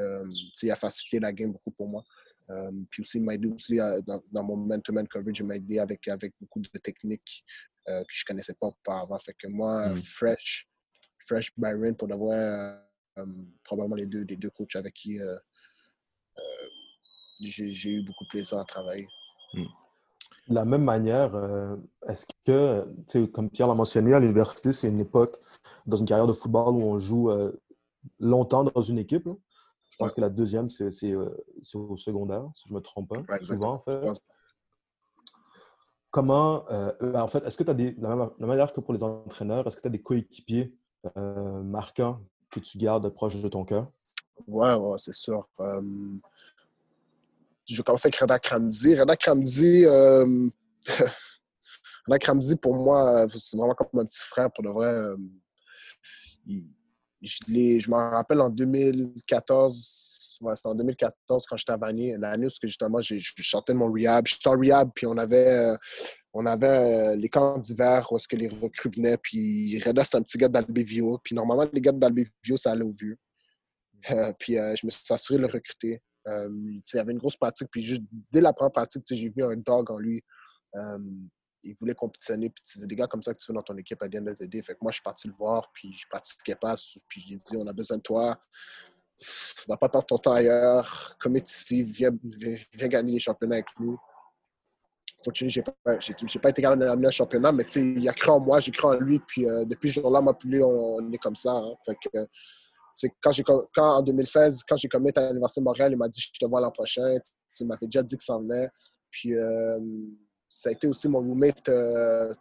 il 0.63 0.71
a 0.71 0.77
facilité 0.77 1.21
la 1.21 1.33
game 1.33 1.53
beaucoup 1.53 1.73
pour 1.73 1.89
moi. 1.89 2.05
Euh, 2.51 2.71
puis 2.91 3.03
aussi, 3.03 3.19
il 3.19 3.25
m'a 3.25 3.35
aidé 3.35 3.49
aussi 3.49 3.77
dans, 3.77 4.45
mon 4.45 4.57
man-to-man 4.57 5.07
coverage, 5.09 5.39
il 5.41 5.47
m'a 5.47 5.57
aidé 5.57 5.79
avec, 5.79 6.07
avec 6.09 6.35
beaucoup 6.41 6.61
de 6.61 6.79
techniques 6.79 7.45
euh, 7.89 8.01
que 8.01 8.11
je 8.11 8.23
ne 8.25 8.27
connaissais 8.27 8.55
pas 8.61 8.67
auparavant. 8.69 9.19
Fait 9.19 9.35
que 9.35 9.47
moi, 9.49 9.89
hmm. 9.89 9.97
Fresh, 9.97 10.69
Fresh 11.27 11.53
Byron, 11.57 11.97
pour 11.97 12.13
avoir 12.13 12.37
euh, 13.19 13.27
probablement 13.65 13.97
les 13.97 14.07
deux, 14.07 14.23
les 14.23 14.37
deux 14.37 14.51
coachs 14.51 14.77
avec 14.77 14.95
qui 14.95 15.19
j'ai 17.41 17.91
eu 17.91 18.03
beaucoup 18.03 18.25
de 18.25 18.29
plaisir 18.29 18.59
à 18.59 18.65
travailler. 18.65 19.09
Hmm. 19.55 19.65
De 20.49 20.55
la 20.55 20.65
même 20.65 20.85
manière, 20.85 21.33
est-ce 22.09 22.27
que, 22.45 23.25
comme 23.27 23.49
Pierre 23.49 23.69
l'a 23.69 23.75
mentionné, 23.75 24.13
à 24.13 24.19
l'université, 24.21 24.73
c'est 24.73 24.89
une 24.89 25.01
époque 25.01 25.41
dans 25.87 25.97
une 25.97 26.07
carrière 26.07 26.27
de 26.27 26.33
football 26.33 26.75
où 26.75 26.83
on 26.83 26.99
joue 26.99 27.31
longtemps 28.19 28.65
dans 28.65 28.83
une 28.83 28.99
équipe. 28.99 29.29
Je 29.91 29.97
pense 29.97 30.13
que 30.13 30.21
la 30.21 30.31
deuxième, 30.31 30.69
c'est 30.69 31.15
au 31.75 31.97
secondaire, 31.97 32.45
si 32.57 32.65
je 32.69 32.75
ne 32.75 32.79
me 32.79 32.83
trompe 32.83 33.13
pas. 33.25 33.39
souvent, 33.41 33.75
en 33.75 33.79
fait. 33.79 34.23
Comment, 36.11 36.65
en 37.15 37.29
fait, 37.29 37.45
est-ce 37.45 37.57
que 37.57 37.63
tu 37.63 37.71
as 37.71 37.75
des, 37.75 37.95
la 37.99 38.31
manière 38.41 38.73
que 38.73 38.81
pour 38.81 38.95
les 38.95 39.05
entraîneurs, 39.05 39.67
est-ce 39.67 39.77
que 39.77 39.83
tu 39.83 39.89
as 39.89 39.91
des 39.91 40.03
coéquipiers 40.03 40.75
marquants 41.17 42.21
que 42.51 42.59
tu 42.59 42.79
gardes 42.79 43.09
proche 43.11 43.41
de 43.41 43.49
ton 43.49 43.65
cœur? 43.65 43.87
Ouais, 44.49 44.75
ouais, 44.75 44.99
c'est 44.99 45.15
sûr. 45.15 45.49
Je 47.73 47.79
vais 47.79 47.83
commencer 47.83 48.09
avec 48.09 48.17
Reda 48.17 48.39
Kramzi. 48.39 48.99
Reda 48.99 49.17
Kramzi, 49.17 49.87
Reda 52.07 52.19
Kramzi, 52.19 52.57
pour 52.57 52.75
moi, 52.75 53.27
c'est 53.29 53.57
vraiment 53.57 53.75
comme 53.75 54.01
un 54.01 54.05
petit 54.05 54.23
frère, 54.23 54.51
pour 54.53 54.65
de 54.65 54.71
vrai. 54.71 55.17
je, 57.21 57.81
je 57.81 57.91
m'en 57.91 58.11
rappelle 58.11 58.41
en 58.41 58.51
2014, 58.51 60.39
ouais, 60.43 60.57
c'était 60.57 60.69
en 60.69 60.75
2014 60.75 61.47
quand 61.47 61.57
j'étais 61.57 61.73
à 61.73 61.77
Vanier, 61.77 62.17
l'année 62.19 62.47
où 62.47 62.51
justement 62.63 63.01
je 63.01 63.17
chantais 63.19 63.73
de 63.73 63.79
mon 63.79 63.93
rehab. 63.93 64.27
J'étais 64.27 64.49
en 64.49 64.59
rehab, 64.59 64.91
puis 64.95 65.07
on 65.07 65.17
avait, 65.17 65.75
on 66.33 66.47
avait 66.47 67.17
les 67.17 67.29
camps 67.29 67.59
d'hiver 67.59 68.07
où 68.11 68.17
est-ce 68.17 68.29
que 68.29 68.37
les 68.37 68.49
recrues 68.49 68.91
venaient, 68.91 69.17
puis 69.17 69.81
Reda, 69.81 70.05
c'était 70.05 70.19
un 70.19 70.23
petit 70.23 70.39
gars 70.39 70.49
d'Albevio. 70.49 71.19
Puis 71.23 71.35
normalement, 71.35 71.69
les 71.73 71.81
gars 71.81 71.93
d'Albevio, 71.93 72.57
ça 72.57 72.73
allait 72.73 72.85
au 72.85 72.93
vieux. 72.93 73.17
Euh, 74.11 74.33
puis 74.39 74.59
euh, 74.59 74.75
je 74.75 74.87
me 74.87 74.91
suis 74.91 75.13
assuré 75.13 75.39
de 75.39 75.43
le 75.43 75.53
recruter. 75.53 76.03
Euh, 76.29 76.49
il 76.93 76.99
avait 76.99 77.13
une 77.13 77.19
grosse 77.19 77.37
pratique. 77.37 77.69
Puis 77.71 77.83
juste 77.83 78.03
dès 78.31 78.41
la 78.41 78.53
première 78.53 78.73
pratique, 78.73 79.03
j'ai 79.11 79.29
vu 79.29 79.43
un 79.43 79.57
dog 79.57 79.91
en 79.91 79.99
lui. 79.99 80.23
il 81.63 81.75
voulait 81.75 81.95
compétitionner. 81.95 82.51
Puis 82.51 82.63
c'est 82.65 82.87
des 82.87 82.97
gars 82.97 83.07
comme 83.07 83.23
ça 83.23 83.33
que 83.33 83.39
tu 83.39 83.51
veux 83.51 83.55
dans 83.55 83.63
ton 83.63 83.77
équipe 83.77 84.03
à 84.03 84.09
the 84.09 84.17
end 84.17 84.35
Fait 84.37 84.75
que 84.75 84.79
moi, 84.81 84.91
je 84.91 84.97
suis 84.97 85.03
parti 85.03 85.29
le 85.29 85.35
voir. 85.35 85.71
Puis 85.73 85.93
je 85.93 86.07
pratiquais 86.09 86.57
pas. 86.57 86.77
Puis 87.09 87.21
je 87.21 87.27
lui 87.27 87.35
ai 87.35 87.37
dit 87.39 87.57
on 87.57 87.67
a 87.67 87.73
besoin 87.73 87.97
de 87.97 88.03
toi. 88.03 88.41
On 89.69 89.73
va 89.73 89.77
pas 89.77 89.89
perdre 89.89 90.07
ton 90.07 90.19
temps 90.19 90.33
ailleurs. 90.33 91.17
Comme 91.21 91.37
ici. 91.37 91.83
Viens, 91.83 92.11
gagner 92.73 93.13
les 93.13 93.21
championnats 93.21 93.57
avec 93.57 93.69
nous 93.79 93.99
j'ai 95.33 95.63
pas, 95.63 95.73
pas 95.85 96.49
été 96.51 96.63
capable 96.63 96.85
d'amener 96.85 97.07
un 97.07 97.11
championnat, 97.11 97.53
mais 97.53 97.65
il 97.77 98.09
a 98.09 98.13
cru 98.13 98.31
en 98.31 98.41
moi, 98.41 98.61
j'ai 98.61 98.73
cru 98.73 98.89
en 98.89 98.95
lui, 98.95 99.21
puis 99.21 99.45
depuis 99.67 99.91
ce 99.91 100.01
jour-là, 100.01 100.21
moi, 100.21 100.37
plus 100.37 100.63
on, 100.63 101.13
est 101.13 101.19
comme 101.19 101.37
ça. 101.37 101.53
Hein. 101.53 101.75
Quand, 103.23 103.33
quand 103.75 103.97
en 103.99 104.03
2016, 104.03 104.63
quand 104.69 104.77
j'ai 104.77 104.89
commis 104.89 105.11
à 105.17 105.29
l'Université 105.29 105.61
de 105.61 105.65
Montréal, 105.65 105.93
il 105.93 105.99
m'a 105.99 106.09
dit 106.09 106.21
Je 106.21 106.39
te 106.39 106.47
vois 106.47 106.61
l'an 106.61 106.71
prochain. 106.71 107.17
Il 107.61 107.67
m'a 107.67 107.77
fait 107.77 107.87
déjà 107.87 108.03
dit 108.03 108.17
que 108.17 108.23
ça 108.23 108.37
en 108.37 108.41
venait. 108.41 108.69
Puis 109.11 109.37
euh, 109.37 109.79
ça 110.49 110.71
a 110.71 110.73
été 110.73 110.89
aussi 110.89 111.07
mon 111.09 111.21
roommate, 111.21 111.69
euh, 111.69 112.35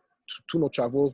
tous 0.47 0.57
nos 0.57 0.69
travaux 0.69 1.13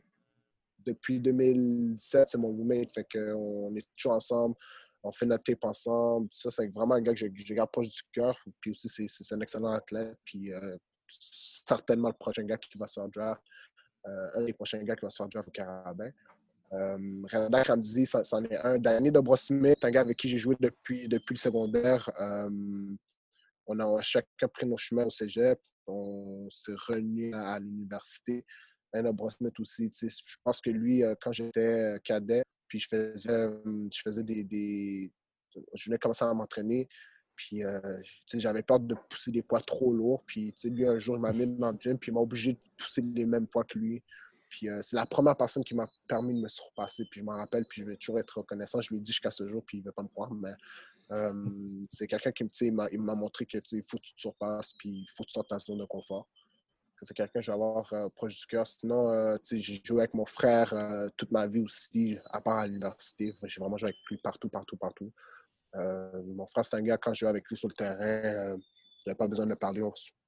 depuis 0.86 1.20
2007, 1.20 2.30
c'est 2.30 2.38
mon 2.38 2.50
roommate. 2.50 2.92
Fait 2.94 3.06
qu'on 3.12 3.76
est 3.76 3.86
toujours 3.98 4.14
ensemble, 4.14 4.56
on 5.04 5.12
fait 5.12 5.26
notre 5.26 5.44
tape 5.44 5.64
ensemble. 5.64 6.28
Ça, 6.32 6.52
c'est 6.52 6.68
vraiment 6.68 6.96
un 6.96 7.02
gars 7.02 7.14
que 7.14 7.20
je, 7.20 7.54
garde 7.54 7.72
proche 7.72 7.90
du 7.90 8.02
cœur. 8.14 8.38
Puis 8.62 8.72
aussi, 8.72 8.88
c'est 8.88 9.36
un 9.36 9.42
excellent 9.42 9.72
athlète. 9.72 10.16
Puis 10.24 10.54
euh, 10.54 10.78
certainement 11.08 12.10
le 12.10 12.16
prochain 12.20 12.44
gars 12.44 12.58
qui 12.58 12.78
va 12.78 12.88
se 12.88 13.00
faire 13.00 13.10
draft. 13.10 13.42
un 14.06 14.44
des 14.44 14.54
prochains 14.54 14.82
gars 14.84 14.96
qui 14.96 15.04
va 15.04 15.10
se 15.10 15.18
faire 15.18 15.28
draft 15.28 15.50
au 15.50 15.52
Carabin. 15.52 16.12
Euh, 16.74 16.98
Reda 17.32 17.64
c'en 18.24 18.44
est 18.44 18.58
un. 18.58 18.78
Danny 18.78 19.12
Dobrosmith, 19.12 19.84
un 19.86 19.92
gars 19.92 20.02
avec 20.02 20.18
qui 20.18 20.28
j'ai 20.28 20.38
joué 20.38 20.56
depuis, 20.60 21.08
le 21.08 21.36
secondaire. 21.36 22.10
Euh, 22.20 22.50
on 23.66 23.80
a 23.80 24.02
chacun 24.02 24.48
pris 24.54 24.66
nos 24.66 24.78
chemins 24.78 25.06
au 25.06 25.10
cégep. 25.10 25.60
On 25.88 26.48
s'est 26.50 26.76
réunis 26.88 27.34
à, 27.34 27.60
l'université. 27.60 28.46
Danny 28.94 29.06
Dobrosmith 29.06 29.58
aussi. 29.60 29.92
Je 30.02 30.36
pense 30.44 30.60
que 30.60 30.70
lui, 30.70 31.04
euh, 31.04 31.16
quand 31.22 31.32
j'étais 31.32 32.00
cadet, 32.04 32.44
puis 32.68 32.80
je 32.80 32.88
faisais, 32.90 33.50
je 33.94 34.02
faisais 34.04 34.24
des, 34.24 35.12
Je 35.74 35.90
venais 35.90 35.98
commencer 35.98 36.26
à 36.26 36.34
m'entraîner. 36.34 36.88
Puis, 37.38 37.62
j'avais 38.34 38.64
peur 38.64 38.80
de 38.80 38.96
pousser 39.10 39.32
des 39.32 39.44
poids 39.44 39.62
trop 39.62 39.94
lourds. 39.94 40.24
Puis, 40.26 40.56
lui, 40.66 40.88
un 40.88 40.98
jour, 40.98 41.18
il 41.18 41.22
m'a 41.22 41.32
mis 41.32 41.46
dans 41.56 41.72
le 41.72 41.78
gym, 41.80 41.98
puis 41.98 42.10
il 42.10 42.16
m'a 42.16 42.20
obligé 42.20 42.54
de 42.54 42.60
pousser 42.76 43.02
les 43.02 43.26
mêmes 43.26 43.46
poids 43.46 43.64
que 43.64 43.78
lui. 43.78 44.04
Puis 44.50 44.70
euh, 44.70 44.82
c'est 44.82 44.96
la 44.96 45.06
première 45.06 45.36
personne 45.36 45.64
qui 45.64 45.76
m'a 45.76 45.88
permis 46.08 46.34
de 46.34 46.40
me 46.40 46.48
surpasser. 46.48 47.06
Puis 47.10 47.22
je 47.22 47.26
m'en 47.26 47.38
rappelle, 47.38 47.66
puis 47.66 47.82
je 47.82 47.88
vais 47.88 47.98
toujours 47.98 48.20
être 48.20 48.40
reconnaissant. 48.40 48.82
Je 48.82 48.90
lui 48.90 48.98
ai 48.98 49.02
dit 49.02 49.12
jusqu'à 49.12 49.32
ce 49.32 49.46
jour, 49.46 49.64
puis 49.66 49.78
il 49.78 49.82
ne 49.82 49.86
veut 49.86 49.92
pas 49.92 50.04
me 50.04 50.08
croire. 50.08 50.34
Mais 50.34 50.54
euh, 51.12 51.34
c'est 51.88 52.08
quelqu'un 52.08 52.32
qui 52.32 52.72
m'a 52.72 53.16
montré 53.16 53.46
que 53.46 53.58
il 53.72 53.84
faut 53.84 53.98
que 53.98 54.04
tu 54.04 54.14
te 54.14 54.22
surpasses, 54.22 54.74
puis 54.74 54.90
il 54.90 55.08
faut 55.08 55.24
que 55.24 55.30
tu 55.30 55.34
sortes 55.34 55.50
ta 55.50 55.60
zone 55.60 55.80
de 55.80 55.86
confort. 55.86 56.28
C'est 57.00 57.14
quelqu'un 57.14 57.40
que 57.40 57.42
je 57.42 57.52
vais 57.52 57.56
avoir 57.56 57.94
euh, 57.94 58.08
proche 58.16 58.36
du 58.36 58.46
cœur. 58.48 58.66
Sinon, 58.66 59.38
j'ai 59.44 59.82
joué 59.84 60.00
avec 60.00 60.14
mon 60.14 60.26
frère 60.26 60.74
toute 61.16 61.32
ma 61.32 61.46
vie 61.46 61.64
aussi, 61.64 62.18
à 62.32 62.42
part 62.42 62.58
à 62.58 62.68
l'université. 62.68 63.34
J'ai 63.44 63.62
vraiment 63.62 63.78
joué 63.78 63.90
avec 63.90 64.00
lui 64.10 64.18
partout, 64.18 64.50
partout, 64.50 64.78
partout. 64.78 65.12
mon 65.76 66.48
frère, 66.48 66.66
c'est 66.66 66.76
un 66.76 66.82
gars, 66.82 66.98
quand 66.98 67.14
je 67.14 67.20
jouais 67.20 67.30
avec 67.30 67.48
lui 67.48 67.56
sur 67.56 67.68
le 67.68 67.76
terrain, 67.76 68.58
je 69.06 69.10
n'avais 69.10 69.18
pas 69.18 69.28
besoin 69.28 69.46
de 69.46 69.54
parler. 69.54 69.82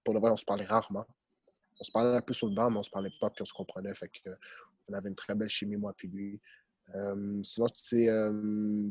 pour 0.04 0.14
le 0.14 0.20
vrai, 0.20 0.30
on 0.30 0.38
se 0.38 0.46
parlait 0.46 0.66
rarement 0.66 1.06
on 1.80 1.84
se 1.84 1.92
parlait 1.92 2.18
un 2.18 2.22
peu 2.22 2.34
sur 2.34 2.48
le 2.48 2.54
banc, 2.54 2.70
mais 2.70 2.78
on 2.78 2.84
se 2.84 2.90
parlait 2.90 3.12
pas, 3.20 3.30
puis 3.30 3.42
on 3.42 3.46
se 3.46 3.54
comprenait. 3.54 3.94
Fait 3.96 4.10
que, 4.10 4.30
on 4.90 4.94
avait 4.94 5.10
une 5.10 5.16
très 5.16 5.36
belle 5.36 5.50
chimie, 5.50 5.78
moi, 5.78 5.94
puis 5.96 6.08
lui. 6.08 6.42
Euh, 6.96 7.42
sinon, 7.44 7.68
tu 7.68 7.84
sais, 7.84 8.10
euh, 8.10 8.90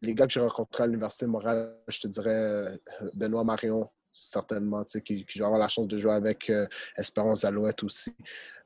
les 0.00 0.14
gars 0.14 0.26
que 0.26 0.32
j'ai 0.32 0.40
rencontrés 0.40 0.84
à 0.84 0.86
l'Université 0.86 1.26
de 1.26 1.30
Montréal, 1.30 1.76
je 1.88 2.00
te 2.00 2.08
dirais 2.08 2.30
euh, 2.30 2.76
Benoît 3.14 3.44
Marion, 3.44 3.88
certainement, 4.10 4.84
tu 4.84 4.92
sais, 4.92 5.02
qui, 5.02 5.24
qui, 5.24 5.42
avoir 5.42 5.60
la 5.60 5.68
chance 5.68 5.88
de 5.88 5.96
jouer 5.96 6.14
avec 6.14 6.50
Espérance 6.96 7.44
Alouette 7.44 7.82
aussi. 7.82 8.14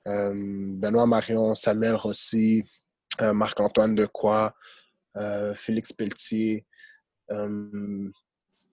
Benoît 0.04 1.06
Marion, 1.06 1.54
Samuel 1.54 1.96
Rossi, 1.96 2.64
Marc-Antoine 3.20 3.94
Decoy, 3.94 4.50
Félix 5.54 5.92
Pelletier. 5.92 6.66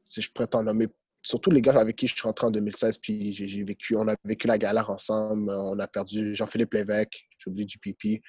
si 0.05 0.21
je 0.21 0.31
pourrais 0.31 0.47
t'en 0.47 0.63
nommer 0.63 0.87
surtout 1.25 1.49
les 1.49 1.61
gars 1.61 1.77
avec 1.79 1.95
qui 1.95 2.07
je 2.07 2.13
suis 2.13 2.21
rentré 2.21 2.47
en 2.47 2.51
2016, 2.51 2.99
puis 2.99 3.33
j'ai 3.33 3.63
vécu, 3.63 3.95
on 3.95 4.07
a 4.07 4.15
vécu 4.23 4.47
la 4.47 4.57
galère 4.57 4.89
ensemble. 4.91 5.49
On 5.49 5.77
a 5.79 5.87
perdu 5.87 6.35
Jean-Philippe 6.35 6.73
Lévesque, 6.75 7.25
j'ai 7.39 7.49
oublié 7.49 7.65
du 7.65 7.79
pipi, 7.79 8.21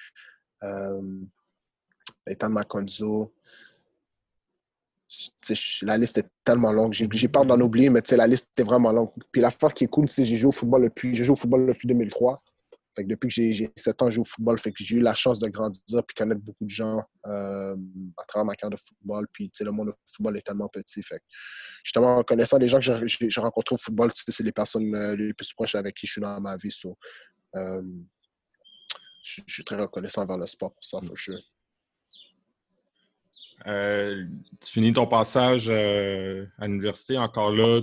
euh, 0.64 1.02
Ethan 2.26 2.48
Maconzo. 2.48 3.34
La 5.82 5.96
liste 5.96 6.18
est 6.18 6.28
tellement 6.42 6.72
longue. 6.72 6.92
J'ai 6.92 7.28
peur 7.28 7.44
d'en 7.44 7.60
oublier, 7.60 7.90
mais 7.90 8.00
la 8.10 8.26
liste 8.26 8.48
est 8.56 8.62
vraiment 8.62 8.92
longue. 8.92 9.10
Puis 9.30 9.40
la 9.40 9.50
force 9.50 9.74
qui 9.74 9.84
est 9.84 9.88
cool, 9.88 10.08
c'est 10.08 10.24
depuis, 10.24 11.14
j'ai 11.14 11.24
joué 11.24 11.32
au 11.32 11.36
football 11.36 11.66
depuis 11.66 11.86
2003 11.86 12.42
depuis 13.04 13.28
que 13.28 13.34
j'ai 13.34 13.70
7 13.76 14.02
ans, 14.02 14.10
je 14.10 14.16
joue 14.16 14.20
au 14.22 14.24
football. 14.24 14.58
Fait 14.58 14.72
que 14.72 14.82
j'ai 14.82 14.96
eu 14.96 15.00
la 15.00 15.14
chance 15.14 15.38
de 15.38 15.48
grandir 15.48 15.80
et 15.92 16.14
connaître 16.14 16.40
beaucoup 16.40 16.64
de 16.64 16.70
gens 16.70 17.02
euh, 17.26 17.76
à 18.16 18.24
travers 18.24 18.44
ma 18.44 18.54
carrière 18.54 18.76
de 18.76 18.82
football. 18.82 19.26
Puis 19.32 19.50
le 19.60 19.70
monde 19.70 19.88
du 19.88 20.12
football 20.12 20.36
est 20.36 20.42
tellement 20.42 20.68
petit. 20.68 21.02
Fait 21.02 21.20
justement, 21.84 22.18
en 22.18 22.22
connaissant 22.22 22.58
les 22.58 22.68
gens 22.68 22.80
que 22.80 23.06
j'ai 23.06 23.40
rencontrés 23.40 23.74
au 23.74 23.78
football, 23.78 24.10
c'est 24.14 24.42
les 24.42 24.52
personnes 24.52 24.94
euh, 24.94 25.16
les 25.16 25.34
plus 25.34 25.52
proches 25.52 25.74
avec 25.74 25.94
qui 25.94 26.06
je 26.06 26.12
suis 26.12 26.20
dans 26.20 26.40
ma 26.40 26.56
vie. 26.56 26.74
Euh, 27.54 27.82
je, 29.22 29.42
suis 29.46 29.64
très 29.64 29.76
reconnaissant 29.76 30.22
envers 30.22 30.38
le 30.38 30.46
sport 30.46 30.72
pour 30.72 30.84
ça, 30.84 31.00
for 31.00 31.16
sure. 31.16 31.40
tu 33.64 34.70
finis 34.70 34.92
ton 34.92 35.06
passage 35.06 35.68
à 35.70 36.66
l'université, 36.66 37.18
encore 37.18 37.50
là, 37.50 37.82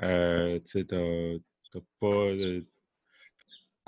tu 0.00 0.86
n'as 1.74 1.80
pas 2.00 2.34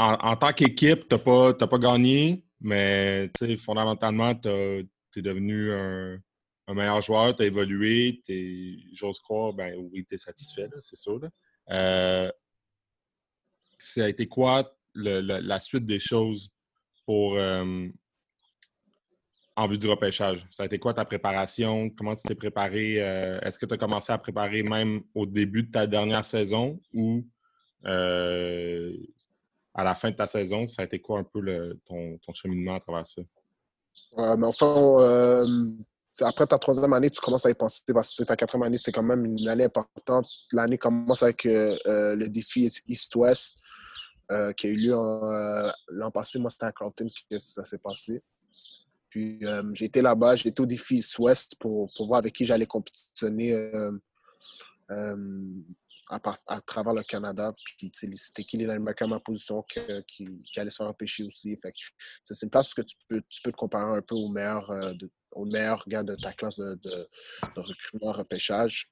en, 0.00 0.36
tant 0.36 0.52
qu'équipe, 0.52 1.08
tu 1.08 1.14
n'as 1.14 1.18
pas, 1.18 1.54
pas 1.54 1.78
gagné, 1.78 2.44
mais 2.60 3.30
fondamentalement, 3.58 4.34
tu 4.34 4.48
es 4.48 5.22
devenu 5.22 5.72
un, 5.72 6.18
meilleur 6.72 7.02
joueur, 7.02 7.36
tu 7.36 7.42
as 7.42 7.46
évolué, 7.46 8.22
j'ose 8.92 9.18
croire, 9.20 9.52
ben 9.52 9.74
oui, 9.92 10.06
tu 10.08 10.14
es 10.14 10.18
satisfait, 10.18 10.68
c'est 10.80 10.96
sûr. 10.96 11.20
Euh, 11.70 12.30
ça 13.78 14.04
a 14.04 14.08
été 14.08 14.26
quoi 14.26 14.72
la 14.94 15.60
suite 15.60 15.86
des 15.86 15.98
choses 15.98 16.50
pour 17.04 17.36
euh, 17.36 17.88
en 19.56 19.66
vue 19.66 19.78
du 19.78 19.88
repêchage? 19.88 20.46
Ça 20.50 20.62
a 20.62 20.66
été 20.66 20.78
quoi 20.78 20.94
ta 20.94 21.04
préparation? 21.04 21.90
Comment 21.90 22.14
tu 22.14 22.22
t'es 22.26 22.34
préparé? 22.34 23.02
Euh, 23.02 23.40
est-ce 23.40 23.58
que 23.58 23.66
tu 23.66 23.74
as 23.74 23.78
commencé 23.78 24.12
à 24.12 24.18
préparer 24.18 24.62
même 24.62 25.02
au 25.14 25.26
début 25.26 25.64
de 25.64 25.72
ta 25.72 25.86
dernière 25.86 26.24
saison 26.24 26.80
ou 26.92 27.26
à 29.74 29.84
la 29.84 29.94
fin 29.94 30.10
de 30.10 30.16
ta 30.16 30.26
saison, 30.26 30.66
ça 30.66 30.82
a 30.82 30.84
été 30.84 31.00
quoi 31.00 31.18
un 31.20 31.24
peu 31.24 31.40
ton, 31.86 32.18
cheminement 32.32 32.76
à 32.76 32.80
travers 32.80 33.06
ça? 33.06 33.22
mais 34.16 34.46
enfin, 34.46 34.66
euh, 35.00 35.70
après 36.20 36.46
ta 36.46 36.58
troisième 36.58 36.92
année, 36.92 37.10
tu 37.10 37.20
commences 37.20 37.46
à 37.46 37.50
y 37.50 37.54
penser 37.54 37.82
parce 37.92 38.14
que 38.14 38.24
ta 38.24 38.36
quatrième 38.36 38.64
année, 38.64 38.78
c'est 38.78 38.92
quand 38.92 39.02
même 39.02 39.24
une 39.24 39.48
année 39.48 39.64
importante. 39.64 40.26
L'année 40.52 40.78
commence 40.78 41.22
avec 41.22 41.46
euh, 41.46 41.76
euh, 41.86 42.16
le 42.16 42.28
défi 42.28 42.70
East-West 42.86 43.56
qui 44.56 44.68
a 44.68 44.70
eu 44.70 44.76
lieu 44.76 44.94
l'an 45.88 46.10
passé. 46.12 46.38
Moi, 46.38 46.50
c'était 46.50 46.66
à 46.66 46.72
Carlton 46.72 47.08
que 47.28 47.38
ça 47.40 47.64
s'est 47.64 47.78
passé. 47.78 48.22
Puis 49.08 49.40
été 49.80 50.02
là-bas, 50.02 50.36
été 50.36 50.62
au 50.62 50.66
défi 50.66 50.98
East-West 50.98 51.56
pour, 51.58 51.90
voir 51.98 52.20
avec 52.20 52.34
qui 52.34 52.46
j'allais 52.46 52.66
compétitionner 52.66 53.70
à, 56.10 56.60
travers 56.60 56.92
le 56.92 57.02
Canada. 57.02 57.52
Puis 57.78 57.90
c'était 57.94 58.44
qui 58.44 58.64
Américains 58.64 59.06
à 59.06 59.08
ma 59.08 59.20
position 59.20 59.62
qui, 59.62 59.80
qui, 60.08 60.60
allait 60.60 60.70
se 60.70 60.76
faire 60.76 60.88
empêcher 60.88 61.24
aussi. 61.24 61.56
c'est 62.24 62.42
une 62.42 62.50
place 62.50 62.72
où 62.76 62.82
tu 62.82 62.96
peux, 63.08 63.20
te 63.20 63.50
comparer 63.50 63.98
un 63.98 64.02
peu 64.02 64.14
aux 64.14 64.28
meilleurs 64.28 64.70
euh, 64.70 64.92
de, 64.92 65.10
au 65.32 65.44
meilleur 65.44 65.84
gars 65.86 66.02
de 66.02 66.16
ta 66.16 66.32
classe 66.32 66.56
de, 66.56 66.74
de, 66.82 67.08
de 67.54 67.60
recrutement, 67.60 68.12
repêchage. 68.12 68.88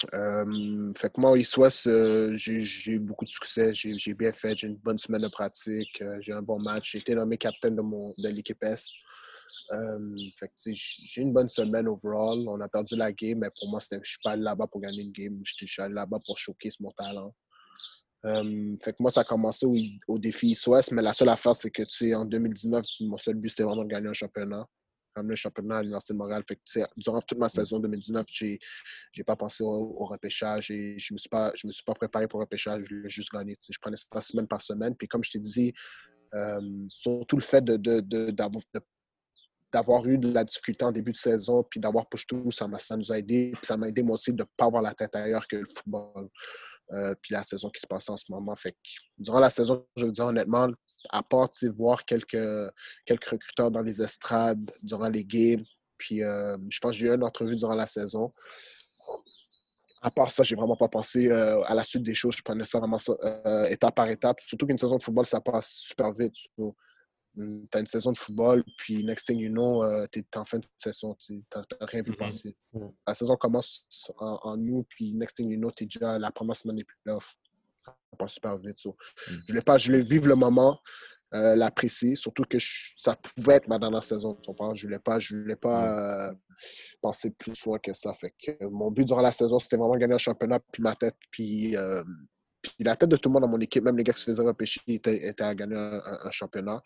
Fait 0.00 1.08
que 1.10 1.20
moi, 1.20 1.30
au 1.30 1.36
East 1.36 1.56
euh, 1.86 2.36
j'ai 2.36 2.92
eu 2.92 3.00
beaucoup 3.00 3.24
de 3.24 3.30
succès. 3.30 3.74
J'ai 3.74 4.14
bien 4.14 4.32
fait. 4.32 4.56
J'ai 4.56 4.68
une 4.68 4.76
bonne 4.76 4.98
semaine 4.98 5.22
de 5.22 5.28
pratique. 5.28 6.00
Euh, 6.02 6.18
j'ai 6.20 6.32
un 6.32 6.42
bon 6.42 6.60
match. 6.60 6.92
J'ai 6.92 6.98
été 6.98 7.14
nommé 7.14 7.36
capitaine 7.36 7.76
de, 7.76 7.82
mon, 7.82 8.12
de 8.16 8.28
l'équipe 8.28 8.62
Est. 8.62 8.90
que 9.70 10.72
j'ai 10.72 11.22
une 11.22 11.32
bonne 11.32 11.48
semaine 11.48 11.88
overall. 11.88 12.46
On 12.48 12.60
a 12.60 12.68
perdu 12.68 12.96
la 12.96 13.12
game, 13.12 13.38
mais 13.38 13.50
pour 13.58 13.70
moi, 13.70 13.80
je 13.80 13.96
ne 13.96 14.04
suis 14.04 14.18
pas 14.22 14.32
allé 14.32 14.42
là-bas 14.42 14.66
pour 14.66 14.80
gagner 14.80 15.02
une 15.02 15.12
game. 15.12 15.40
Je 15.44 15.66
suis 15.66 15.82
allé 15.82 15.94
là-bas 15.94 16.18
pour 16.26 16.38
showcase 16.38 16.80
mon 16.80 16.92
talent. 16.92 17.34
fait 18.22 18.92
que 18.92 18.96
moi, 19.00 19.10
ça 19.10 19.20
a 19.20 19.24
commencé 19.24 19.66
au, 20.08 20.18
défi 20.18 20.48
East 20.48 20.92
mais 20.92 21.02
la 21.02 21.12
seule 21.12 21.28
affaire, 21.28 21.54
c'est 21.54 21.70
que 21.70 22.14
en 22.14 22.24
2019, 22.24 22.84
mon 23.00 23.16
seul 23.16 23.34
but, 23.34 23.50
c'était 23.50 23.64
vraiment 23.64 23.84
de 23.84 23.88
gagner 23.88 24.08
un 24.08 24.14
championnat 24.14 24.66
le 25.26 25.36
championnat 25.36 25.78
à 25.78 25.82
l'Université 25.82 26.14
de 26.14 26.18
Montréal. 26.18 26.42
Fait 26.46 26.60
durant 26.96 27.20
toute 27.20 27.38
ma 27.38 27.48
saison 27.48 27.78
2019, 27.78 28.26
je 28.30 28.44
n'ai 28.44 29.24
pas 29.26 29.36
pensé 29.36 29.64
au, 29.64 30.04
repêchage 30.04 30.70
et 30.70 30.98
je 30.98 31.12
ne 31.12 31.14
me, 31.14 31.18
suis 31.18 31.28
pas, 31.28 31.52
me 31.64 31.70
suis 31.70 31.84
pas 31.84 31.94
préparé 31.94 32.28
pour 32.28 32.40
le 32.40 32.44
repêchage. 32.44 32.84
Je 32.88 32.94
l'ai 32.94 33.08
juste 33.08 33.32
gagné. 33.32 33.54
Je 33.68 33.78
prenais 33.80 33.96
ça 33.96 34.20
semaine 34.20 34.46
par 34.46 34.60
semaine. 34.60 34.94
Puis 34.96 35.08
comme 35.08 35.24
je 35.24 35.32
t'ai 35.32 35.38
dit, 35.38 35.72
euh, 36.34 36.60
surtout 36.88 37.36
le 37.36 37.42
fait 37.42 37.64
de, 37.64 37.76
de, 37.76 38.30
d'avoir 39.72 40.06
eu 40.06 40.18
de 40.18 40.32
la 40.32 40.44
difficulté 40.44 40.84
en 40.84 40.92
début 40.92 41.12
de 41.12 41.16
saison, 41.16 41.62
puis 41.62 41.80
d'avoir 41.80 42.08
push 42.08 42.26
tout, 42.26 42.50
ça, 42.50 42.66
ça 42.78 42.96
nous 42.96 43.12
a 43.12 43.18
aidé. 43.18 43.52
Puis 43.54 43.66
ça 43.66 43.76
m'a 43.76 43.88
aidé 43.88 44.02
moi 44.02 44.14
aussi 44.14 44.32
de 44.32 44.42
ne 44.42 44.48
pas 44.56 44.66
avoir 44.66 44.82
la 44.82 44.94
tête 44.94 45.14
ailleurs 45.14 45.46
que 45.46 45.56
le 45.56 45.64
football. 45.64 46.28
Euh, 46.92 47.14
puis 47.20 47.34
la 47.34 47.42
saison 47.42 47.68
qui 47.68 47.80
se 47.80 47.86
passe 47.86 48.08
en 48.08 48.16
ce 48.16 48.24
moment. 48.30 48.54
Fait 48.56 48.74
durant 49.18 49.40
la 49.40 49.50
saison, 49.50 49.86
je 49.96 50.06
veux 50.06 50.12
dire 50.12 50.24
honnêtement, 50.24 50.68
à 51.10 51.22
part 51.22 51.50
voir 51.76 52.04
quelques, 52.04 52.72
quelques 53.04 53.26
recruteurs 53.26 53.70
dans 53.70 53.82
les 53.82 54.00
estrades 54.00 54.70
durant 54.82 55.08
les 55.08 55.24
games, 55.24 55.64
puis 55.98 56.22
euh, 56.22 56.56
je 56.70 56.78
pense 56.80 56.92
que 56.92 56.98
j'ai 56.98 57.06
eu 57.06 57.14
une 57.14 57.24
entrevue 57.24 57.56
durant 57.56 57.74
la 57.74 57.86
saison. 57.86 58.30
À 60.00 60.10
part 60.10 60.30
ça, 60.30 60.44
j'ai 60.44 60.54
vraiment 60.54 60.76
pas 60.76 60.88
pensé 60.88 61.28
euh, 61.28 61.60
à 61.64 61.74
la 61.74 61.82
suite 61.82 62.04
des 62.04 62.14
choses. 62.14 62.36
Je 62.36 62.42
prenais 62.42 62.64
ça 62.64 62.78
vraiment 62.78 62.98
étape 63.68 63.96
par 63.96 64.08
étape. 64.08 64.40
Surtout 64.40 64.66
qu'une 64.66 64.78
saison 64.78 64.96
de 64.96 65.02
football, 65.02 65.26
ça 65.26 65.40
passe 65.40 65.68
super 65.70 66.12
vite. 66.12 66.36
Tu 67.38 67.78
as 67.78 67.80
une 67.80 67.86
saison 67.86 68.12
de 68.12 68.18
football, 68.18 68.64
puis 68.78 69.04
next 69.04 69.26
thing 69.26 69.38
you 69.38 69.50
know, 69.50 69.84
tu 70.08 70.20
es 70.20 70.36
en 70.36 70.44
fin 70.44 70.58
de 70.58 70.66
saison. 70.76 71.14
Tu 71.14 71.42
n'as 71.54 71.62
rien 71.86 72.02
vu 72.02 72.12
mm-hmm. 72.12 72.16
passer. 72.16 72.56
Mm. 72.72 72.86
La 73.06 73.14
saison 73.14 73.36
commence 73.36 73.86
en, 74.18 74.38
en 74.42 74.68
août, 74.68 74.86
puis 74.90 75.14
next 75.14 75.36
thing 75.36 75.50
you 75.50 75.58
know, 75.58 75.70
tu 75.70 75.84
es 75.84 75.86
déjà 75.86 76.18
la 76.18 76.30
première 76.30 76.56
semaine 76.56 76.76
des 76.76 76.86
playoffs. 77.04 77.36
Ça 77.84 78.16
passe 78.18 78.32
super 78.32 78.58
vite. 78.58 78.84
Mm. 78.84 78.92
Je 79.26 79.46
voulais 79.48 79.62
pas, 79.62 79.78
je 79.78 79.90
voulais 79.90 80.02
vivre 80.02 80.28
le 80.28 80.34
moment, 80.34 80.78
euh, 81.34 81.54
l'apprécier, 81.54 82.14
surtout 82.14 82.44
que 82.44 82.56
ça 82.96 83.14
pouvait 83.14 83.56
être 83.56 83.68
ma 83.68 83.78
dernière 83.78 84.02
saison. 84.02 84.34
Tu 84.36 84.50
Je 84.74 84.86
voulais 84.86 84.98
pas, 84.98 85.18
je 85.18 85.36
voulais 85.36 85.56
pas 85.56 86.30
euh, 86.30 86.34
penser 87.02 87.30
plus 87.30 87.64
loin 87.66 87.78
que 87.78 87.92
ça. 87.92 88.14
Fait 88.14 88.32
que 88.42 88.64
mon 88.64 88.90
but 88.90 89.04
durant 89.04 89.20
la 89.20 89.32
saison, 89.32 89.58
c'était 89.58 89.76
vraiment 89.76 89.96
gagner 89.96 90.14
un 90.14 90.18
championnat, 90.18 90.58
puis 90.72 90.82
ma 90.82 90.94
tête, 90.94 91.16
puis 91.30 91.76
euh, 91.76 92.02
puis 92.62 92.74
la 92.80 92.96
tête 92.96 93.08
de 93.08 93.16
tout 93.16 93.28
le 93.28 93.34
monde 93.34 93.42
dans 93.42 93.48
mon 93.48 93.60
équipe, 93.60 93.84
même 93.84 93.96
les 93.96 94.04
gars 94.04 94.12
qui 94.12 94.20
se 94.20 94.30
faisaient 94.30 94.42
repêcher, 94.42 94.80
étaient, 94.88 95.42
à 95.42 95.54
gagner 95.54 95.76
un, 95.76 96.30
championnat. 96.30 96.80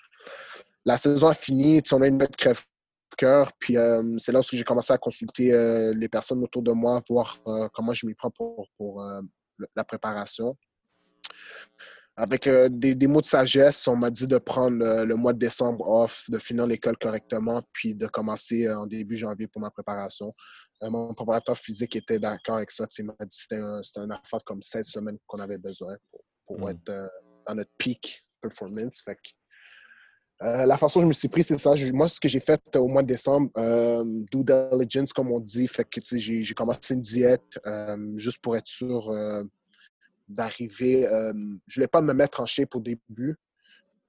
La 0.85 0.96
saison 0.96 1.28
a 1.28 1.35
fini, 1.35 1.80
on 1.92 2.02
a 2.02 2.06
une 2.06 2.18
bête 2.18 2.37
crève-cœur. 2.37 3.52
Puis 3.58 3.76
euh, 3.76 4.18
c'est 4.18 4.32
là 4.32 4.40
où 4.40 4.42
j'ai 4.42 4.64
commencé 4.64 4.92
à 4.92 4.98
consulter 4.98 5.52
euh, 5.52 5.94
les 5.94 6.08
personnes 6.08 6.42
autour 6.42 6.62
de 6.62 6.72
moi, 6.72 7.02
voir 7.08 7.38
euh, 7.46 7.68
comment 7.72 7.94
je 7.94 8.06
m'y 8.06 8.14
prends 8.14 8.30
pour, 8.30 8.68
la 9.76 9.85
préparation. 9.85 10.54
Avec 12.16 12.46
des, 12.46 13.06
mots 13.06 13.22
de 13.22 13.26
sagesse, 13.26 13.88
on 13.88 13.96
m'a 13.96 14.11
dit 14.11 14.26
de 14.26 14.37
prendre 14.37 15.04
le 15.04 15.14
mois 15.14 15.32
de 15.32 15.38
décembre 15.38 15.88
off, 15.88 16.28
de 16.28 16.38
finir 16.38 16.66
l'école 16.66 16.96
correctement, 16.98 17.62
puis 17.72 17.94
de 17.94 18.06
commencer 18.06 18.70
en 18.70 18.87
début 18.87 19.16
janvier 19.16 19.46
pour 19.46 19.62
ma 19.62 19.70
préparation. 19.70 20.30
Euh, 20.83 20.90
mon 20.90 21.14
préparateur 21.14 21.57
physique 21.57 21.97
était 21.97 22.18
d'accord 22.18 22.57
avec 22.57 22.71
ça. 22.71 22.87
Il 22.99 23.05
m'a 23.05 23.14
dit 23.21 23.27
que 23.27 23.35
c'était 23.35 23.57
un, 23.57 23.81
un, 24.03 24.11
affaire 24.11 24.42
comme 24.45 24.62
16 24.62 24.87
semaines 24.87 25.18
qu'on 25.27 25.38
avait 25.38 25.59
besoin 25.59 25.97
pour, 26.47 26.59
hmm. 26.59 26.71
être 26.71 26.88
euh, 26.88 27.09
dans 27.47 27.55
notre 27.55 27.71
peak 27.79 28.25
performance. 28.40 29.03
Fait 29.05 29.16
euh, 30.42 30.66
la 30.66 30.77
façon 30.77 30.99
dont 30.99 31.05
je 31.05 31.09
me 31.09 31.12
suis 31.12 31.29
pris, 31.29 31.45
c'est 31.45 31.59
ça. 31.59 31.73
moi, 31.92 32.09
ce 32.09 32.18
que 32.18 32.29
j'ai 32.29 32.40
fait 32.40 32.61
au 32.77 32.88
mois 32.88 33.03
de 33.03 33.07
décembre, 33.07 33.49
due 34.33 34.42
diligence, 34.42 35.12
comme 35.12 35.31
on 35.31 35.38
dit, 35.38 35.68
fait 35.68 35.85
que 35.85 36.01
j'ai 36.03 36.55
commencé 36.55 36.95
une 36.95 37.01
diète 37.01 37.61
juste 38.16 38.42
pour 38.42 38.57
être 38.57 38.66
sûr 38.66 39.09
d'arriver. 40.27 41.05
je 41.05 41.33
ne 41.33 41.75
voulais 41.75 41.87
pas 41.87 42.01
me 42.01 42.12
mettre 42.12 42.40
en 42.40 42.47
shape 42.47 42.75
au 42.75 42.81
début. 42.81 43.37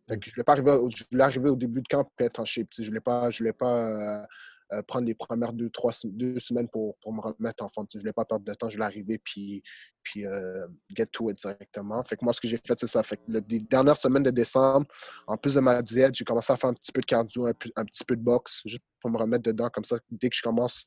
je 0.10 0.16
ne 0.16 0.32
voulais 0.32 0.44
pas 0.44 0.54
arriver, 0.54 0.72
au, 0.72 0.90
arriver 1.22 1.50
au 1.52 1.56
début 1.56 1.84
de 1.84 1.88
camp 1.88 2.10
et 2.20 2.24
être 2.24 2.40
en 2.40 2.46
shape. 2.46 2.66
Je 2.76 2.82
ne 2.82 2.88
voulais 2.88 3.02
pas, 3.02 3.30
je 3.30 3.38
voulais 3.38 3.54
pas 3.54 4.26
euh, 4.74 4.82
prendre 4.82 5.06
les 5.06 5.14
premières 5.14 5.54
deux, 5.54 5.70
trois 5.70 5.92
deux 6.04 6.40
semaines 6.40 6.68
pour, 6.68 6.98
pour 6.98 7.14
me 7.14 7.22
remettre 7.22 7.64
en 7.64 7.70
forme. 7.70 7.86
Je 7.92 7.98
ne 7.98 8.02
voulais 8.02 8.14
pas 8.14 8.26
perdre 8.26 8.46
de 8.46 8.54
temps, 8.54 8.70
je 8.70 8.76
voulais 8.76 8.86
arriver 8.86 9.18
puis, 9.18 9.62
puis 10.02 10.26
euh, 10.26 10.68
get 10.96 11.08
to 11.08 11.30
it 11.30 11.38
directement. 11.38 12.04
Fait 12.04 12.16
que 12.16 12.24
moi, 12.26 12.34
ce 12.34 12.42
que 12.42 12.48
j'ai 12.48 12.58
fait, 12.58 12.78
c'est 12.78 12.88
ça. 12.88 13.04
Fait 13.04 13.20
les 13.28 13.60
dernières 13.60 13.98
semaines 13.98 14.24
de 14.24 14.32
décembre, 14.32 14.88
en 15.28 15.38
plus 15.38 15.54
de 15.56 15.60
ma 15.60 15.82
diète, 15.82 16.16
j'ai 16.16 16.26
commencé 16.26 16.52
à 16.52 16.58
faire 16.58 16.70
un 16.70 16.74
petit 16.74 16.92
peu 16.92 17.02
de 17.02 17.06
cardio, 17.06 17.46
un, 17.46 17.54
petit 17.54 18.04
peu 18.06 18.16
de 18.16 18.22
boxe, 18.22 18.62
juste 18.66 18.84
pour 19.00 19.12
me 19.12 19.18
remettre 19.18 19.44
dedans. 19.44 19.70
Comme 19.70 19.84
ça, 19.84 19.98
dès 20.10 20.30
que 20.30 20.36
je 20.36 20.42
commence, 20.42 20.86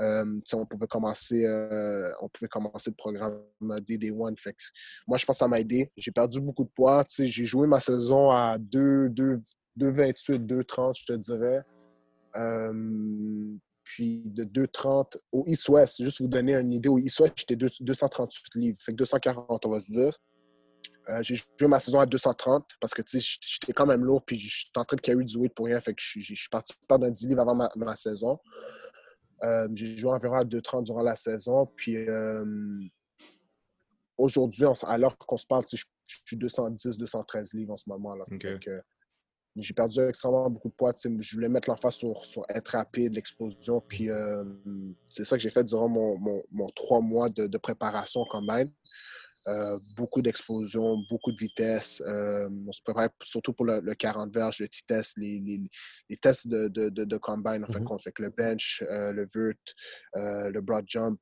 euh, 0.00 0.24
on 0.52 0.66
pouvait 0.66 0.86
commencer 0.86 1.46
on 2.20 2.28
pouvait 2.28 2.48
commencer 2.48 2.90
le 2.90 2.96
programme 2.96 3.40
DD1. 3.60 4.36
Fait 4.38 4.52
que 4.52 4.62
moi, 5.06 5.18
je 5.18 5.24
pense 5.24 5.36
que 5.36 5.38
ça 5.38 5.48
m'a 5.48 5.60
aidé. 5.60 5.90
J'ai 5.96 6.12
perdu 6.12 6.40
beaucoup 6.40 6.64
de 6.64 6.70
poids. 6.70 7.04
J'ai 7.18 7.46
joué 7.46 7.66
ma 7.66 7.80
saison 7.80 8.30
à 8.30 8.56
2, 8.58 9.08
2, 9.10 9.40
2,28, 9.78 10.46
2,30, 10.46 10.98
je 11.00 11.06
te 11.06 11.12
dirais. 11.14 11.64
Euh, 12.36 13.54
puis 13.82 14.30
de 14.30 14.44
2,30 14.44 15.18
au 15.32 15.44
East-West, 15.46 16.02
juste 16.02 16.20
vous 16.20 16.28
donner 16.28 16.54
une 16.54 16.72
idée, 16.72 16.88
au 16.88 16.98
East-West, 16.98 17.34
j'étais 17.36 17.56
238 17.56 18.54
livres, 18.54 18.78
fait 18.80 18.92
que 18.92 18.96
240, 18.96 19.66
on 19.66 19.70
va 19.70 19.80
se 19.80 19.90
dire. 19.90 20.16
Euh, 21.08 21.20
j'ai 21.22 21.34
joué 21.34 21.68
ma 21.68 21.80
saison 21.80 21.98
à 21.98 22.06
230 22.06 22.64
parce 22.80 22.94
que 22.94 23.02
j'étais 23.04 23.72
quand 23.72 23.86
même 23.86 24.04
lourd, 24.04 24.24
puis 24.24 24.36
j'étais 24.36 24.78
en 24.78 24.84
train 24.84 24.96
de 24.96 25.00
carry 25.00 25.24
du 25.24 25.36
weight 25.36 25.52
pour 25.52 25.66
rien, 25.66 25.80
fait 25.80 25.94
que 25.94 26.00
je 26.00 26.20
suis 26.20 26.48
parti 26.48 26.74
perdre 26.86 27.06
un 27.06 27.10
10 27.10 27.28
livres 27.28 27.40
avant 27.40 27.68
ma, 27.76 27.96
saison. 27.96 28.38
Euh, 29.42 29.68
j'ai 29.74 29.96
joué 29.96 30.12
environ 30.12 30.36
à 30.36 30.44
2,30 30.44 30.84
durant 30.84 31.02
la 31.02 31.16
saison, 31.16 31.66
puis 31.76 31.96
aujourd'hui, 34.16 34.64
l'heure 34.96 35.18
qu'on 35.18 35.36
se 35.36 35.46
parle, 35.46 35.64
je, 35.72 35.84
suis 36.06 36.36
210, 36.36 36.98
213 36.98 37.54
livres 37.54 37.72
en 37.72 37.76
ce 37.76 37.88
moment. 37.88 38.14
Là. 38.14 38.24
J'ai 39.56 39.74
perdu 39.74 40.00
extrêmement 40.08 40.48
beaucoup 40.48 40.68
de 40.68 40.74
poids. 40.74 40.94
Je 40.96 41.34
voulais 41.34 41.48
mettre 41.48 41.68
l'emphase 41.68 41.96
sur, 41.96 42.24
sur 42.24 42.42
être 42.48 42.68
rapide, 42.68 43.14
l'explosion. 43.14 43.82
Puis 43.86 44.10
euh, 44.10 44.44
c'est 45.06 45.24
ça 45.24 45.36
que 45.36 45.42
j'ai 45.42 45.50
fait 45.50 45.64
durant 45.64 45.88
mon, 45.88 46.18
mon, 46.50 46.66
trois 46.74 47.00
mois 47.00 47.28
de, 47.28 47.46
de 47.46 47.58
préparation 47.58 48.24
quand 48.30 48.42
même. 48.42 48.68
Euh, 49.48 49.76
beaucoup 49.96 50.22
d'explosion, 50.22 50.96
beaucoup 51.10 51.32
de 51.32 51.36
vitesse. 51.36 52.00
Euh, 52.06 52.48
on 52.66 52.72
se 52.72 52.80
préparait 52.82 53.10
surtout 53.22 53.52
pour 53.52 53.66
le, 53.66 53.80
40 53.94 54.32
verges, 54.32 54.60
le 54.60 54.68
T-test, 54.68 55.18
les, 55.18 55.38
les, 55.40 55.60
les, 56.08 56.16
tests 56.16 56.46
de, 56.46 56.68
de, 56.68 56.88
de, 56.88 57.16
combine, 57.18 57.64
en 57.64 57.66
mm-hmm. 57.66 58.02
fait 58.02 58.18
le 58.20 58.30
bench, 58.30 58.84
le 58.88 59.26
vert, 59.34 60.50
le 60.50 60.60
broad 60.60 60.84
jump, 60.86 61.20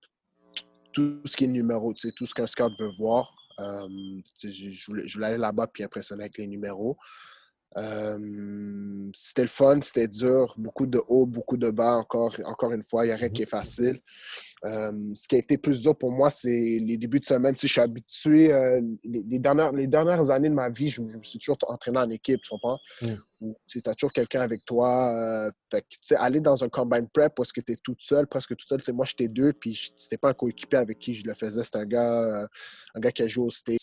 tout 0.92 1.20
ce 1.24 1.36
qui 1.36 1.44
est 1.44 1.48
numéro, 1.48 1.94
tout 1.94 2.26
ce 2.26 2.34
qu'un 2.34 2.46
scout 2.46 2.72
veut 2.78 2.92
voir. 2.98 3.34
je, 3.58 4.86
voulais, 4.86 5.08
je 5.08 5.14
voulais 5.14 5.28
aller 5.28 5.38
là-bas 5.38 5.66
puis 5.68 5.82
impressionner 5.82 6.24
avec 6.24 6.36
les 6.36 6.46
numéros. 6.46 6.96
Euh, 7.76 9.10
c'était 9.14 9.42
le 9.42 9.48
fun, 9.48 9.80
c'était 9.80 10.08
dur, 10.08 10.54
beaucoup 10.56 10.86
de 10.86 11.00
hauts, 11.08 11.26
beaucoup 11.26 11.56
de 11.56 11.70
bas, 11.70 11.94
encore, 11.96 12.34
encore 12.44 12.72
une 12.72 12.82
fois, 12.82 13.04
il 13.04 13.08
n'y 13.08 13.12
a 13.12 13.16
rien 13.16 13.28
qui 13.28 13.42
est 13.42 13.46
facile. 13.46 14.00
Euh, 14.66 14.92
ce 15.14 15.26
qui 15.26 15.36
a 15.36 15.38
été 15.38 15.56
plus 15.56 15.82
dur 15.82 15.96
pour 15.96 16.12
moi, 16.12 16.28
c'est 16.30 16.48
les 16.50 16.98
débuts 16.98 17.20
de 17.20 17.24
semaine. 17.24 17.54
Tu 17.54 17.60
sais, 17.60 17.66
je 17.66 17.72
suis 17.72 17.80
habitué, 17.80 18.52
euh, 18.52 18.80
les, 19.04 19.38
dernières, 19.38 19.72
les 19.72 19.86
dernières 19.86 20.30
années 20.30 20.50
de 20.50 20.54
ma 20.54 20.68
vie, 20.68 20.88
je, 20.88 21.00
me 21.00 21.22
suis 21.22 21.38
toujours 21.38 21.56
entraîné 21.68 21.98
en 21.98 22.10
équipe, 22.10 22.42
tu 22.42 22.50
comprends? 22.50 22.78
tu 23.66 23.80
as 23.86 23.94
toujours 23.94 24.12
quelqu'un 24.12 24.42
avec 24.42 24.66
toi. 24.66 25.50
fait 25.70 25.82
tu 25.88 25.98
sais, 26.02 26.16
aller 26.16 26.40
dans 26.40 26.62
un 26.62 26.68
combine 26.68 27.08
prep 27.08 27.32
parce 27.34 27.52
que 27.52 27.62
tu 27.62 27.72
es 27.72 27.76
toute 27.76 28.02
seule, 28.02 28.26
presque 28.26 28.54
toute 28.54 28.68
seule. 28.68 28.82
Moi, 28.94 29.06
j'étais 29.06 29.28
deux, 29.28 29.54
puis 29.54 29.92
c'était 29.96 30.18
pas 30.18 30.28
un 30.28 30.34
coéquipier 30.34 30.78
avec 30.78 30.98
qui 30.98 31.14
je 31.14 31.26
le 31.26 31.32
faisais. 31.32 31.64
C'était 31.64 31.78
un 31.78 31.86
gars, 31.86 32.46
un 32.94 33.00
gars 33.00 33.12
qui 33.12 33.22
a 33.22 33.28
joué 33.28 33.46
au 33.46 33.50
States. 33.50 33.80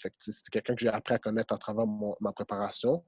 fait 0.00 0.12
c'était 0.18 0.50
quelqu'un 0.50 0.74
que 0.74 0.80
j'ai 0.80 0.88
appris 0.88 1.14
à 1.14 1.18
connaître 1.18 1.52
à 1.52 1.58
travers 1.58 1.84
ma 2.20 2.32
préparation. 2.32 3.04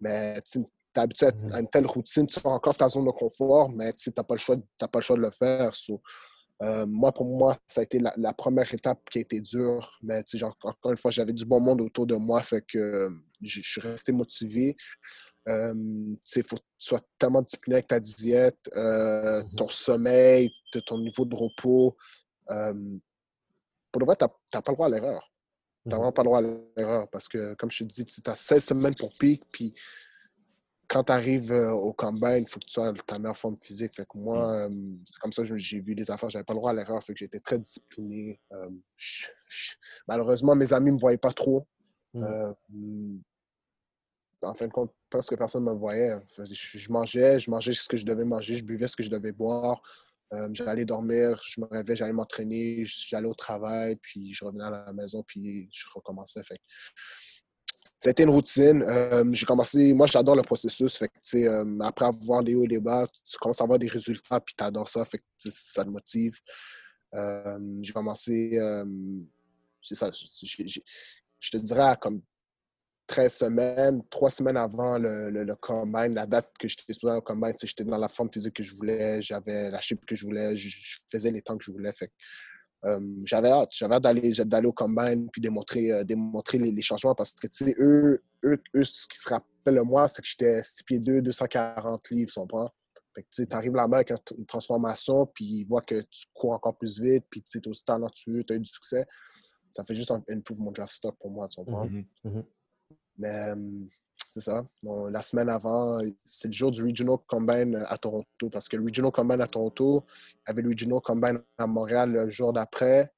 Mais 0.00 0.40
tu 0.42 0.64
es 0.96 1.02
habitué 1.02 1.26
mmh 1.26 1.52
à 1.52 1.60
une 1.60 1.68
telle 1.68 1.86
routine, 1.86 2.26
tu 2.26 2.38
as 2.42 2.48
encore 2.48 2.76
ta 2.76 2.88
zone 2.88 3.04
de 3.04 3.10
confort, 3.10 3.70
mais 3.70 3.92
tu 3.92 4.10
n'as 4.16 4.22
pas, 4.22 4.34
le 4.34 4.40
choix, 4.40 4.56
pas 4.78 4.98
le 4.98 5.00
choix 5.00 5.16
de 5.16 5.22
le 5.22 5.30
faire. 5.30 5.72
Euh, 6.62 6.86
moi, 6.86 7.12
pour 7.12 7.26
moi, 7.26 7.56
ça 7.66 7.80
a 7.80 7.84
été 7.84 7.98
la, 7.98 8.32
première 8.32 8.72
étape 8.72 9.00
qui 9.10 9.18
a 9.18 9.20
été 9.22 9.40
dure. 9.40 9.98
Mais 10.02 10.22
genre, 10.34 10.56
encore 10.62 10.92
une 10.92 10.96
fois, 10.96 11.10
j'avais 11.10 11.32
du 11.32 11.44
bon 11.44 11.60
monde 11.60 11.80
autour 11.80 12.06
de 12.06 12.14
moi, 12.14 12.42
fait 12.42 12.64
que 12.66 13.08
je, 13.42 13.60
suis 13.60 13.80
resté 13.80 14.12
motivé. 14.12 14.76
Euh, 15.48 15.74
il 15.74 16.42
faut 16.42 16.56
que 16.56 16.62
tu 16.78 16.86
sois 16.86 17.00
tellement 17.18 17.42
discipliné 17.42 17.76
avec 17.76 17.88
ta 17.88 18.00
diète, 18.00 18.58
euh, 18.76 19.42
mmh 19.42 19.56
ton 19.56 19.68
sommeil, 19.68 20.50
ton 20.86 20.98
niveau 20.98 21.24
de 21.24 21.34
repos. 21.34 21.96
pour 22.46 24.00
le 24.00 24.06
vrai, 24.06 24.16
tu 24.16 24.24
n'as 24.54 24.62
pas 24.62 24.72
le 24.72 24.76
droit 24.76 24.86
à 24.86 24.90
l'erreur. 24.90 25.30
Tu 25.82 25.90
n'as 25.90 25.96
mmh 25.96 25.98
vraiment 25.98 26.12
pas 26.12 26.22
le 26.22 26.26
droit 26.28 26.38
à 26.38 26.42
l'erreur 26.76 27.08
parce 27.10 27.28
que, 27.28 27.54
comme 27.54 27.70
je 27.70 27.84
te 27.84 27.88
dis, 27.88 28.04
tu 28.04 28.22
as 28.26 28.34
16 28.36 28.64
semaines 28.64 28.94
pour 28.94 29.10
pique, 29.18 29.42
puis 29.50 29.74
quand 30.94 31.02
tu 31.02 31.12
arrives 31.12 31.50
au 31.50 31.92
combine, 31.92 32.38
il 32.38 32.46
faut 32.46 32.60
que 32.60 32.66
tu 32.66 32.74
sois 32.74 32.92
ta 33.04 33.18
meilleure 33.18 33.36
forme 33.36 33.56
physique. 33.60 33.96
Fait 33.96 34.04
que 34.04 34.16
moi, 34.16 34.68
mm. 34.68 35.00
c'est 35.04 35.18
comme 35.18 35.32
ça 35.32 35.42
que 35.42 35.58
j'ai 35.58 35.80
vu 35.80 35.92
les 35.92 36.08
affaires. 36.08 36.30
J'avais 36.30 36.44
pas 36.44 36.52
le 36.52 36.60
droit 36.60 36.70
à 36.70 36.74
l'erreur. 36.74 37.02
Fait 37.02 37.14
que 37.14 37.18
j'étais 37.18 37.40
très 37.40 37.58
discipliné. 37.58 38.40
malheureusement, 40.06 40.54
mes 40.54 40.72
amis 40.72 40.92
me 40.92 40.98
voyaient 40.98 41.18
pas 41.18 41.32
trop. 41.32 41.66
Mm. 42.12 43.18
en 44.44 44.54
fin 44.54 44.68
de 44.68 44.72
compte, 44.72 44.94
presque 45.10 45.36
personne 45.36 45.64
ne 45.64 45.72
me 45.72 45.76
voyait. 45.76 46.16
je, 46.38 46.92
mangeais, 46.92 47.40
je 47.40 47.50
mangeais 47.50 47.72
ce 47.72 47.88
que 47.88 47.96
je 47.96 48.06
devais 48.06 48.24
manger, 48.24 48.54
je 48.54 48.64
buvais 48.64 48.86
ce 48.86 48.94
que 48.94 49.02
je 49.02 49.10
devais 49.10 49.32
boire. 49.32 49.82
j'allais 50.52 50.84
dormir, 50.84 51.42
je 51.44 51.60
me 51.60 51.66
réveillais, 51.66 51.96
j'allais 51.96 52.12
m'entraîner, 52.12 52.86
j'allais 52.86 53.26
au 53.26 53.34
travail, 53.34 53.96
puis 53.96 54.32
je 54.32 54.44
revenais 54.44 54.64
à 54.64 54.70
la 54.70 54.92
maison, 54.92 55.24
puis 55.24 55.68
je 55.72 55.86
recommençais. 55.92 56.44
Fait 56.44 56.60
c'était 58.04 58.24
une 58.24 58.30
routine. 58.30 58.82
Euh, 58.82 59.24
j'ai 59.32 59.46
commencé, 59.46 59.94
moi 59.94 60.06
j'adore 60.06 60.36
le 60.36 60.42
processus. 60.42 61.02
Euh, 61.34 61.78
après 61.80 62.04
avoir 62.04 62.42
des 62.44 62.54
hauts 62.54 62.64
et 62.64 62.68
des 62.68 62.78
bas, 62.78 63.06
tu 63.24 63.38
commences 63.38 63.62
à 63.62 63.64
avoir 63.64 63.78
des 63.78 63.88
résultats, 63.88 64.40
puis 64.40 64.54
tu 64.56 64.62
adores 64.62 64.88
ça, 64.88 65.04
ça 65.38 65.84
te 65.84 65.88
motive. 65.88 66.38
Euh, 67.14 67.58
j'ai 67.80 67.92
commencé, 67.94 68.58
ça, 69.80 70.10
je 70.12 71.50
te 71.50 71.56
dirais 71.56 71.88
à 71.88 71.96
comme 71.96 72.20
13 73.06 73.32
semaines, 73.32 74.02
3 74.10 74.30
semaines 74.30 74.56
avant 74.58 74.98
le, 74.98 75.30
le, 75.30 75.56
combine, 75.56 76.14
la 76.14 76.26
date 76.26 76.50
que 76.58 76.68
j'étais 76.68 76.92
supposé 76.92 77.14
au 77.14 77.22
combine, 77.22 77.54
j'étais 77.62 77.84
dans 77.84 77.98
la 77.98 78.08
forme 78.08 78.30
physique 78.30 78.54
que 78.54 78.62
je 78.62 78.74
voulais, 78.74 79.22
j'avais 79.22 79.70
la 79.70 79.80
shape 79.80 80.04
que 80.04 80.14
je 80.14 80.26
voulais, 80.26 80.54
je, 80.56 80.98
faisais 81.10 81.30
les 81.30 81.40
temps 81.40 81.56
que 81.56 81.64
je 81.64 81.72
voulais. 81.72 81.92
J'avais 83.24 83.50
hâte, 83.50 83.70
j'avais 83.72 83.94
hâte 83.94 84.02
d'aller, 84.02 84.32
d'aller 84.32 84.66
au 84.66 84.72
combine 84.72 85.28
puis 85.30 85.40
démontrer, 85.40 85.90
euh, 85.90 86.04
démontrer 86.04 86.58
les, 86.58 86.82
changements 86.82 87.14
parce 87.14 87.32
que, 87.32 87.46
tu 87.46 87.64
sais, 87.64 87.74
eux, 87.78 88.22
eux, 88.44 88.60
eux, 88.74 88.84
ce 88.84 89.06
qui 89.06 89.18
se 89.18 89.28
rappelle 89.28 89.76
de 89.76 89.80
moi, 89.80 90.06
c'est 90.08 90.22
que 90.22 90.28
j'étais 90.28 90.62
6 90.62 90.82
pieds 90.84 90.98
2, 90.98 91.22
240 91.22 92.10
livres. 92.10 92.30
Fait 93.14 93.22
que, 93.22 93.28
tu 93.30 93.56
arrives 93.56 93.74
là-bas 93.74 93.98
avec 93.98 94.10
une 94.36 94.46
transformation, 94.46 95.26
puis 95.26 95.44
ils 95.44 95.64
voient 95.64 95.82
que 95.82 96.00
tu 96.00 96.26
cours 96.34 96.52
encore 96.52 96.76
plus 96.76 97.00
vite, 97.00 97.24
puis 97.30 97.42
tu 97.42 97.58
es 97.58 97.68
aussi 97.68 97.84
talentueux, 97.84 98.44
tu 98.44 98.52
as 98.52 98.56
eu 98.56 98.60
du 98.60 98.70
succès. 98.70 99.06
Ça 99.70 99.84
fait 99.84 99.94
juste 99.94 100.10
un 100.10 100.22
improvement 100.28 100.70
draft 100.70 100.94
stock 100.94 101.16
pour 101.18 101.30
moi, 101.30 101.48
tu 101.48 101.56
comprends? 101.56 101.86
Mm-hmm, 101.86 102.06
mm-hmm. 102.26 102.44
Mais 103.18 103.48
euh, 103.50 103.86
c'est 104.34 104.40
ça. 104.40 104.66
la 104.82 105.22
semaine 105.22 105.48
avant, 105.48 106.00
c'est 106.24 106.48
le 106.48 106.52
jour 106.52 106.72
du 106.72 106.82
Regional 106.82 107.18
Combine 107.28 107.84
à 107.86 107.96
Toronto 107.96 108.50
parce 108.50 108.68
que 108.68 108.76
le 108.76 108.82
Regional 108.82 109.12
Combine 109.12 109.40
à 109.40 109.46
Toronto 109.46 110.04
avait 110.44 110.60
le 110.60 110.70
Regional 110.70 111.00
Combine 111.00 111.40
à 111.56 111.68
Montréal 111.68 112.10
le 112.10 112.28
jour 112.28 112.52
d'après. 112.52 113.12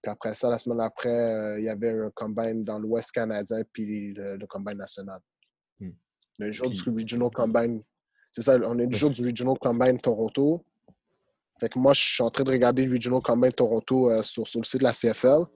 Puis 0.00 0.12
après 0.12 0.32
ça, 0.36 0.48
la 0.48 0.58
semaine 0.58 0.78
d'après, 0.78 1.08
euh, 1.08 1.58
il 1.58 1.64
y 1.64 1.68
avait 1.68 1.90
un 1.90 2.10
combine 2.14 2.62
dans 2.62 2.78
l'Ouest 2.78 3.10
canadien 3.10 3.62
puis 3.72 4.14
le, 4.14 4.46
combine 4.46 4.78
national. 4.78 5.18
Hmm. 5.80 5.90
Le 6.38 6.52
jour 6.52 6.70
du 6.70 6.80
Regional 6.88 7.30
Combine, 7.34 7.82
c'est 8.30 8.42
ça, 8.42 8.56
on 8.64 8.78
est 8.78 8.86
le 8.86 8.96
jour 8.96 9.10
du 9.10 9.26
Regional 9.26 9.58
Combine 9.58 9.98
Toronto. 9.98 10.64
Fait 11.58 11.68
que 11.68 11.80
moi, 11.80 11.94
je 11.94 12.00
suis 12.00 12.22
en 12.22 12.30
train 12.30 12.44
de 12.44 12.50
regarder 12.52 12.86
le 12.86 12.92
Regional 12.92 13.20
Combine 13.20 13.52
Toronto 13.52 14.08
euh, 14.08 14.22
sur, 14.22 14.46
sur, 14.46 14.60
le 14.60 14.64
site 14.64 14.78
de 14.78 14.84
la 14.84 14.92
CFL. 14.92 15.46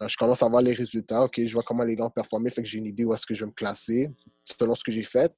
Euh, 0.00 0.08
je 0.08 0.16
commence 0.16 0.42
à 0.42 0.48
voir 0.48 0.62
les 0.62 0.72
résultats. 0.72 1.22
OK, 1.22 1.40
je 1.44 1.52
vois 1.52 1.62
comment 1.62 1.84
les 1.84 1.96
gars 1.96 2.04
ont 2.04 2.10
performé. 2.10 2.50
Fait 2.50 2.62
que 2.62 2.68
j'ai 2.68 2.78
une 2.78 2.86
idée 2.86 3.04
où 3.04 3.12
est-ce 3.12 3.26
que 3.26 3.34
je 3.34 3.40
vais 3.44 3.50
me 3.50 3.54
classer 3.54 4.10
selon 4.44 4.74
ce 4.74 4.84
que 4.84 4.92
j'ai 4.92 5.02
fait. 5.02 5.34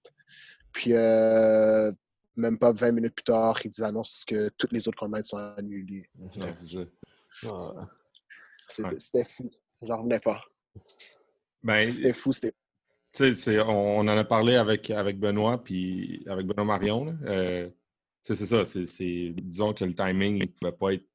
Puis, 0.73 0.93
euh, 0.93 1.91
même 2.37 2.59
pas 2.59 2.73
20 2.73 2.93
minutes 2.93 3.15
plus 3.15 3.25
tard, 3.25 3.59
ils 3.65 3.83
annoncent 3.83 4.25
que 4.27 4.49
toutes 4.51 4.73
les 4.73 4.87
autres 4.87 4.99
combats 4.99 5.23
sont 5.23 5.37
annulés. 5.37 6.07
C'était 8.69 9.25
fou. 9.25 9.51
J'en 9.83 9.97
revenais 9.99 10.21
pas. 10.21 10.41
Ben, 11.63 11.89
c'était 11.91 12.13
fou. 12.13 12.31
C'était 12.33 12.55
on, 13.61 13.99
on 13.99 14.01
en 14.01 14.09
a 14.09 14.25
parlé 14.25 14.55
avec, 14.55 14.91
avec 14.91 15.19
Benoît, 15.19 15.63
puis 15.63 16.23
avec 16.29 16.47
Benoît 16.47 16.65
Marion. 16.65 17.19
Euh, 17.25 17.69
c'est 18.23 18.37
ça. 18.37 18.63
disons 18.63 19.75
que 19.75 19.85
le 19.85 19.95
timing 19.95 20.39
ne 20.39 20.47
pouvait 20.47 20.73
pas 20.73 20.93
être 20.95 21.07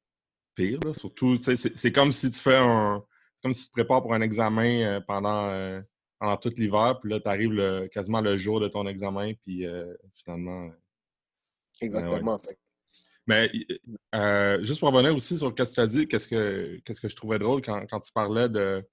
pire. 0.54 0.80
Surtout, 0.92 1.36
c'est 1.36 1.92
comme 1.92 2.12
si 2.12 2.30
tu 2.30 2.40
fais 2.40 2.56
un, 2.56 3.02
comme 3.42 3.54
si 3.54 3.64
tu 3.64 3.68
te 3.68 3.72
prépares 3.72 4.02
pour 4.02 4.14
un 4.14 4.20
examen 4.20 4.82
euh, 4.82 5.00
pendant, 5.00 5.48
euh, 5.48 5.80
pendant 6.18 6.36
tout 6.36 6.52
l'hiver, 6.56 6.98
puis 7.00 7.10
là, 7.10 7.20
tu 7.20 7.28
arrives 7.28 7.88
quasiment 7.90 8.20
le 8.20 8.36
jour 8.36 8.60
de 8.60 8.68
ton 8.68 8.86
examen, 8.86 9.32
puis 9.44 9.66
euh, 9.66 9.94
finalement. 10.14 10.70
Exactement. 11.80 12.38
Mais 13.26 13.50
juste 14.62 14.80
pour 14.80 14.90
revenir 14.90 15.14
aussi 15.14 15.36
sur 15.36 15.48
ce 15.48 15.52
que 15.52 15.74
tu 15.74 15.80
as 15.80 15.86
dit, 15.86 16.06
qu'est-ce 16.06 16.28
que, 16.28 16.80
qu'est-ce 16.84 17.00
que 17.00 17.08
je 17.08 17.16
trouvais 17.16 17.38
drôle 17.38 17.60
quand, 17.60 18.00
tu 18.00 18.12
parlais 18.12 18.48
de, 18.48 18.84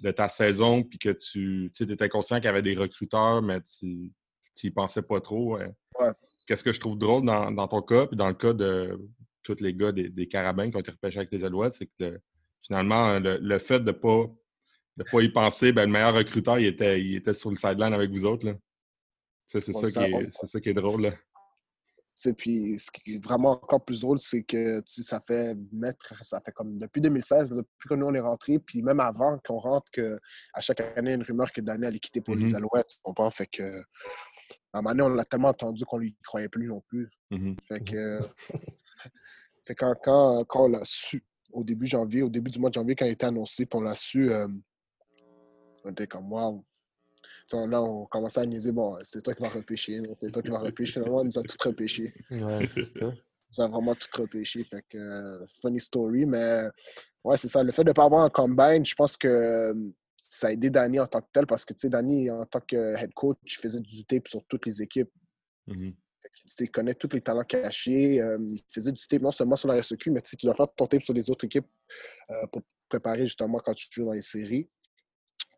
de 0.00 0.10
ta 0.10 0.28
saison, 0.28 0.82
puis 0.82 0.98
que 0.98 1.10
tu 1.10 1.70
étais 1.80 2.08
conscient 2.08 2.36
qu'il 2.36 2.46
y 2.46 2.48
avait 2.48 2.62
des 2.62 2.74
recruteurs, 2.74 3.40
mais 3.40 3.60
tu 3.62 4.12
n'y 4.64 4.70
pensais 4.70 5.02
pas 5.02 5.20
trop. 5.20 5.58
Qu'est-ce 6.46 6.64
que 6.64 6.72
je 6.72 6.80
trouve 6.80 6.98
drôle 6.98 7.24
dans, 7.24 7.68
ton 7.68 7.82
cas, 7.82 8.06
puis 8.06 8.16
dans 8.16 8.28
le 8.28 8.34
cas 8.34 8.52
de 8.52 8.98
tous 9.42 9.60
les 9.60 9.72
gars 9.72 9.92
des, 9.92 10.08
des 10.08 10.26
Carabins 10.26 10.68
qui 10.70 10.76
ont 10.76 10.80
été 10.80 10.90
repêchés 10.90 11.18
avec 11.18 11.32
les 11.32 11.44
Alouettes, 11.44 11.74
c'est 11.74 11.86
que 11.98 12.20
finalement, 12.62 13.18
le, 13.18 13.58
fait 13.58 13.80
de 13.80 13.86
ne 13.86 13.92
pas, 13.92 14.26
de 14.96 15.04
pas 15.04 15.22
y 15.22 15.28
penser, 15.28 15.72
ben, 15.72 15.86
le 15.86 15.92
meilleur 15.92 16.14
recruteur, 16.14 16.58
il 16.58 16.66
était, 16.66 17.00
il 17.00 17.16
était 17.16 17.34
sur 17.34 17.50
le 17.50 17.56
sideline 17.56 17.92
avec 17.92 18.10
vous 18.10 18.24
autres. 18.24 18.46
C'est 19.46 19.60
ça, 19.60 19.72
ça, 19.72 20.46
ça, 20.46 20.60
qui 20.60 20.68
est 20.68 20.74
drôle. 20.74 21.02
Là. 21.02 21.12
Puis 22.36 22.78
ce 22.78 22.90
qui 22.90 23.14
est 23.14 23.24
vraiment 23.24 23.52
encore 23.52 23.84
plus 23.84 24.00
drôle, 24.00 24.18
c'est 24.18 24.42
que 24.42 24.82
ça 24.86 25.20
fait 25.26 25.56
mettre, 25.72 26.24
ça 26.24 26.40
fait 26.44 26.52
comme 26.52 26.78
depuis 26.78 27.00
2016, 27.00 27.50
depuis 27.50 27.88
que 27.88 27.94
nous 27.94 28.06
on 28.06 28.14
est 28.14 28.20
rentré, 28.20 28.58
puis 28.58 28.82
même 28.82 29.00
avant 29.00 29.38
qu'on 29.38 29.58
rentre, 29.58 29.90
que 29.92 30.18
à 30.52 30.60
chaque 30.60 30.80
année, 30.80 30.96
il 31.02 31.08
y 31.08 31.12
a 31.12 31.14
une 31.14 31.22
rumeur 31.22 31.52
que 31.52 31.60
Daniel 31.60 31.88
allait 31.88 31.98
quitter 31.98 32.20
pour 32.20 32.34
les 32.34 32.52
mm-hmm. 32.52 32.56
Alouettes. 32.56 32.98
On 33.04 33.14
pense, 33.14 33.36
fait 33.36 33.46
que 33.46 33.80
à 34.72 34.78
un 34.78 34.82
moment 34.82 34.90
donné, 34.90 35.02
on 35.02 35.08
l'a 35.10 35.24
tellement 35.24 35.48
entendu 35.48 35.84
qu'on 35.84 35.98
lui 35.98 36.16
croyait 36.24 36.48
plus 36.48 36.66
non 36.66 36.82
plus. 36.88 37.08
Mm-hmm. 37.30 37.56
Fait 37.68 37.84
que 37.84 38.20
c'est 39.62 39.76
quand, 39.76 39.94
quand, 40.02 40.44
quand 40.44 40.64
on 40.64 40.68
l'a 40.68 40.84
su, 40.84 41.24
au 41.52 41.64
début 41.64 41.86
janvier, 41.86 42.22
au 42.22 42.28
début 42.28 42.50
du 42.50 42.58
mois 42.58 42.70
de 42.70 42.74
janvier, 42.74 42.94
quand 42.94 43.04
il 43.04 43.10
a 43.10 43.12
été 43.12 43.26
annoncé, 43.26 43.66
pour 43.66 43.80
on 43.80 43.84
l'a 43.84 43.94
su, 43.94 44.30
euh, 44.30 44.46
on 45.84 45.90
était 45.90 46.06
comme 46.06 46.30
wow. 46.32 46.64
là, 47.52 47.82
on 47.82 48.06
commençait 48.06 48.40
à 48.40 48.46
niaiser, 48.46 48.72
bon, 48.72 48.98
c'est 49.02 49.22
toi 49.22 49.34
qui 49.34 49.42
vas 49.42 49.48
repêcher, 49.48 50.00
c'est 50.14 50.30
toi 50.30 50.42
qui 50.42 50.50
vas 50.50 50.58
repêcher. 50.58 50.92
Finalement, 50.94 51.18
on 51.18 51.24
nous 51.24 51.38
a 51.38 51.42
tout 51.42 51.56
repêché. 51.64 52.14
Ouais, 52.30 52.66
c'est 52.66 52.98
ça. 52.98 53.12
Ça 53.50 53.64
a 53.64 53.68
vraiment 53.68 53.94
tout 53.94 54.20
repêché. 54.20 54.62
Fait 54.62 54.84
que, 54.90 54.98
euh, 54.98 55.46
funny 55.62 55.80
story, 55.80 56.26
mais 56.26 56.64
ouais, 57.24 57.38
c'est 57.38 57.48
ça. 57.48 57.62
Le 57.62 57.72
fait 57.72 57.82
de 57.84 57.88
ne 57.88 57.94
pas 57.94 58.04
avoir 58.04 58.24
un 58.24 58.30
combine, 58.30 58.84
je 58.84 58.94
pense 58.94 59.16
que 59.16 59.26
euh, 59.26 59.74
ça 60.20 60.48
a 60.48 60.52
aidé 60.52 60.68
Danny 60.68 61.00
en 61.00 61.06
tant 61.06 61.22
que 61.22 61.28
tel 61.32 61.46
parce 61.46 61.64
que, 61.64 61.72
tu 61.72 61.80
sais, 61.80 61.88
Danny, 61.88 62.30
en 62.30 62.44
tant 62.44 62.60
que 62.60 62.94
head 62.96 63.14
coach, 63.14 63.38
il 63.46 63.56
faisait 63.56 63.80
du 63.80 64.04
tape 64.04 64.28
sur 64.28 64.44
toutes 64.46 64.66
les 64.66 64.82
équipes. 64.82 65.10
Mm-hmm 65.66 65.94
il 66.60 66.70
connaît 66.70 66.94
tous 66.94 67.08
les 67.12 67.20
talents 67.20 67.44
cachés. 67.44 68.20
Euh, 68.20 68.38
il 68.40 68.62
faisait 68.68 68.92
du 68.92 69.06
tape 69.06 69.22
non 69.22 69.30
seulement 69.30 69.56
sur 69.56 69.68
la 69.68 69.80
RSEQ, 69.80 70.10
mais 70.10 70.20
tu 70.20 70.36
dois 70.36 70.54
faire 70.54 70.68
ton 70.74 70.86
tape 70.86 71.02
sur 71.02 71.14
les 71.14 71.30
autres 71.30 71.44
équipes 71.44 71.68
euh, 72.30 72.46
pour 72.52 72.62
préparer 72.88 73.26
justement 73.26 73.58
quand 73.58 73.74
tu 73.74 73.88
joues 73.90 74.04
dans 74.04 74.12
les 74.12 74.22
séries. 74.22 74.68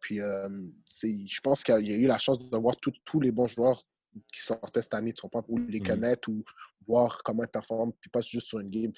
Puis 0.00 0.20
euh, 0.20 0.48
je 0.88 1.40
pense 1.40 1.62
qu'il 1.62 1.86
y 1.86 1.94
a 1.94 1.96
eu 1.96 2.06
la 2.06 2.18
chance 2.18 2.38
de 2.38 2.56
voir 2.56 2.74
tous 2.76 3.20
les 3.20 3.32
bons 3.32 3.46
joueurs 3.46 3.84
qui 4.32 4.40
sortaient 4.40 4.82
cette 4.82 4.94
année, 4.94 5.12
tu 5.12 5.22
comprends, 5.22 5.44
ou 5.48 5.58
les 5.58 5.80
mmh 5.80 5.86
connaître 5.86 6.28
ou 6.28 6.42
voir 6.86 7.22
comment 7.22 7.44
ils 7.44 7.48
performent, 7.48 7.92
puis 8.00 8.10
pas 8.10 8.20
juste 8.20 8.48
sur 8.48 8.58
une 8.58 8.70
game. 8.70 8.90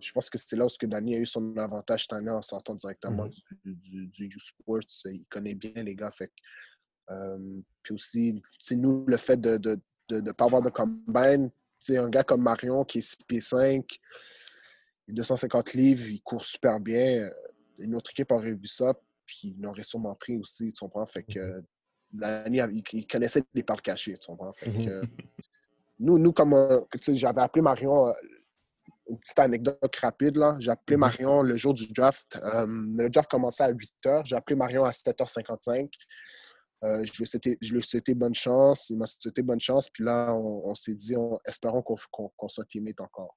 je 0.00 0.12
pense 0.12 0.30
que 0.30 0.38
c'est 0.38 0.54
là 0.54 0.66
où 0.66 0.86
Danny 0.86 1.16
a 1.16 1.18
eu 1.18 1.26
son 1.26 1.56
avantage 1.56 2.02
cette 2.02 2.12
année 2.12 2.30
en 2.30 2.42
sortant 2.42 2.74
directement 2.74 3.26
mmh 3.26 3.30
du, 3.64 4.06
du, 4.06 4.26
U-Sports. 4.26 4.86
Il 5.06 5.26
connaît 5.26 5.54
bien 5.54 5.82
les 5.82 5.96
gars. 5.96 6.12
Fait, 6.12 6.30
puis 7.82 7.94
aussi, 7.94 8.42
nous, 8.72 9.04
le 9.06 9.16
fait 9.16 9.40
de, 9.40 9.56
de 9.56 9.80
ne 10.10 10.32
pas 10.32 10.44
avoir 10.44 10.62
de 10.62 10.70
combine. 10.70 11.50
un 11.88 12.08
gars 12.08 12.24
comme 12.24 12.42
Marion 12.42 12.84
qui 12.84 12.98
est 12.98 13.02
6 13.02 13.18
pieds 13.26 13.40
5, 13.40 13.84
250 15.08 15.74
livres, 15.74 16.08
il 16.08 16.20
court 16.20 16.44
super 16.44 16.80
bien. 16.80 17.28
Une 17.78 17.94
autre 17.94 18.10
équipe 18.10 18.32
aurait 18.32 18.54
vu 18.54 18.66
ça, 18.66 18.94
puis 19.24 19.54
il 19.58 19.66
aurait 19.66 19.82
sûrement 19.82 20.14
pris 20.14 20.36
aussi, 20.36 20.72
tu 20.72 20.80
comprends? 20.80 21.06
Fait 21.06 21.22
que 21.22 21.60
mm 21.60 21.64
il, 22.92 23.06
connaissait 23.06 23.42
les 23.52 23.62
parts 23.62 23.82
cachées, 23.82 24.14
tu 24.16 24.26
comprends? 24.26 24.52
Fait 24.52 24.72
que, 24.72 25.02
mhm. 25.02 25.08
nous, 25.98 26.18
nous, 26.18 26.32
comme 26.32 26.54
j'avais 27.08 27.40
appelé 27.42 27.62
Marion, 27.62 28.08
euh, 28.08 28.12
une 29.08 29.18
petite 29.18 29.38
anecdote 29.38 29.96
rapide, 29.96 30.36
là. 30.36 30.56
J'ai 30.58 30.70
appelé 30.70 30.96
mhm. 30.96 31.00
Marion 31.00 31.42
le 31.42 31.56
jour 31.56 31.74
du 31.74 31.86
draft. 31.88 32.38
Euh, 32.42 32.66
le 32.66 33.08
draft 33.10 33.30
commençait 33.30 33.64
à 33.64 33.68
8 33.68 33.92
h. 34.04 34.22
J'ai 34.24 34.36
appelé 34.36 34.56
Marion 34.56 34.84
à 34.84 34.90
7h55. 34.90 35.90
Euh, 36.84 37.04
je, 37.04 37.12
lui 37.72 37.78
ai 37.78 37.82
souhaité, 37.82 38.14
bonne 38.14 38.34
chance. 38.34 38.90
Il 38.90 38.98
m'a 38.98 39.06
souhaité 39.06 39.42
bonne 39.42 39.60
chance. 39.60 39.88
Puis 39.88 40.04
là, 40.04 40.34
on, 40.34 40.74
s'est 40.74 40.94
dit, 40.94 41.14
espérons 41.46 41.82
qu'on 41.82 42.48
soit 42.48 42.64
teammate 42.64 43.00
encore. 43.00 43.36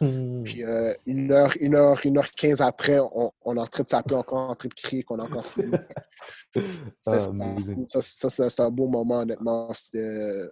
Hmm. 0.00 0.42
Puis 0.42 0.64
euh, 0.64 0.92
une, 1.06 1.30
heure, 1.30 1.52
une, 1.60 1.74
heure, 1.76 2.00
une 2.04 2.18
heure 2.18 2.30
quinze 2.32 2.60
après, 2.60 2.98
on, 2.98 3.32
on 3.42 3.56
est 3.56 3.60
en 3.60 3.66
train 3.66 3.84
de 3.84 3.88
s'appeler 3.88 4.16
encore, 4.16 4.50
en 4.50 4.56
train 4.56 4.68
de 4.68 4.74
crier 4.74 5.04
qu'on 5.04 5.20
a 5.20 5.24
encore 5.24 5.44
ah, 7.06 7.18
ça, 8.00 8.48
c'est 8.50 8.60
un 8.62 8.70
beau 8.70 8.88
moment, 8.88 9.20
honnêtement. 9.20 9.72
Je 9.92 10.50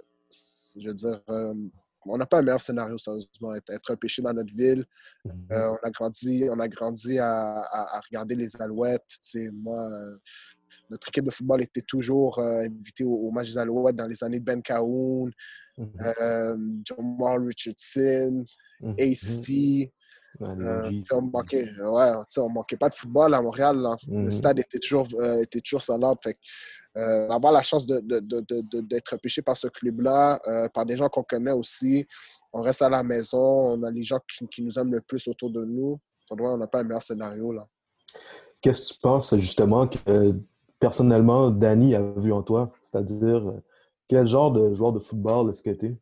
veux 0.88 0.94
dire, 0.94 1.20
euh, 1.28 1.54
on 2.06 2.18
n'a 2.18 2.26
pas 2.26 2.38
un 2.38 2.42
meilleur 2.42 2.60
scénario, 2.60 2.98
sérieusement, 2.98 3.54
être, 3.54 3.70
être 3.70 3.90
repêché 3.90 4.22
dans 4.22 4.32
notre 4.32 4.54
ville. 4.54 4.84
Hmm. 5.24 5.30
on 5.50 5.78
a 5.82 5.90
grandi, 5.90 6.44
on 6.50 6.60
a 6.60 6.68
grandi 6.68 7.18
à, 7.18 7.62
à, 7.62 8.00
regarder 8.00 8.36
les 8.36 8.60
alouettes. 8.60 9.02
moi, 9.52 9.88
notre 10.92 11.08
équipe 11.08 11.24
de 11.24 11.30
football 11.30 11.62
était 11.62 11.82
toujours 11.82 12.38
invitée 12.38 13.04
au, 13.04 13.30
match 13.30 13.48
des 13.48 13.58
Alouettes 13.58 13.96
dans 13.96 14.06
les 14.06 14.22
années 14.22 14.38
de 14.38 14.44
Ben 14.44 14.62
Cahoon, 14.62 15.30
mm 15.78 16.82
John 16.84 17.46
Richardson, 17.46 18.44
mm 18.80 18.94
AC. 18.98 19.92
on 20.40 21.22
manquait, 21.22 21.70
ouais, 21.80 22.12
on 22.38 22.48
manquait 22.50 22.76
pas 22.76 22.90
de 22.90 22.94
football 22.94 23.34
à 23.34 23.40
Montréal. 23.40 23.76
Le 23.76 24.26
mm-hmm. 24.26 24.30
stade 24.30 24.58
était 24.58 24.78
toujours, 24.78 25.06
était 25.40 25.60
toujours 25.60 25.82
salable. 25.82 26.18
Fait 26.22 26.38
avoir 26.94 27.52
la 27.52 27.62
chance 27.62 27.86
d'être 27.86 28.06
de, 28.06 28.40
de, 28.40 29.16
pêché 29.22 29.40
par 29.40 29.56
ce 29.56 29.68
club-là, 29.68 30.40
par 30.74 30.84
des 30.84 30.96
gens 30.96 31.08
qu'on 31.08 31.22
connaît 31.22 31.52
aussi, 31.52 32.06
on 32.52 32.60
reste 32.60 32.82
à 32.82 32.90
la 32.90 33.02
maison, 33.02 33.40
on 33.40 33.82
a 33.82 33.90
les 33.90 34.02
gens 34.02 34.20
qui, 34.50 34.62
nous 34.62 34.78
aiment 34.78 34.92
le 34.92 35.00
plus 35.00 35.26
autour 35.26 35.50
de 35.50 35.64
nous. 35.64 35.98
On 36.30 36.56
n'a 36.58 36.66
pas 36.66 36.80
un 36.80 36.84
meilleur 36.84 37.02
scénario 37.02 37.52
là. 37.52 37.66
Qu'est-ce 38.60 38.90
que 38.90 38.94
tu 38.94 39.00
penses 39.00 39.36
justement 39.36 39.88
que 39.88 40.34
personnellement 40.82 41.52
Danny 41.52 41.94
a 41.94 42.02
vu 42.16 42.32
en 42.32 42.42
toi? 42.42 42.72
C'est-à-dire, 42.82 43.54
quel 44.08 44.26
genre 44.26 44.50
de 44.50 44.74
joueur 44.74 44.92
de 44.92 44.98
football 44.98 45.48
est-ce 45.48 45.62
que 45.62 45.70
tu 45.70 45.86
es? 45.86 45.96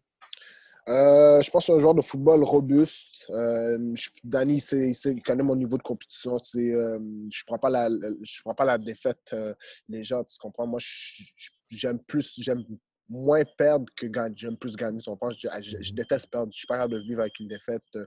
Euh, 0.88 1.42
je 1.42 1.50
pense 1.50 1.64
que 1.64 1.66
c'est 1.66 1.76
un 1.76 1.78
joueur 1.78 1.94
de 1.94 2.00
football 2.00 2.42
robuste. 2.42 3.26
Euh, 3.28 3.94
Danny, 4.24 4.56
il 4.56 5.22
connaît 5.22 5.42
mon 5.42 5.54
niveau 5.54 5.76
de 5.76 5.82
compétition. 5.82 6.36
Euh, 6.36 6.38
je 6.48 6.58
ne 6.58 7.46
prends, 7.46 7.58
pas 7.58 7.68
la, 7.68 7.90
je 7.90 8.40
prends 8.42 8.54
pas 8.54 8.64
la 8.64 8.78
défaite, 8.78 9.36
les 9.90 10.02
gens, 10.02 10.24
tu 10.24 10.38
comprends? 10.38 10.66
Moi, 10.66 10.80
j'aime 11.68 11.98
plus, 11.98 12.40
j'aime 12.40 12.64
moins 13.06 13.44
perdre 13.58 13.84
que 13.94 14.06
gagner. 14.06 14.34
J'aime 14.34 14.56
plus 14.56 14.76
gagner. 14.76 14.98
Je, 15.00 15.76
je, 15.78 15.92
déteste 15.92 16.30
perdre. 16.30 16.50
Je 16.54 16.58
suis 16.58 16.66
pas 16.66 16.76
capable 16.76 16.94
de 16.94 17.00
vivre 17.00 17.20
avec 17.20 17.38
une 17.38 17.48
défaite. 17.48 17.98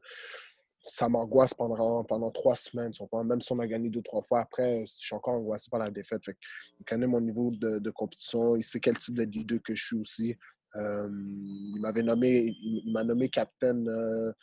Ça 0.85 1.07
m'angoisse 1.07 1.53
pendant, 1.53 2.03
pendant 2.03 2.29
trois 2.29 2.57
semaines. 2.57 2.91
Même 3.23 3.39
si 3.39 3.51
on 3.53 3.59
a 3.59 3.67
gagné 3.67 3.89
deux, 3.89 4.01
trois 4.01 4.21
fois 4.21 4.41
après, 4.41 4.81
je 4.85 4.91
suis 4.91 5.15
encore 5.15 5.35
angoissé 5.35 5.69
par 5.71 5.79
la 5.79 5.89
défaite. 5.89 6.23
il 6.27 6.85
connaît 6.85 7.07
mon 7.07 7.21
niveau 7.21 7.51
de, 7.51 7.89
compétition. 7.91 8.57
Il 8.57 8.63
sait 8.63 8.81
quel 8.81 8.97
type 8.97 9.15
de 9.15 9.23
leader 9.23 9.59
que 9.63 9.73
je 9.73 9.85
suis 9.85 9.95
aussi. 9.97 10.35
Euh, 10.75 11.07
il 11.09 11.79
m'avait 11.79 12.03
nommé, 12.03 12.53
il 12.61 12.91
m'a 12.91 13.03
nommé 13.05 13.29
capitaine 13.29 13.87
euh, 13.87 14.33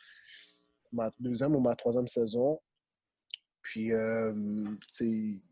ma 0.93 1.11
deuxième 1.19 1.55
ou 1.55 1.61
ma 1.61 1.77
troisième 1.77 2.07
saison. 2.07 2.59
Puis, 3.61 3.93
euh, 3.93 4.33
il, 5.01 5.43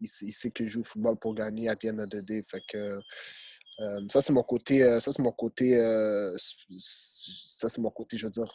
il, 0.00 0.06
sait 0.06 0.50
que 0.50 0.66
je 0.66 0.72
joue 0.72 0.80
au 0.80 0.84
football 0.84 1.16
pour 1.16 1.34
gagner 1.34 1.70
à 1.70 1.76
the 1.76 2.16
day. 2.16 2.42
Fait 2.46 2.62
que, 2.68 3.00
euh, 3.80 4.00
ça, 4.10 4.20
c'est 4.20 4.34
mon 4.34 4.42
côté, 4.42 4.82
ça, 5.00 5.12
c'est 5.12 5.22
mon 5.22 5.32
côté, 5.32 5.78
ça, 6.78 7.68
c'est 7.70 7.80
mon 7.80 7.90
côté, 7.90 8.18
je 8.18 8.26
veux 8.26 8.30
dire, 8.30 8.52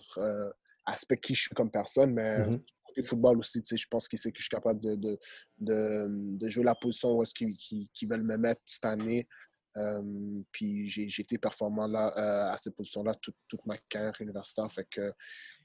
aspect 0.86 1.18
qui 1.18 1.36
je 1.36 1.42
suis 1.42 1.56
comme 1.56 1.72
personne, 1.72 2.14
mais 2.14 2.40
mm-hmm. 2.40 2.62
côté 2.86 3.04
football 3.04 3.40
aussi, 3.40 3.62
tu 3.62 3.70
sais, 3.70 3.78
je 3.78 3.88
pense 3.88 4.08
qu'il 4.08 4.20
sait 4.20 4.32
que 4.32 4.38
je 4.38 4.44
suis 4.44 4.50
capable 4.50 4.80
de, 4.82 4.96
de, 4.96 5.18
de, 5.60 6.48
jouer 6.48 6.64
la 6.64 6.76
position 6.76 7.18
où 7.18 7.24
est-ce 7.24 7.34
qu'ils 7.34 8.10
veulent 8.10 8.24
me 8.24 8.38
mettre 8.38 8.62
cette 8.66 8.86
année. 8.86 9.28
puis 10.52 10.88
j'ai 10.88 11.22
été 11.22 11.38
performant 11.38 11.88
là, 11.88 12.08
à 12.52 12.58
cette 12.58 12.76
position-là 12.76 13.14
toute, 13.16 13.36
toute, 13.48 13.66
ma 13.66 13.78
carrière 13.90 14.16
universitaire. 14.20 14.72
Fait 14.72 14.88
que, 14.90 15.14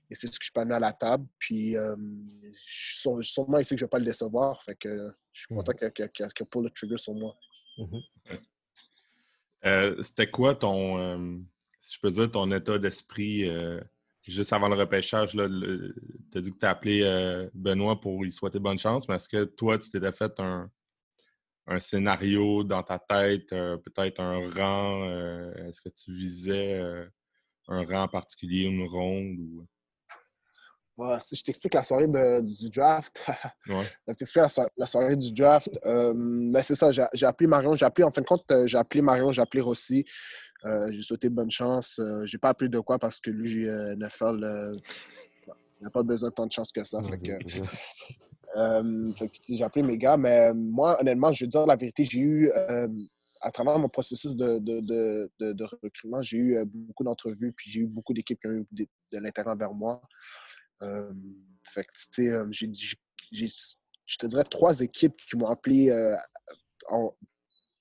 et 0.08 0.14
c'est 0.14 0.26
ce 0.32 0.38
que 0.38 0.44
je 0.44 0.50
peux 0.52 0.60
amener 0.60 0.76
à 0.76 0.80
la 0.80 0.92
table. 0.92 1.26
Puis 1.38 1.74
je, 1.74 3.22
sûrement 3.22 3.58
ici 3.58 3.74
que 3.74 3.80
je 3.80 3.84
ne 3.84 3.86
vais 3.86 3.90
pas 3.90 3.98
le 3.98 4.04
décevoir. 4.04 4.62
Fait 4.62 4.74
que 4.74 5.10
je 5.32 5.40
suis 5.40 5.54
content 5.54 5.72
mm-hmm. 5.72 6.10
qu'il 6.10 6.28
qu 6.28 6.44
qu 6.44 6.62
le 6.62 6.70
trigger 6.70 6.96
sur 6.96 7.14
moi. 7.14 7.36
Mm-hmm. 7.78 8.40
Euh, 9.66 10.02
c'était 10.02 10.30
quoi 10.30 10.54
ton, 10.54 10.98
euh, 10.98 11.38
je 11.82 11.98
peux 12.00 12.10
dire, 12.10 12.30
ton 12.30 12.50
état 12.50 12.78
d'esprit 12.78 13.48
euh, 13.48 13.80
juste 14.26 14.52
avant 14.52 14.68
le 14.68 14.76
repêchage? 14.76 15.32
Tu 15.32 15.40
as 15.40 16.40
dit 16.40 16.50
que 16.50 16.58
tu 16.58 16.66
as 16.66 16.70
appelé 16.70 17.48
Benoît 17.54 18.00
pour 18.00 18.22
lui 18.22 18.32
souhaiter 18.32 18.58
bonne 18.58 18.78
chance, 18.78 19.08
mais 19.08 19.16
est-ce 19.16 19.28
que 19.28 19.44
toi, 19.44 19.78
tu 19.78 19.90
t'étais 19.90 20.12
fait 20.12 20.32
un, 20.38 20.70
scénario 21.78 22.64
dans 22.64 22.82
ta 22.82 22.98
tête, 22.98 23.48
peut-être 23.48 24.20
un 24.20 24.50
rang? 24.50 25.04
est-ce 25.66 25.80
que 25.80 25.88
tu 25.88 26.12
visais 26.12 26.80
un 27.68 27.84
rang 27.84 28.08
particulier, 28.08 28.64
une 28.64 28.86
ronde? 28.86 29.38
Ou? 29.38 29.66
Si 31.18 31.36
je 31.36 31.44
t'explique 31.44 31.74
la 31.74 31.82
soirée 31.82 32.06
du 32.42 32.68
draft, 32.70 33.24
ouais. 33.68 33.86
je 34.08 34.14
t'explique 34.14 34.44
la, 34.76 34.86
soirée 34.86 35.16
du 35.16 35.32
draft, 35.32 35.70
euh, 35.86 36.12
ben, 36.14 36.62
c'est 36.62 36.74
ça, 36.74 36.90
j'ai 36.90 37.26
appelé 37.26 37.46
Marion, 37.46 37.74
j'ai 37.74 37.86
appelé, 37.86 38.04
en 38.04 38.10
fin 38.10 38.20
de 38.20 38.26
compte, 38.26 38.44
euh, 38.50 38.66
j'ai 38.66 38.76
appelé 38.76 39.00
Marion, 39.00 39.32
j'ai 39.32 39.40
appelé 39.40 39.62
Rossi, 39.62 40.04
euh, 40.64 40.90
j'ai 40.90 41.02
souhaité 41.02 41.28
bonne 41.28 41.50
chance. 41.50 41.98
Euh, 41.98 42.24
j'ai 42.24 42.38
pas 42.38 42.50
appelé 42.50 42.68
de 42.68 42.80
quoi 42.80 42.98
parce 42.98 43.20
que 43.20 43.30
lui, 43.30 43.48
j'ai 43.48 43.66
NFL, 43.96 44.74
il 45.46 45.84
n'a 45.84 45.90
pas 45.90 46.02
besoin 46.02 46.28
de 46.28 46.34
tant 46.34 46.46
de 46.46 46.52
chance 46.52 46.72
que 46.72 46.84
ça. 46.84 47.02
Fait 47.02 47.18
que, 47.18 47.38
j'ai 49.48 49.64
appelé 49.64 49.82
mes 49.82 49.98
gars, 49.98 50.16
mais 50.16 50.52
moi, 50.54 51.00
honnêtement, 51.00 51.32
je 51.32 51.44
vais 51.44 51.48
dire 51.48 51.66
la 51.66 51.76
vérité, 51.76 52.04
j'ai 52.04 52.20
eu 52.20 52.50
à 53.42 53.50
travers 53.50 53.78
mon 53.78 53.88
processus 53.88 54.36
de, 54.36 54.58
de, 54.58 54.80
de, 54.80 55.52
de 55.52 55.64
recrutement, 55.64 56.20
j'ai 56.20 56.36
eu 56.36 56.64
beaucoup 56.66 57.04
d'entrevues, 57.04 57.52
puis 57.52 57.70
j'ai 57.70 57.80
eu 57.80 57.86
beaucoup 57.86 58.12
d'équipes 58.12 58.38
qui 58.38 58.46
ont 58.46 58.50
eu 58.50 58.66
de, 58.70 58.86
l'intérêt 59.18 59.56
vers 59.56 59.72
moi. 59.72 60.02
Euh, 60.82 61.12
fait 61.64 61.84
que, 61.84 61.92
tu 61.92 62.24
sais, 62.24 62.28
euh, 62.28 62.46
j'ai, 62.50 62.70
je 64.06 64.18
te 64.18 64.26
dirais 64.26 64.44
trois 64.44 64.80
équipes 64.80 65.16
qui 65.28 65.36
m'ont 65.36 65.48
appelé 65.48 65.90
euh, 65.90 66.16
en, 66.88 67.14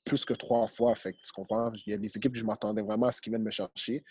plus 0.09 0.25
que 0.25 0.33
trois 0.33 0.67
fois. 0.67 0.93
Que, 0.95 1.09
tu 1.09 1.31
comprends? 1.33 1.71
Il 1.85 1.91
y 1.91 1.93
a 1.93 1.97
des 1.97 2.17
équipes 2.17 2.33
que 2.33 2.39
je 2.39 2.45
m'attendais 2.45 2.81
vraiment 2.81 3.07
à 3.07 3.11
ce 3.11 3.21
qu'ils 3.21 3.31
viennent 3.31 3.43
me 3.43 3.51
chercher. 3.51 4.03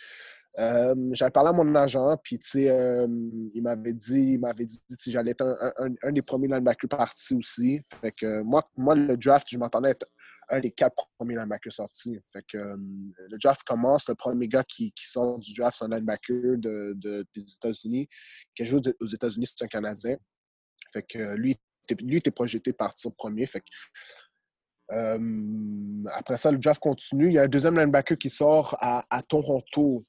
j'avais 0.57 1.31
parlé 1.31 1.51
à 1.51 1.53
mon 1.53 1.75
agent, 1.75 2.17
puis 2.23 2.39
tu 2.39 2.49
sais, 2.49 3.07
il 3.55 3.63
m'avait 3.63 3.95
dit, 3.95 4.33
il 4.35 4.39
m'avait 4.39 4.67
dit 4.67 4.81
que 4.89 5.11
j'allais 5.11 5.33
être 5.33 5.45
un, 6.03 6.13
des 6.13 6.23
premiers 6.23 6.49
linebackers 6.49 6.89
partis 6.89 7.35
aussi. 7.35 7.81
Fait 8.01 8.13
que 8.13 8.41
moi, 8.43 8.63
moi, 8.77 8.95
le 8.95 9.17
draft, 9.17 9.49
je 9.51 9.59
m'attendais 9.59 9.89
à 9.89 9.91
être 9.91 10.07
un 10.51 10.61
des 10.61 10.71
quatre 10.71 10.95
premiers 11.19 11.37
linebackers 11.37 11.73
sortis. 11.73 12.19
Fait 12.33 12.45
que 12.49 12.59
le 12.59 13.39
draft 13.39 13.63
commence, 13.65 14.09
le 14.09 14.15
premier 14.15 14.49
gars 14.49 14.65
qui, 14.65 14.93
sort 14.97 15.39
du 15.39 15.53
draft, 15.55 15.79
c'est 15.79 15.85
un 15.85 15.89
linebacker 15.89 16.59
de, 16.59 16.97
des 17.35 17.43
États-Unis, 17.43 18.09
qui 18.55 18.65
joue 18.65 18.81
aux 19.01 19.07
États-Unis, 19.07 19.47
c'est 19.47 19.65
un 19.65 19.69
Canadien. 19.69 20.17
Fait 20.93 21.03
que 21.03 21.35
lui, 21.35 21.57
lui 22.01 22.17
était 22.17 22.31
projeté 22.31 22.73
partir 22.73 23.13
premier. 23.13 23.47
Fait 23.47 23.63
après 24.91 26.37
ça, 26.37 26.51
le 26.51 26.59
draft 26.59 26.81
continue. 26.81 27.29
Il 27.29 27.35
y 27.35 27.39
a 27.39 27.43
un 27.43 27.49
deuxième 27.49 27.79
linebacker 27.79 28.17
qui 28.17 28.31
sort 28.31 28.77
à, 28.81 29.23
Toronto. 29.29 30.05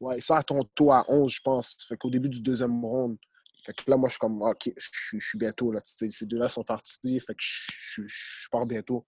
Ouais, 0.00 0.18
il 0.18 0.22
sort 0.22 0.36
à 0.36 0.42
Toronto 0.42 0.92
à 0.92 1.04
11, 1.08 1.30
je 1.30 1.40
pense. 1.42 1.76
Fait 1.88 1.96
qu'au 1.96 2.10
début 2.10 2.28
du 2.28 2.40
deuxième 2.40 2.84
round. 2.84 3.16
Fait 3.64 3.72
que 3.72 3.90
là, 3.90 3.96
moi, 3.96 4.08
je 4.08 4.12
suis 4.12 4.18
comme, 4.20 4.40
OK, 4.42 4.70
je, 4.76 5.18
suis 5.18 5.38
bientôt. 5.38 5.72
Là, 5.72 5.80
ces 5.84 6.26
deux-là 6.26 6.48
sont 6.48 6.62
partis. 6.62 7.18
Fait 7.20 7.34
que 7.34 7.40
je, 7.40 8.48
pars 8.50 8.66
bientôt. 8.66 9.06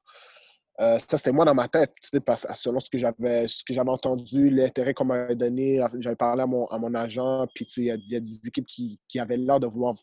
Euh, 0.80 0.98
ça, 0.98 1.16
c'était 1.16 1.32
moi 1.32 1.44
dans 1.44 1.54
ma 1.54 1.66
tête, 1.66 1.92
parce, 2.24 2.46
selon 2.54 2.78
ce 2.78 2.88
que 2.88 2.98
j'avais 2.98 3.90
entendu, 3.90 4.48
l'intérêt 4.50 4.94
qu'on 4.94 5.04
m'avait 5.04 5.34
donné. 5.36 5.80
J'avais 5.98 6.16
parlé 6.16 6.42
à 6.42 6.46
mon, 6.46 6.66
à 6.66 6.78
mon 6.78 6.94
agent, 6.94 7.46
puis 7.54 7.66
il 7.76 7.82
y, 7.84 8.12
y, 8.12 8.16
a 8.16 8.20
des 8.20 8.38
équipes 8.46 8.66
qui, 8.66 9.00
qui, 9.08 9.18
avaient 9.18 9.36
l'air 9.36 9.58
de 9.58 9.66
vouloir 9.66 9.94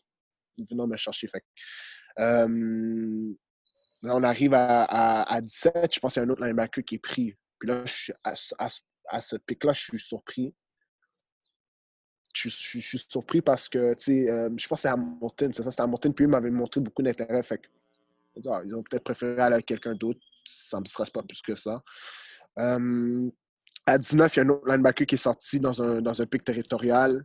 venir 0.58 0.86
me 0.86 0.96
chercher. 0.96 1.28
Fait. 1.28 1.42
Euh, 2.18 3.34
là, 4.02 4.14
on 4.16 4.22
arrive 4.22 4.54
à, 4.54 5.22
à, 5.22 5.40
17, 5.40 5.94
je 5.94 6.00
pense 6.00 6.14
qu'il 6.14 6.22
y 6.22 6.24
a 6.24 6.26
un 6.26 6.30
autre 6.30 6.44
linebacker 6.44 6.84
qui 6.84 6.96
est 6.96 6.98
pris. 6.98 7.34
Puis 7.58 7.68
là, 7.68 7.84
à, 8.24 8.34
à, 9.08 9.20
ce 9.20 9.36
pic-là, 9.36 9.72
je 9.72 9.82
suis 9.82 9.98
surpris 9.98 10.54
je, 12.36 12.48
suis 12.50 12.98
surpris 12.98 13.40
parce 13.40 13.68
que, 13.68 13.94
tu 13.94 14.04
sais, 14.04 14.30
euh, 14.30 14.50
je 14.56 14.68
pense 14.68 14.82
que 14.82 14.82
c'est 14.82 14.88
Hamilton, 14.88 15.52
c'est 15.52 15.62
ça, 15.62 15.70
c'était 15.70 15.82
Hamilton, 15.82 16.12
puis 16.12 16.24
eux 16.26 16.28
m'avaient 16.28 16.50
montré 16.50 16.80
beaucoup 16.80 17.02
d'intérêt. 17.02 17.42
Fait 17.42 17.58
que, 17.58 17.68
ils 18.36 18.74
ont 18.74 18.82
peut-être 18.82 19.04
préféré 19.04 19.40
aller 19.40 19.54
avec 19.54 19.66
quelqu'un 19.66 19.94
d'autre. 19.94 20.20
Ça 20.44 20.76
ne 20.76 20.82
me 20.82 20.86
stresse 20.86 21.10
pas 21.10 21.22
plus 21.22 21.40
que 21.40 21.54
ça. 21.54 21.82
À 22.56 23.98
19, 23.98 24.34
il 24.34 24.38
y 24.38 24.40
a 24.40 24.44
un 24.44 24.48
autre 24.50 24.68
linebacker 24.68 25.06
qui 25.06 25.14
est 25.14 25.18
sorti 25.18 25.60
dans 25.60 25.80
un, 25.82 26.00
dans 26.02 26.20
un 26.20 26.26
pic 26.26 26.44
territorial. 26.44 27.24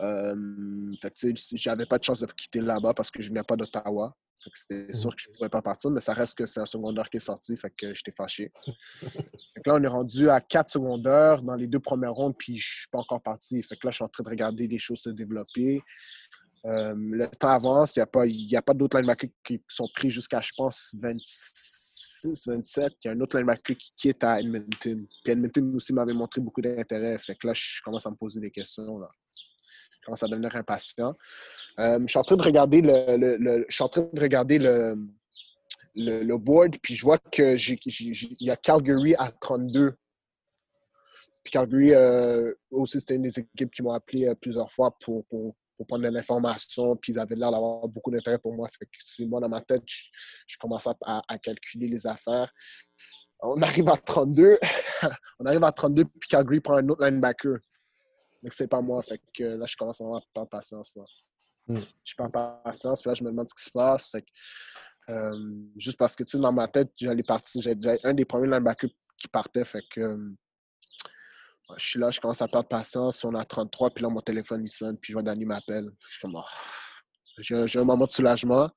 Euh, 0.00 0.92
fait 1.00 1.10
que, 1.10 1.34
j'avais 1.54 1.86
pas 1.86 1.98
de 1.98 2.04
chance 2.04 2.20
de 2.20 2.26
quitter 2.26 2.60
là-bas 2.60 2.94
parce 2.94 3.10
que 3.10 3.22
je 3.22 3.30
n'ai 3.30 3.42
pas 3.42 3.56
d'Ottawa. 3.56 4.16
C'était 4.54 4.92
sûr 4.92 5.14
que 5.14 5.22
je 5.22 5.28
ne 5.28 5.34
pourrais 5.34 5.48
pas 5.48 5.62
partir, 5.62 5.90
mais 5.90 6.00
ça 6.00 6.12
reste 6.12 6.36
que 6.36 6.46
c'est 6.46 6.60
un 6.60 6.66
secondaire 6.66 7.08
qui 7.10 7.18
est 7.18 7.20
sorti, 7.20 7.56
fait 7.56 7.70
que 7.70 7.94
j'étais 7.94 8.12
fâché. 8.16 8.52
là, 9.66 9.74
on 9.74 9.82
est 9.82 9.88
rendu 9.88 10.30
à 10.30 10.40
quatre 10.40 10.68
secondaires 10.68 11.42
dans 11.42 11.56
les 11.56 11.66
deux 11.66 11.80
premières 11.80 12.14
rondes, 12.14 12.34
puis 12.38 12.56
je 12.56 12.68
ne 12.68 12.78
suis 12.80 12.88
pas 12.90 12.98
encore 12.98 13.22
parti. 13.22 13.62
Fait 13.62 13.76
que 13.76 13.86
là, 13.86 13.90
je 13.90 13.96
suis 13.96 14.04
en 14.04 14.08
train 14.08 14.24
de 14.24 14.28
regarder 14.28 14.66
les 14.66 14.78
choses 14.78 15.00
se 15.00 15.10
développer. 15.10 15.82
Euh, 16.66 16.94
le 16.96 17.26
temps 17.28 17.50
avance, 17.50 17.96
il 17.96 18.00
n'y 18.00 18.02
a 18.02 18.06
pas, 18.06 18.24
a 18.24 18.62
pas 18.62 18.74
d'autres 18.74 18.98
linebackers 18.98 19.30
qui 19.42 19.62
sont 19.68 19.88
pris 19.94 20.10
jusqu'à, 20.10 20.40
je 20.40 20.52
pense, 20.56 20.94
26, 20.98 22.48
27. 22.48 22.92
Il 23.04 23.08
y 23.08 23.10
a 23.10 23.14
un 23.14 23.20
autre 23.20 23.38
linebacker 23.38 23.76
qui 23.76 23.92
quitte 23.96 24.22
à 24.24 24.40
Edmonton. 24.40 25.06
Puis 25.24 25.32
Edmonton 25.32 25.74
aussi 25.74 25.92
m'avait 25.94 26.12
montré 26.12 26.40
beaucoup 26.40 26.60
d'intérêt. 26.60 27.18
Fait 27.18 27.34
que 27.34 27.46
là, 27.46 27.54
je 27.54 27.80
commence 27.82 28.06
à 28.06 28.10
me 28.10 28.16
poser 28.16 28.40
des 28.40 28.50
questions. 28.50 28.98
Là 28.98 29.08
je 30.00 30.06
commence 30.06 30.22
à 30.22 30.28
devenir 30.28 30.54
impatient. 30.56 31.14
Euh, 31.78 31.98
je 32.00 32.06
suis 32.06 32.18
en 32.18 32.24
train 32.24 32.36
de 32.36 32.42
regarder 32.42 32.80
le, 32.80 33.64
je 33.68 33.74
suis 33.74 33.84
en 33.84 33.88
train 33.88 34.08
de 34.12 34.20
regarder 34.20 34.58
le, 34.58 34.96
le, 35.94 36.38
board, 36.38 36.76
puis 36.82 36.94
je 36.94 37.04
vois 37.04 37.18
qu'il 37.18 37.58
y 38.40 38.50
a 38.50 38.56
Calgary 38.56 39.14
à 39.16 39.30
32. 39.40 39.94
Puis 41.42 41.52
Calgary 41.52 41.94
euh, 41.94 42.52
aussi, 42.70 43.00
c'était 43.00 43.16
une 43.16 43.22
des 43.22 43.38
équipes 43.38 43.70
qui 43.70 43.82
m'ont 43.82 43.92
appelé 43.92 44.26
euh, 44.26 44.34
plusieurs 44.34 44.70
fois 44.70 44.96
pour, 45.00 45.24
pour, 45.26 45.54
pour 45.76 45.86
prendre 45.86 46.04
de 46.04 46.10
l'information, 46.10 46.96
puis 46.96 47.12
ils 47.12 47.18
avaient 47.18 47.34
l'air 47.34 47.50
d'avoir 47.50 47.88
beaucoup 47.88 48.10
d'intérêt 48.10 48.38
pour 48.38 48.54
moi. 48.54 48.68
Fait 48.68 48.84
que 48.84 48.90
c'est 49.00 49.24
moi, 49.24 49.40
dans 49.40 49.48
ma 49.48 49.60
tête, 49.60 49.82
je, 50.46 50.56
commençais 50.58 50.90
à, 51.02 51.22
à, 51.26 51.38
calculer 51.38 51.88
les 51.88 52.06
affaires. 52.06 52.52
On 53.42 53.60
arrive 53.62 53.88
à 53.88 53.96
32. 53.96 54.58
on 55.40 55.46
arrive 55.46 55.64
à 55.64 55.72
32, 55.72 56.04
puis 56.04 56.28
Calgary 56.28 56.60
prend 56.60 56.76
un 56.76 56.88
autre 56.88 57.04
linebacker. 57.04 57.58
Mais 58.42 58.50
c'est 58.50 58.68
pas 58.68 58.80
moi. 58.80 59.02
Fait 59.02 59.20
que 59.34 59.44
là, 59.44 59.66
je 59.66 59.76
commence 59.76 60.00
à 60.00 60.04
avoir 60.04 60.22
pas 60.32 60.44
de 60.44 60.48
patience. 60.48 60.96
Là. 60.96 61.04
Mm. 61.70 61.80
Je 62.04 62.14
perds 62.16 62.62
patience, 62.64 63.00
puis 63.00 63.10
là, 63.10 63.14
je 63.14 63.24
me 63.24 63.30
demande 63.30 63.48
ce 63.48 63.54
qui 63.54 63.64
se 63.64 63.70
passe. 63.70 64.10
Fait 64.10 64.22
que, 64.22 65.12
euh, 65.12 65.38
juste 65.76 65.98
parce 65.98 66.16
que, 66.16 66.24
tu 66.24 66.32
sais, 66.32 66.38
dans 66.38 66.52
ma 66.52 66.68
tête, 66.68 66.90
j'allais 66.96 67.22
partir. 67.22 67.62
J'étais 67.62 67.98
un 68.04 68.14
des 68.14 68.24
premiers 68.24 68.48
linebackers 68.48 68.90
qui 69.16 69.28
partait. 69.28 69.64
Fait 69.64 69.82
que 69.90 70.00
euh, 70.00 70.36
je 71.76 71.86
suis 71.86 72.00
là, 72.00 72.10
je 72.10 72.20
commence 72.20 72.42
à 72.42 72.48
perdre 72.48 72.68
patience. 72.68 73.24
On 73.24 73.34
a 73.34 73.44
33, 73.44 73.90
puis 73.90 74.02
là, 74.02 74.08
mon 74.08 74.20
téléphone, 74.20 74.64
il 74.64 74.70
sonne, 74.70 74.98
puis 74.98 75.12
je 75.12 75.14
vois 75.14 75.22
Danny 75.22 75.44
m'appelle. 75.44 75.90
Je 76.08 76.12
suis 76.12 76.20
comme, 76.20 76.36
oh. 76.36 76.44
j'ai 77.38 77.78
un 77.78 77.84
moment 77.84 78.06
de 78.06 78.10
soulagement. 78.10 78.70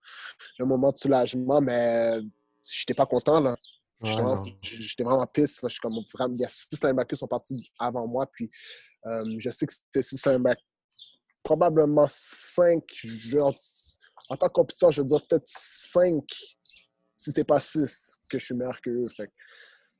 J'ai 0.55 0.63
un 0.63 0.67
moment 0.67 0.91
de 0.91 0.97
soulagement, 0.97 1.61
mais 1.61 2.19
j'étais 2.69 2.93
pas 2.93 3.05
content, 3.05 3.39
là. 3.39 3.55
J'étais 4.03 5.03
vraiment, 5.03 5.25
pisse. 5.27 5.61
Là. 5.61 5.69
Je 5.69 5.73
suis 5.73 5.79
comme, 5.79 5.93
vraiment, 6.13 6.33
il 6.35 6.41
y 6.41 6.45
a 6.45 6.49
six 6.49 6.83
linebackers 6.83 7.15
qui 7.15 7.19
sont 7.19 7.27
partis 7.27 7.71
avant 7.79 8.05
moi, 8.05 8.27
puis 8.31 8.51
je 9.37 9.49
sais 9.49 9.65
que 9.65 9.73
c'était 9.73 10.01
six 10.01 10.25
linebackers. 10.25 10.63
Probablement 11.43 12.05
cinq. 12.07 12.83
en 14.29 14.37
tant 14.37 14.47
que 14.47 14.53
compétiteur, 14.53 14.91
je 14.91 15.01
veux 15.01 15.07
dire 15.07 15.25
peut-être 15.27 15.47
cinq, 15.47 16.23
si 17.17 17.31
c'est 17.31 17.43
pas 17.43 17.59
six, 17.59 18.11
que 18.29 18.39
je 18.39 18.45
suis 18.45 18.55
meilleur 18.55 18.79
que 18.81 18.89
eux. 18.89 19.09
Fait 19.15 19.29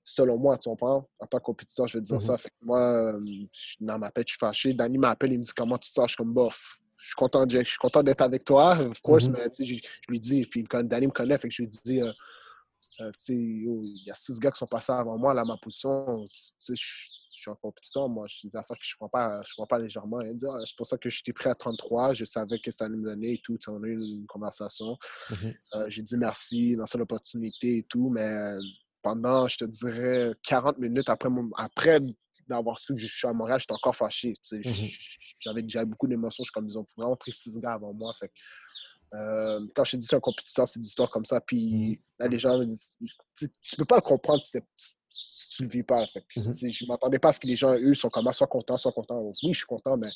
selon 0.04 0.38
moi, 0.38 0.58
tu 0.58 0.70
comprends? 0.70 1.08
En 1.20 1.26
tant 1.26 1.38
que 1.39 1.43
compétiteur, 1.43 1.88
je 1.88 1.97
veux 1.97 2.04
dire 2.04 2.22
ça. 2.22 2.36
Mm-hmm. 2.36 2.38
Fait 2.38 2.49
que 2.49 2.66
moi, 2.66 3.14
euh, 3.14 3.45
dans 3.80 3.99
ma 3.99 4.12
tête, 4.12 4.28
je 4.28 4.34
suis 4.34 4.39
fâché. 4.39 4.74
Danny 4.74 4.97
m'appelle, 4.97 5.34
il 5.34 5.39
me 5.39 5.43
dit 5.43 5.51
comment 5.56 5.78
tu 5.78 5.89
te 5.89 5.93
sens? 5.93 6.06
Je 6.08 6.10
suis 6.10 6.18
comme 6.18 6.34
bof. 6.34 6.80
Je 6.97 7.08
suis 7.08 7.16
content, 7.16 7.45
je 7.49 7.64
suis 7.64 7.78
content 7.78 8.01
d'être 8.01 8.22
avec 8.22 8.45
toi, 8.45 8.80
of 8.80 9.01
course, 9.01 9.26
mm-hmm. 9.26 9.49
mais 9.60 9.66
je, 9.66 9.74
je, 9.76 9.82
lui 10.08 10.20
dis, 10.22 10.45
puis 10.45 10.64
Danny 10.86 11.08
me 11.08 11.12
connaît, 11.12 11.38
fait 11.38 11.49
que 11.49 11.54
je 11.54 11.64
lui 11.64 11.70
dis, 11.70 12.01
euh, 12.01 12.12
euh, 13.02 13.12
il 13.30 14.04
y 14.06 14.12
a 14.12 14.16
six 14.16 14.39
gars 14.39 14.52
qui 14.52 14.60
sont 14.60 14.68
passés 14.68 14.91
avant 14.91 15.18
moi, 15.18 15.34
là, 15.34 15.44
ma 15.46 15.58
position. 15.58 16.26
Je, 16.60 16.74
suis 16.76 17.50
un 17.50 17.56
compétiteur, 17.56 18.08
moi. 18.10 18.28
Je 18.30 18.41
dis 18.41 18.50
des 18.50 18.58
affaires 18.58 18.78
que 18.78 18.86
je 18.86 18.94
ne 18.94 18.98
prends, 18.98 19.10
pas, 19.10 19.41
je 19.44 19.54
prends 19.56 19.66
pas 19.66 19.80
légèrement. 19.80 20.22
Dit, 20.22 20.46
ah, 20.48 20.60
c'est 20.66 20.76
pour 20.78 20.86
ça 20.86 20.98
que 20.98 21.10
j'étais 21.10 21.34
prêt 21.34 21.50
à 21.50 21.56
33. 21.56 22.14
Je 22.14 22.26
savais 22.26 22.60
que 22.60 22.70
ça 22.72 22.86
allait 22.86 22.96
me 22.96 23.06
donner 23.06 23.34
et 23.34 23.41
tout. 23.44 23.58
On 23.68 23.84
a 23.84 23.88
eu 23.88 23.98
une 24.00 24.28
conversation. 24.28 24.98
Mm-hmm. 25.30 25.89
j'ai 25.89 26.02
dit 26.04 26.18
merci, 26.18 26.76
merci 26.78 26.98
l'opportunité 26.98 27.78
et 27.78 27.84
tout, 27.84 28.10
mais 28.10 28.56
pendant, 29.02 29.48
je 29.48 29.58
te 29.58 29.66
dirais, 29.66 30.34
40 30.44 30.80
minutes 30.80 31.10
après, 31.10 31.30
après 31.58 32.00
d'avoir 32.48 32.80
su 32.80 32.94
que 32.94 33.00
je 33.00 33.08
suis 33.08 33.28
à 33.28 33.34
Montréal, 33.34 33.60
j'étais 33.60 33.74
encore 33.74 33.96
fâché. 33.96 34.34
Mmh 34.52 34.60
j'avais 35.39 35.62
déjà 35.62 35.84
beaucoup 35.84 36.08
d'émotions. 36.08 36.44
Je 36.44 36.46
suis 36.46 36.54
comme, 36.54 36.68
ils 36.68 36.78
ont 36.78 36.86
vraiment 36.96 37.18
pris 37.18 37.34
six 37.34 37.60
gars 37.60 37.74
avant 37.74 37.94
moi. 37.94 38.14
Fait, 38.18 38.32
euh, 39.14 39.59
quand 39.76 39.84
je 39.84 39.97
dis 39.97 40.05
c'est 40.07 40.16
un 40.16 40.20
compétiteur, 40.20 40.68
c'est 40.68 40.80
des 40.80 40.88
histoires 40.88 41.11
comme 41.11 41.26
ça. 41.26 41.39
Puis 41.39 41.99
là, 42.20 42.28
les 42.28 42.39
gens 42.39 42.57
me 42.57 42.66
disent, 42.66 42.97
tu 43.36 43.45
ne 43.45 43.78
peux 43.78 43.86
pas 43.86 43.97
le 43.97 44.01
comprendre 44.01 44.41
si, 44.43 44.57
tu 45.49 45.64
ne 45.64 45.68
le 45.68 45.72
vis 45.72 45.84
pas. 45.84 46.05
Fait, 46.07 46.24
mmh 46.36 46.51
Je 46.53 46.84
ne 46.84 46.88
m'attendais 46.88 47.20
pas 47.20 47.30
à 47.30 47.34
ce 47.34 47.39
que 47.39 47.47
les 47.47 47.55
gens, 47.55 47.76
eux, 47.78 47.93
sont 47.93 48.09
comme, 48.09 48.32
soit 48.34 48.47
contents, 48.47 48.78
soit 48.78 48.91
contents. 48.91 49.22
Oui, 49.22 49.53
je 49.53 49.59
suis 49.59 49.66
content, 49.66 49.97
mais 49.97 50.09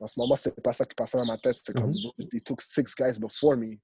en 0.00 0.06
ce 0.06 0.18
moment, 0.18 0.36
c'est 0.36 0.58
pas 0.62 0.72
ça 0.72 0.86
qui 0.86 0.94
passait 0.94 1.18
dans 1.18 1.26
ma 1.26 1.36
tête. 1.36 1.58
C'est 1.62 1.74
comme, 1.74 1.92
they 2.30 2.40
took 2.40 2.62
six 2.62 2.94
guys 2.96 3.18
before 3.18 3.56
me. 3.56 3.76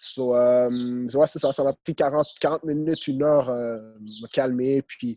So, 0.00 0.36
euh, 0.36 1.08
ouais, 1.08 1.26
ça. 1.26 1.52
Ça 1.52 1.64
m'a 1.64 1.72
pris 1.72 1.94
40, 1.94 2.26
40 2.40 2.64
minutes, 2.64 3.06
une 3.06 3.22
heure, 3.22 3.48
euh, 3.48 3.78
me 3.98 4.28
calmer, 4.28 4.82
puis 4.82 5.16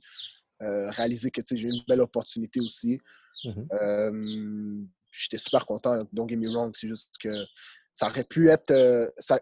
réaliser 0.59 1.31
que 1.31 1.41
j'ai 1.51 1.67
une 1.67 1.83
belle 1.87 2.01
opportunité 2.01 2.61
aussi. 2.61 3.01
Mm-hmm. 3.43 4.85
J'étais 5.11 5.37
super 5.37 5.65
content, 5.65 6.07
don't 6.13 6.29
get 6.29 6.37
me 6.37 6.47
wrong, 6.49 6.71
c'est 6.73 6.87
juste 6.87 7.15
que 7.19 7.29
ça 7.93 8.07
aurait 8.07 8.23
pu 8.23 8.49
être, 8.49 8.73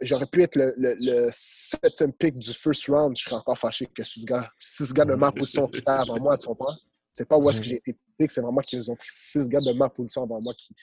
j'aurais 0.01 0.25
pu 0.25 0.41
être 0.41 0.55
le, 0.55 0.73
le, 0.77 1.29
septième 1.31 2.13
pick 2.13 2.37
du 2.37 2.53
first 2.53 2.87
round, 2.87 3.15
je 3.17 3.23
serais 3.23 3.35
encore 3.35 3.57
fâché 3.57 3.85
que 3.87 4.03
six 4.03 4.25
gars, 4.25 4.49
six 4.57 4.91
gars 4.91 5.05
de 5.05 5.15
ma 5.15 5.31
position 5.31 5.67
plus 5.67 5.83
tard 5.83 6.01
avant 6.01 6.19
moi, 6.19 6.37
tu 6.37 6.47
comprends? 6.47 6.75
C'est 7.13 7.27
pas 7.27 7.37
où 7.37 7.49
est-ce 7.49 7.61
que 7.61 7.67
j'ai 7.67 7.75
été 7.77 7.95
pick, 8.17 8.31
c'est 8.31 8.41
vraiment 8.41 8.61
qu'ils 8.61 8.89
ont 8.89 8.95
pris 8.95 9.09
six 9.11 9.47
gars 9.47 9.61
de 9.61 9.73
ma 9.73 9.89
position 9.89 10.23
avant 10.23 10.41
moi 10.41 10.53
qui, 10.57 10.75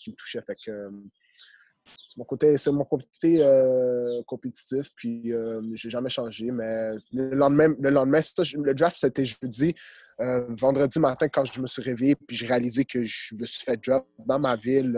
qui 0.00 0.10
me 0.10 0.16
touchaient. 0.16 0.42
Fait 0.42 0.56
que, 0.66 0.90
c'est 2.08 2.16
mon 2.18 2.24
côté, 2.24 2.56
c'est 2.56 2.70
mon 2.70 2.84
côté 2.84 3.38
euh, 3.40 4.22
compétitif, 4.26 4.90
puis 4.96 5.32
euh, 5.32 5.60
j'ai 5.74 5.90
jamais 5.90 6.10
changé. 6.10 6.50
Mais 6.50 6.94
le 7.12 7.34
lendemain, 7.34 7.74
le 7.78 7.90
lendemain, 7.90 8.20
le 8.20 8.74
draft, 8.74 8.96
c'était 8.98 9.24
jeudi. 9.24 9.74
Euh, 10.20 10.44
vendredi 10.50 11.00
matin, 11.00 11.28
quand 11.28 11.44
je 11.44 11.60
me 11.60 11.66
suis 11.66 11.82
réveillé, 11.82 12.14
puis 12.14 12.36
j'ai 12.36 12.46
réalisé 12.46 12.84
que 12.84 13.04
je 13.04 13.34
me 13.34 13.44
suis 13.46 13.64
fait 13.64 13.76
draft 13.76 14.06
dans 14.26 14.38
ma 14.38 14.56
ville. 14.56 14.96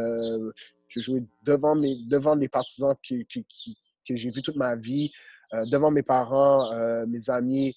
Euh, 0.96 1.00
je 1.00 1.02
jouais 1.02 1.24
devant, 1.42 1.74
mes, 1.74 1.96
devant 2.08 2.34
les 2.34 2.48
partisans 2.48 2.94
que, 3.06 3.22
que, 3.24 3.40
que 4.06 4.16
j'ai 4.16 4.30
vus 4.30 4.42
toute 4.42 4.56
ma 4.56 4.76
vie, 4.76 5.12
devant 5.70 5.90
mes 5.90 6.02
parents, 6.02 6.70
mes 7.06 7.30
amis. 7.30 7.74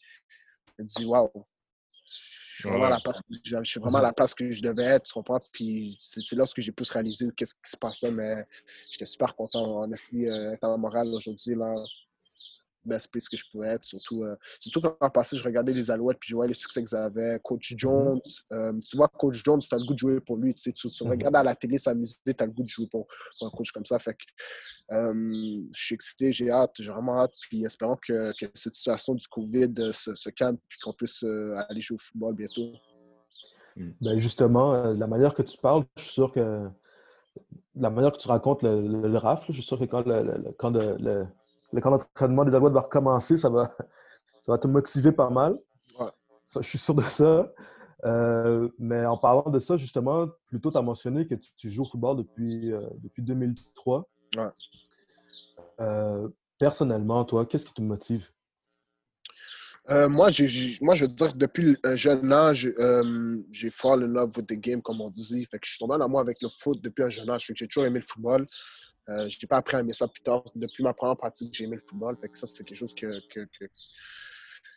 Je 0.78 0.84
me 0.84 0.88
dis, 0.88 1.06
waouh, 1.06 1.30
je 2.60 2.68
suis 2.68 2.70
vraiment, 2.70 2.88
à 2.88 2.90
la 2.90 3.00
place, 3.00 3.22
je 3.30 3.64
suis 3.64 3.80
vraiment 3.80 4.00
à 4.00 4.02
la 4.02 4.14
place 4.14 4.34
que 4.34 4.52
je 4.52 4.62
devais 4.62 4.84
être, 4.84 5.04
tu 5.04 5.14
comprends? 5.14 5.40
Puis 5.54 5.96
c'est 5.98 6.36
lorsque 6.36 6.60
j'ai 6.60 6.74
pu 6.74 6.84
réaliser 6.92 7.30
qu'est-ce 7.36 7.56
qui 7.56 7.70
se 7.70 7.78
passait, 7.78 8.12
mais 8.12 8.46
j'étais 8.92 9.06
super 9.06 9.34
content, 9.34 9.84
honnêtement, 9.84 10.20
euh, 10.20 10.54
être 10.54 10.64
en 10.66 10.78
morale 10.78 11.08
aujourd'hui, 11.08 11.56
là, 11.56 11.74
best 12.86 13.12
place 13.12 13.28
que 13.28 13.38
je 13.38 13.44
pouvais 13.52 13.68
être. 13.68 13.86
Surtout, 13.86 14.24
euh, 14.24 14.36
surtout 14.60 14.82
quand 14.82 14.98
en 15.00 15.10
passé, 15.10 15.38
je 15.38 15.44
regardais 15.44 15.74
les 15.74 15.92
Alouettes 15.92 16.18
puis 16.20 16.30
je 16.30 16.36
voyais 16.36 16.50
les 16.50 16.56
succès 16.56 16.84
qu'ils 16.84 16.98
avaient. 16.98 17.40
Coach 17.44 17.72
mm-hmm. 17.72 17.80
Jones, 17.80 18.22
euh, 18.52 18.74
tu 18.86 18.98
vois, 18.98 19.08
Coach 19.08 19.42
Jones, 19.44 19.60
tu 19.60 19.74
as 19.74 19.78
le 19.78 19.86
goût 19.86 19.94
de 19.94 20.00
jouer 20.00 20.20
pour 20.20 20.38
lui. 20.38 20.54
Tu, 20.54 20.62
sais, 20.62 20.72
tu, 20.72 20.88
mm-hmm. 20.88 21.10
regardes 21.10 21.36
à 21.36 21.44
la 21.44 21.56
télé 21.56 21.78
s'amuser, 21.78 22.16
tu 22.26 22.34
as 22.38 22.46
le 22.46 22.52
goût 22.52 22.64
de 22.64 22.68
jouer 22.68 22.88
pour, 22.88 23.08
un 23.42 23.50
coach 23.50 23.72
comme 23.72 23.86
ça. 23.86 24.00
Fait 24.00 24.14
que 24.14 24.96
euh, 24.96 25.14
je 25.74 25.86
suis 25.86 25.96
excité, 25.96 26.32
j'ai 26.32 26.50
hâte, 26.50 26.76
j'ai 26.80 26.92
vraiment 26.92 27.20
hâte. 27.20 27.34
Puis 27.50 27.64
espérons 27.64 27.98
que, 27.98 28.32
que, 28.40 28.46
cette 28.54 28.76
situation 28.76 29.16
du 29.16 29.28
COVID 29.28 29.94
se, 29.94 30.16
se 30.16 30.30
calme 30.30 30.58
puis 30.68 30.80
qu'on 30.80 30.94
puisse 30.94 31.24
aller 31.24 31.82
jouer 31.82 31.96
au 31.96 32.00
football 32.00 32.36
bientôt. 32.36 32.74
Mm. 33.76 33.92
Ben 34.02 34.18
justement, 34.18 34.94
la 34.94 35.08
manière 35.08 35.34
que 35.34 35.42
tu 35.42 35.58
parles, 35.58 35.86
je 35.98 36.04
suis 36.04 36.14
sûr 36.14 36.32
que 36.32 36.70
la 37.76 37.90
manière 37.90 38.12
que 38.12 38.18
tu 38.18 38.28
racontes 38.28 38.64
le, 38.64 38.82
le, 38.82 39.20
je 39.48 39.54
suis 39.54 39.64
sûr 39.64 39.80
que 39.80 39.86
quand 39.86 40.06
le, 40.06 40.52
quand 40.58 40.72
le 41.72 41.82
camp 41.82 41.92
d'entraînement 41.92 42.46
des 42.46 42.56
Alouettes 42.56 42.74
va 42.74 42.82
recommencer, 42.82 43.38
ça 43.38 43.50
va, 43.50 43.70
ça 44.46 44.52
va 44.52 44.58
te 44.58 44.68
motiver 44.68 45.12
pas 45.12 45.30
mal. 45.30 45.58
je 46.56 46.62
suis 46.62 46.78
sûr 46.78 46.96
de 46.96 47.04
ça. 47.04 47.48
Euh, 48.06 48.70
mais 48.80 49.06
en 49.06 49.18
parlant 49.18 49.50
de 49.50 49.60
ça, 49.60 49.78
justement, 49.78 50.28
plutôt, 50.48 50.72
tu 50.72 50.78
as 50.78 50.82
mentionné 50.82 51.28
que 51.28 51.36
tu, 51.36 51.70
joues 51.70 51.84
au 51.84 51.86
football 51.86 52.18
depuis, 52.18 52.72
euh, 52.72 52.82
depuis 52.98 53.22
2003. 53.24 54.10
Euh, 55.82 56.28
personnellement, 56.58 57.26
toi, 57.26 57.46
qu'est-ce 57.46 57.66
qui 57.66 57.74
te 57.74 57.82
motive? 57.82 58.30
moi, 59.90 60.30
moi, 60.82 60.94
je 60.94 61.06
veux 61.06 61.08
dire, 61.08 61.34
depuis 61.34 61.76
un 61.84 61.96
jeune 61.96 62.32
âge, 62.32 62.72
j'ai 63.50 63.70
fall 63.72 64.04
in 64.04 64.08
love 64.08 64.38
with 64.38 64.46
the 64.46 64.54
game, 64.54 64.84
comme 64.84 65.02
on 65.02 65.10
dit. 65.10 65.44
Fait 65.46 65.58
que 65.58 65.66
je 65.66 65.72
suis 65.72 65.80
tombé 65.80 65.96
en 65.96 66.02
amour 66.02 66.20
avec 66.20 66.42
le 66.44 66.48
foot 66.48 66.80
depuis 66.82 67.04
un 67.04 67.10
jeune 67.10 67.30
âge. 67.30 67.48
Fait 67.48 67.54
que 67.54 67.60
j'ai 67.60 67.68
toujours 67.68 67.86
aimé 67.86 68.00
le 68.00 68.06
football. 68.06 68.46
Euh, 69.10 69.28
je 69.28 69.38
n'ai 69.42 69.48
pas 69.48 69.58
appris 69.58 69.78
à 69.78 69.80
aimer 69.80 69.94
ça 69.94 70.08
plus 70.08 70.22
tard. 70.22 70.44
Depuis 70.56 70.84
ma 70.84 70.94
première 70.94 71.18
pratique, 71.18 71.54
j'ai 71.54 71.64
aimé 71.64 71.76
le 71.76 71.82
football. 71.82 72.18
Fait 72.22 72.30
ça, 72.36 72.48
c'est 72.48 72.64
quelque 72.64 72.78
chose 72.78 72.94
que, 72.94 73.20
que, 73.28 73.42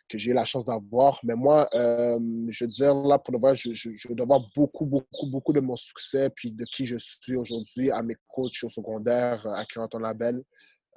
que, 0.09 0.17
j'ai 0.17 0.31
eu 0.31 0.33
la 0.33 0.45
chance 0.45 0.65
d'avoir. 0.65 1.19
Mais 1.23 1.35
moi, 1.35 1.67
euh, 1.73 2.19
je 2.49 2.65
veux 2.65 2.71
dire, 2.71 2.95
là, 2.95 3.19
pour 3.19 3.33
le 3.33 3.39
voir, 3.39 3.55
je, 3.55 3.73
je, 3.73 4.13
dois 4.13 4.23
avoir 4.23 4.41
beaucoup, 4.55 4.85
beaucoup, 4.85 5.27
beaucoup 5.27 5.53
de 5.53 5.59
mon 5.59 5.75
succès 5.75 6.29
puis 6.29 6.51
de 6.51 6.65
qui 6.65 6.85
je 6.85 6.97
suis 6.97 7.35
aujourd'hui 7.35 7.91
à 7.91 8.01
mes 8.01 8.15
coachs 8.27 8.63
au 8.63 8.69
secondaire, 8.69 9.45
à 9.47 9.65
Curanton 9.65 9.99
Label. 9.99 10.41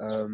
Euh, 0.03 0.29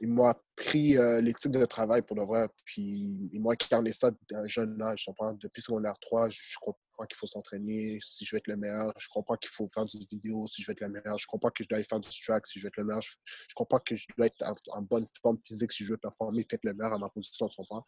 ils 0.00 0.08
m'ont 0.08 0.26
appris 0.26 0.96
euh, 0.96 1.20
l'éthique 1.20 1.52
de 1.52 1.64
travail 1.64 2.02
pour 2.02 2.16
le 2.16 2.24
vrai. 2.24 2.48
Puis 2.64 3.30
ils 3.32 3.40
m'ont 3.40 3.50
incarné 3.50 3.92
ça 3.92 4.10
d'un 4.30 4.46
jeune 4.46 4.80
âge. 4.82 5.06
Depuis 5.42 5.62
secondaire 5.62 5.94
3, 6.00 6.28
je, 6.30 6.38
comprends 6.60 7.06
qu'il 7.06 7.16
faut 7.16 7.26
s'entraîner 7.26 7.98
si 8.02 8.24
je 8.24 8.34
veux 8.34 8.38
être 8.38 8.46
le 8.46 8.56
meilleur. 8.56 8.92
Je 8.98 9.08
comprends 9.10 9.36
qu'il 9.36 9.50
faut 9.50 9.66
faire 9.66 9.84
du 9.84 9.98
vidéo 9.98 10.46
si 10.46 10.62
je 10.62 10.66
veux 10.66 10.72
être 10.72 10.80
le 10.80 10.88
meilleur. 10.88 11.18
Je 11.18 11.26
comprends 11.26 11.50
que 11.50 11.64
je 11.64 11.68
dois 11.68 11.76
aller 11.76 11.86
faire 11.88 12.00
du 12.00 12.08
track 12.08 12.46
si 12.46 12.58
je 12.58 12.64
veux 12.64 12.68
être 12.68 12.76
le 12.76 12.84
meilleur. 12.84 13.02
Je, 13.02 13.54
comprends 13.54 13.80
que 13.80 13.96
je 13.96 14.06
dois 14.16 14.26
être 14.26 14.44
en, 14.72 14.82
bonne 14.82 15.06
forme 15.22 15.38
physique 15.44 15.72
si 15.72 15.84
je 15.84 15.92
veux 15.92 15.98
performer 15.98 16.46
être 16.50 16.64
le 16.64 16.74
meilleur 16.74 16.92
à 16.92 16.98
ma 16.98 17.08
position. 17.08 17.48
Tu 17.48 17.56
comprends? 17.56 17.84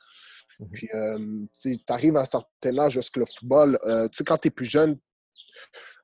Mm 0.58 0.66
Puis, 0.72 0.88
euh, 0.94 1.46
tu 1.62 1.78
arrives 1.88 2.16
à 2.16 2.20
un 2.20 2.24
certain 2.24 2.78
âge 2.78 2.94
parce 2.94 3.10
que 3.10 3.20
le 3.20 3.26
football, 3.26 3.78
euh, 3.84 4.08
tu 4.08 4.18
sais, 4.18 4.24
quand 4.24 4.38
tu 4.38 4.48
es 4.48 4.50
plus 4.50 4.66
jeune, 4.66 4.98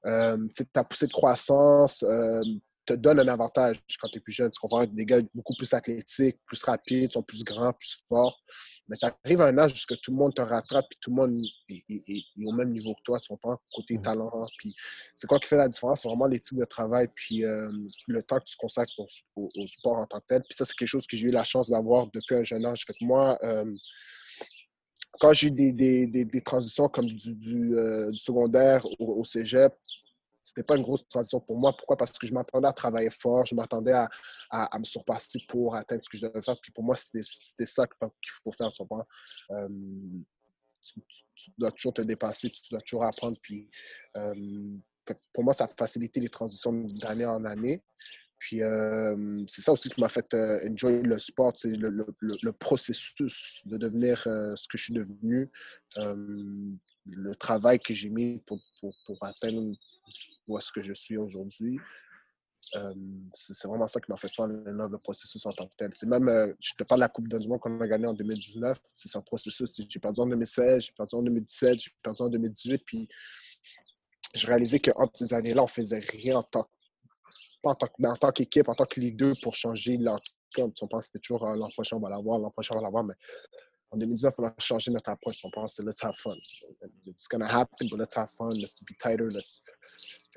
euh, 0.06 0.36
tu 0.54 0.64
as 0.74 0.84
poussé 0.84 1.06
de 1.06 1.12
croissance, 1.12 2.02
euh, 2.02 2.42
te 2.86 2.94
donne 2.94 3.18
un 3.18 3.28
avantage 3.28 3.76
quand 4.00 4.08
tu 4.08 4.18
es 4.18 4.20
plus 4.20 4.32
jeune. 4.32 4.50
Tu 4.50 4.58
comprends? 4.60 4.84
Des 4.86 5.04
gars 5.04 5.20
beaucoup 5.34 5.54
plus 5.54 5.72
athlétiques, 5.74 6.38
plus 6.44 6.62
rapides, 6.62 7.12
sont 7.12 7.22
plus 7.22 7.42
grands, 7.42 7.72
plus 7.72 8.02
forts. 8.08 8.40
Mais 8.88 8.96
tu 8.96 9.06
arrives 9.06 9.40
à 9.40 9.46
un 9.46 9.58
âge 9.58 9.72
où 9.72 9.94
tout 9.96 10.12
le 10.12 10.16
monde 10.16 10.34
te 10.34 10.42
rattrape 10.42 10.86
et 10.92 10.96
tout 11.00 11.10
le 11.10 11.16
monde 11.16 11.40
est, 11.68 12.24
au 12.44 12.52
même 12.52 12.70
niveau 12.70 12.94
que 12.94 13.02
toi. 13.04 13.18
Tu 13.18 13.28
comprends? 13.28 13.58
Côté 13.74 14.00
talent. 14.00 14.30
Puis 14.58 14.74
c'est 15.14 15.26
quoi 15.26 15.38
qui 15.40 15.48
fait 15.48 15.56
la 15.56 15.68
différence? 15.68 16.02
C'est 16.02 16.08
vraiment 16.08 16.26
l'éthique 16.26 16.58
de 16.58 16.64
travail 16.64 17.08
puis 17.14 17.44
euh, 17.44 17.70
le 18.06 18.22
temps 18.22 18.38
que 18.38 18.44
tu 18.44 18.56
consacres 18.56 18.92
au, 19.34 19.66
sport 19.66 19.98
en 19.98 20.06
tant 20.06 20.20
que 20.20 20.26
tel. 20.28 20.42
Puis 20.42 20.56
ça, 20.56 20.64
c'est 20.64 20.74
quelque 20.74 20.88
chose 20.88 21.06
que 21.06 21.16
j'ai 21.16 21.26
eu 21.26 21.32
la 21.32 21.44
chance 21.44 21.70
d'avoir 21.70 22.06
depuis 22.12 22.36
un 22.36 22.44
jeune 22.44 22.64
âge. 22.64 22.84
Fait 22.86 22.94
que 22.94 23.04
moi, 23.04 23.36
euh, 23.42 23.74
quand 25.18 25.32
j'ai 25.32 25.50
des, 25.50 25.72
des, 25.72 26.06
des, 26.06 26.40
transitions 26.42 26.88
comme 26.88 27.06
du, 27.06 27.34
du, 27.34 27.76
euh, 27.76 28.12
secondaire 28.14 28.84
au, 29.00 29.20
au 29.20 29.24
cégep, 29.24 29.72
c'était 30.46 30.62
pas 30.62 30.76
une 30.76 30.84
grosse 30.84 31.06
transition 31.08 31.40
pour 31.40 31.58
moi. 31.58 31.74
Pourquoi? 31.76 31.96
Parce 31.96 32.12
que 32.12 32.24
je 32.24 32.32
m'attendais 32.32 32.68
à 32.68 32.72
travailler 32.72 33.10
fort, 33.10 33.44
je 33.44 33.54
m'attendais 33.56 33.92
à, 33.92 34.08
à, 34.48 34.78
me 34.78 34.84
surpasser 34.84 35.40
pour 35.48 35.74
atteindre 35.74 36.04
ce 36.04 36.08
que 36.08 36.16
je 36.16 36.24
devais 36.24 36.40
faire. 36.40 36.56
Puis 36.62 36.70
pour 36.70 36.84
moi, 36.84 36.94
c'était 36.94 37.66
ça 37.66 37.84
qu'il 37.86 38.30
faut 38.44 38.52
faire, 38.52 38.70
tu 38.70 38.78
comprends? 38.78 39.04
Euh, 39.50 39.68
tu, 41.34 41.50
dois 41.58 41.72
toujours 41.72 41.94
te 41.94 42.02
dépasser, 42.02 42.48
tu 42.50 42.62
dois 42.70 42.80
toujours 42.80 43.04
apprendre. 43.04 43.36
Puis 43.42 43.68
euh, 44.14 44.34
pour 45.32 45.42
moi, 45.42 45.52
ça 45.52 45.64
a 45.64 45.68
facilité 45.68 46.20
les 46.20 46.28
transitions 46.28 46.72
d'année 46.72 47.26
en 47.26 47.44
année. 47.44 47.82
Puis 48.38 48.62
euh, 48.62 49.42
c'est 49.48 49.62
ça 49.62 49.72
aussi 49.72 49.88
qui 49.88 50.00
m'a 50.00 50.08
fait 50.08 50.32
euh, 50.34 50.60
enjoy 50.70 51.02
le 51.02 51.18
sport, 51.18 51.54
c'est 51.56 51.74
le, 51.74 51.88
le, 52.20 52.52
processus 52.52 53.62
de 53.64 53.78
devenir 53.78 54.20
ce 54.20 54.68
que 54.68 54.76
je 54.76 54.84
suis 54.84 54.94
devenu, 54.94 55.50
le 55.96 57.34
travail 57.34 57.78
que 57.78 57.94
j'ai 57.94 58.10
mis 58.10 58.40
pour, 58.46 58.60
pour, 58.78 58.94
pour, 59.06 59.24
atteindre 59.24 59.72
où 60.46 60.58
est-ce 60.58 60.72
que 60.72 60.80
je 60.80 60.92
suis 60.92 61.16
aujourd'hui. 61.16 61.78
c'est 63.32 63.68
vraiment 63.68 63.86
ça 63.86 64.00
qui 64.00 64.10
m'a 64.10 64.16
fait 64.16 64.32
faire 64.34 64.46
le, 64.46 64.98
processus 64.98 65.44
en 65.46 65.52
tant 65.52 65.66
que 65.66 65.74
tel. 65.76 65.90
C'est 65.94 66.08
même, 66.08 66.54
je 66.60 66.74
te 66.74 66.84
parle 66.84 67.00
de 67.00 67.04
la 67.04 67.08
Coupe 67.08 67.28
du 67.28 67.48
Monde 67.48 67.60
qu'on 67.60 67.80
a 67.80 67.86
gagnée 67.86 68.06
en 68.06 68.14
2019, 68.14 68.78
c'est 68.94 69.16
un 69.16 69.22
processus. 69.22 69.70
J'ai 69.88 70.00
perdu 70.00 70.20
en 70.20 70.26
2016, 70.26 70.84
j'ai 70.84 70.92
perdu 70.92 71.14
en 71.16 71.22
2017, 71.22 71.78
j'ai 71.78 71.90
perdu 72.02 72.22
en 72.22 72.28
2018, 72.28 72.82
puis 72.84 73.08
je 74.34 74.46
réalisais 74.46 74.80
qu'entre 74.80 75.16
ces 75.16 75.32
années-là, 75.32 75.62
on 75.62 75.66
faisait 75.66 76.00
rien 76.00 76.36
en 76.36 76.42
tant 76.42 76.68
en 77.66 77.74
tant, 78.16 78.32
qu'équipe, 78.32 78.68
en 78.68 78.74
tant 78.74 78.84
que 78.84 79.00
leader 79.00 79.34
pour 79.42 79.54
changer 79.54 79.96
l'outcome. 79.96 80.72
On 80.80 80.86
pense 80.86 81.00
que 81.00 81.06
c'était 81.06 81.18
toujours 81.18 81.46
euh, 81.46 81.56
l'an 81.56 81.68
prochain, 81.70 81.96
on 81.96 82.00
va 82.00 82.10
l'avoir, 82.10 82.38
l'an 82.38 82.50
prochain, 82.50 82.74
on 82.74 82.78
va 82.78 82.84
l'avoir, 82.84 83.04
mais 83.04 83.14
en 83.90 83.98
2019, 83.98 84.34
on 84.38 84.44
a 84.44 84.54
changé 84.58 84.90
notre 84.90 85.10
approche. 85.10 85.44
On 85.44 85.50
pense 85.50 85.76
que 85.76 85.82
let's 85.82 86.02
have 86.02 86.16
fun. 86.16 86.36
It's 87.06 87.28
gonna 87.28 87.46
happen, 87.46 87.88
but 87.88 87.98
let's 87.98 88.16
have 88.16 88.30
fun. 88.30 88.54
Let's 88.54 88.80
be 88.82 88.94
tighter. 88.98 89.28
Let's... 89.30 89.62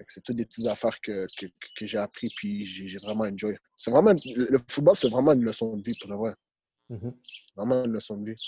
C'est 0.08 0.24
toutes 0.24 0.38
des 0.38 0.45
petites 0.45 0.68
affaires 0.68 1.00
que, 1.02 1.26
que, 1.38 1.47
que 1.76 1.86
j'ai 1.86 1.97
appris 1.97 2.30
puis 2.38 2.66
j'ai 2.66 2.97
vraiment 3.00 3.26
enjoy. 3.26 3.58
C'est 3.76 3.91
vraiment, 3.91 4.14
le 4.14 4.58
football, 4.68 4.95
c'est 4.95 5.10
vraiment 5.10 5.34
une 5.34 5.43
leçon 5.43 5.76
de 5.76 5.84
vie 5.84 5.97
pour 6.00 6.10
le 6.10 6.16
vrai. 6.16 6.34
Mm-hmm. 6.89 7.14
Vraiment 7.58 7.84
une 7.84 7.91
leçon 7.91 8.18
de 8.18 8.32
vie. 8.32 8.41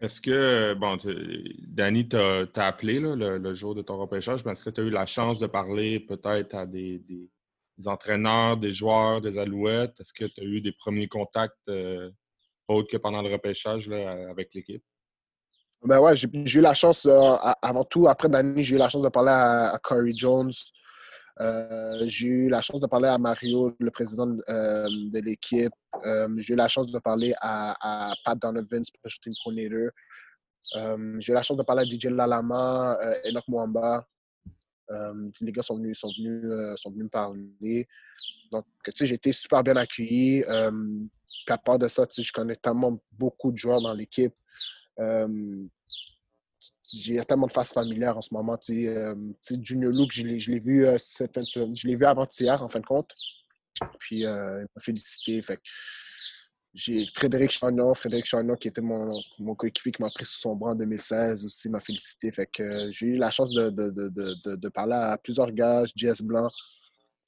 Est-ce 0.00 0.20
que, 0.20 0.74
bon, 0.74 0.96
Danny 1.66 2.08
t'a 2.08 2.46
appelé 2.56 3.00
le, 3.00 3.54
jour 3.54 3.74
de 3.74 3.82
ton 3.82 3.96
repêchage, 3.96 4.44
mais 4.44 4.52
est-ce 4.52 4.62
que 4.62 4.70
tu 4.70 4.80
as 4.80 4.84
eu 4.84 4.90
la 4.90 5.06
chance 5.06 5.38
de 5.38 5.46
parler 5.46 6.00
peut-être 6.00 6.54
à 6.54 6.66
des, 6.66 7.00
entraîneurs, 7.86 8.56
des 8.56 8.72
joueurs, 8.72 9.20
des 9.20 9.38
alouettes? 9.38 9.98
Est-ce 10.00 10.12
que 10.12 10.26
tu 10.26 10.40
as 10.40 10.44
eu 10.44 10.60
des 10.60 10.72
premiers 10.72 11.08
contacts 11.08 11.56
euh, 11.68 12.10
autres 12.68 12.90
que 12.90 12.96
pendant 12.96 13.22
le 13.22 13.32
repêchage 13.32 13.88
avec 13.90 14.54
l'équipe? 14.54 14.82
Ben 15.82 16.00
ouais, 16.00 16.16
j'ai 16.16 16.28
eu 16.32 16.62
la 16.62 16.72
chance, 16.72 17.04
euh, 17.04 17.36
avant 17.60 17.84
tout, 17.84 18.08
après 18.08 18.28
Danny, 18.28 18.62
j'ai 18.62 18.76
eu 18.76 18.78
la 18.78 18.88
chance 18.88 19.02
de 19.02 19.08
parler 19.10 19.32
à, 19.32 19.78
Corey 19.82 20.12
Jones. 20.16 20.50
Euh, 21.40 21.98
j'ai 22.06 22.26
eu 22.26 22.48
la 22.48 22.62
chance 22.62 22.80
de 22.80 22.86
parler 22.86 23.08
à 23.08 23.18
Mario, 23.18 23.74
le 23.78 23.90
président 23.90 24.26
de 24.26 25.20
l'équipe. 25.20 25.72
Euh, 26.06 26.28
j'ai 26.38 26.54
eu 26.54 26.56
la 26.56 26.68
chance 26.68 26.90
de 26.90 26.98
parler 26.98 27.34
à, 27.40 28.12
Pat 28.24 28.38
Donovan, 28.38 28.82
Special 28.82 29.20
Team 29.22 29.32
Coordinator. 29.42 29.90
Euh, 30.76 31.16
j'ai 31.20 31.32
eu 31.32 31.34
la 31.34 31.42
chance 31.42 31.56
de 31.56 31.62
parler 31.62 31.82
à 31.82 31.84
DJ 31.84 32.06
Lalama, 32.06 32.96
euh, 33.02 33.28
Enoch 33.28 33.44
Mwamba. 33.48 34.06
Les 35.40 35.52
gars 35.52 35.62
sont 35.62 35.76
venus, 35.76 35.98
sont 35.98 36.10
venus, 36.16 36.80
sont 36.80 36.90
venus 36.90 37.04
me 37.04 37.08
parler. 37.08 37.88
Donc, 38.50 38.66
tu 38.84 38.92
sais, 38.94 39.06
j'ai 39.06 39.14
été 39.14 39.32
super 39.32 39.62
bien 39.62 39.76
accueilli. 39.76 40.44
à 40.44 41.58
part 41.58 41.78
de 41.78 41.88
ça, 41.88 42.06
tu 42.06 42.14
sais, 42.14 42.22
je 42.22 42.32
connais 42.32 42.56
tellement 42.56 43.00
beaucoup 43.12 43.52
de 43.52 43.58
joueurs 43.58 43.80
dans 43.80 43.94
l'équipe. 43.94 44.34
j'ai 46.92 47.24
tellement 47.24 47.46
de 47.46 47.52
faces 47.52 47.72
familières 47.72 48.16
en 48.16 48.20
ce 48.20 48.32
moment. 48.32 48.56
Tu 48.56 48.86
sais, 49.40 49.56
Junior 49.62 49.92
Luke, 49.92 50.12
je 50.12 50.22
l'ai 50.22 50.60
vu 50.60 50.84
Je 50.84 51.86
l'ai 51.86 51.96
vu 51.96 52.04
avant-hier, 52.04 52.62
en 52.62 52.68
fin 52.68 52.80
de 52.80 52.86
compte. 52.86 53.14
Puis, 53.98 54.24
euh, 54.24 54.60
il 54.60 54.66
m'a 54.74 54.82
félicité. 54.82 55.40
Fait 55.42 55.58
j'ai 56.74 57.06
Frédéric 57.14 57.52
Chagnon, 57.52 57.94
Frédéric 57.94 58.26
Chagnon 58.26 58.56
qui 58.56 58.68
était 58.68 58.80
mon, 58.80 59.08
mon 59.38 59.54
coéquipier 59.54 59.92
qui 59.92 60.02
m'a 60.02 60.10
pris 60.10 60.24
sous 60.24 60.40
son 60.40 60.56
bras 60.56 60.72
en 60.72 60.74
2016 60.74 61.44
aussi, 61.44 61.68
m'a 61.68 61.78
félicité. 61.78 62.32
Fait 62.32 62.46
que 62.46 62.62
euh, 62.62 62.90
j'ai 62.90 63.06
eu 63.06 63.16
la 63.16 63.30
chance 63.30 63.50
de, 63.52 64.68
parler 64.70 64.94
à 64.94 65.16
plusieurs 65.16 65.52
gars, 65.52 65.84
JS 65.96 66.22
Blanc. 66.22 66.48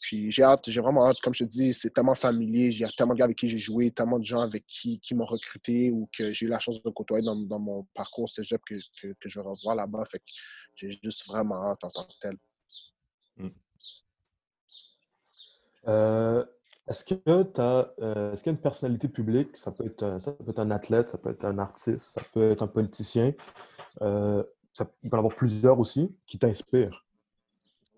Puis 0.01 0.31
j'ai 0.33 0.43
hâte, 0.43 0.69
j'ai 0.69 0.81
vraiment 0.81 1.09
hâte, 1.09 1.21
comme 1.21 1.33
je 1.33 1.45
te 1.45 1.49
dis, 1.49 1.73
c'est 1.73 1.91
tellement 1.91 2.17
familier. 2.17 2.69
Il 2.69 2.79
y 2.79 2.85
a 2.85 2.91
tellement 2.97 3.15
de 3.15 3.19
gars 3.19 3.25
avec 3.25 3.39
qui 3.39 3.49
j'ai 3.49 3.59
joué, 3.59 3.91
tellement 3.93 4.19
de 4.19 4.27
gens 4.27 4.41
avec 4.41 4.67
qui, 4.67 4.99
qui 4.99 5.15
m'ont 5.15 5.25
recruté 5.25 5.91
ou 5.93 6.09
que 6.17 6.33
j'ai 6.33 6.47
eu 6.47 6.49
la 6.49 6.59
chance 6.59 6.83
de 6.83 6.91
côtoyer 6.91 7.25
dans, 7.25 7.59
mon 7.61 7.85
parcours 7.95 8.29
cégep 8.29 8.61
que, 8.69 8.75
je 9.25 9.41
vais 9.41 9.75
là-bas. 9.77 10.05
Fait 10.07 10.19
que 10.19 10.25
j'ai 10.75 10.99
juste 11.03 11.27
vraiment 11.27 11.71
hâte 11.71 11.85
en 11.85 11.91
tant 11.91 12.05
que 12.05 12.15
tel. 12.21 12.37
Mm. 13.37 13.49
Euh, 15.89 16.45
est-ce 16.89 17.05
que 17.05 17.15
tu 17.15 17.61
as 17.61 17.93
euh, 18.01 18.33
est-ce 18.33 18.43
qu'il 18.43 18.51
y 18.51 18.55
a 18.55 18.57
une 18.57 18.63
personnalité 18.63 19.09
publique, 19.09 19.57
ça 19.57 19.71
peut, 19.73 19.87
être, 19.87 20.03
euh, 20.03 20.19
ça 20.19 20.33
peut 20.33 20.51
être 20.51 20.59
un 20.59 20.71
athlète, 20.71 21.09
ça 21.09 21.19
peut 21.19 21.31
être 21.31 21.45
un 21.45 21.59
artiste, 21.59 22.13
ça 22.15 22.23
peut 22.33 22.51
être 22.51 22.63
un 22.63 22.69
politicien, 22.69 23.33
ça, 24.01 24.87
il 25.03 25.11
peut 25.11 25.17
y 25.17 25.19
en 25.19 25.19
avoir 25.19 25.35
plusieurs 25.35 25.79
aussi, 25.79 26.15
qui 26.27 26.39
t'inspirent? 26.39 27.05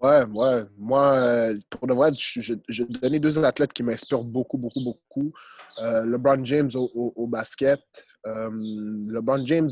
Ouais, 0.00 0.24
ouais. 0.32 0.62
Moi, 0.76 1.48
pour 1.70 1.88
de 1.88 1.92
vrai, 1.92 2.12
je, 2.14 2.84
donner 2.84 3.18
deux 3.18 3.44
athlètes 3.44 3.72
qui 3.72 3.82
m'inspirent 3.82 4.22
beaucoup, 4.22 4.56
beaucoup, 4.56 4.80
beaucoup. 4.80 5.32
LeBron 5.76 6.44
James 6.44 6.70
au 6.74 7.26
basket, 7.26 7.80
LeBron 8.24 9.44
James 9.44 9.70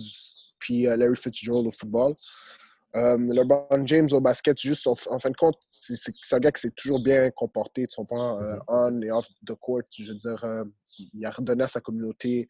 puis 0.59 0.83
Larry 0.83 1.15
Fitzgerald 1.15 1.69
au 1.69 1.71
football. 1.71 2.15
Euh, 2.95 3.19
LeBron 3.19 3.87
James 3.87 4.09
au 4.13 4.21
basket, 4.21 4.59
juste 4.59 4.87
en, 4.87 4.95
fin 4.95 5.31
de 5.31 5.37
compte, 5.37 5.59
c'est 5.69 6.13
un 6.33 6.39
gars 6.39 6.53
qui 6.53 6.63
s'est 6.63 6.71
toujours 6.71 7.03
bien 7.03 7.31
comporté, 7.31 7.87
tu 7.87 7.97
comprends, 7.97 8.41
euh, 8.41 8.57
mm-hmm. 8.57 8.63
on 8.69 9.03
et 9.03 9.11
off 9.11 9.27
the 9.47 9.55
court. 9.55 9.83
Je 9.91 10.13
veux 10.13 10.17
dire, 10.17 10.43
euh, 10.45 10.65
il 11.13 11.27
a 11.27 11.31
redonné 11.31 11.65
à 11.65 11.69
sa 11.69 11.81
communauté. 11.81 12.49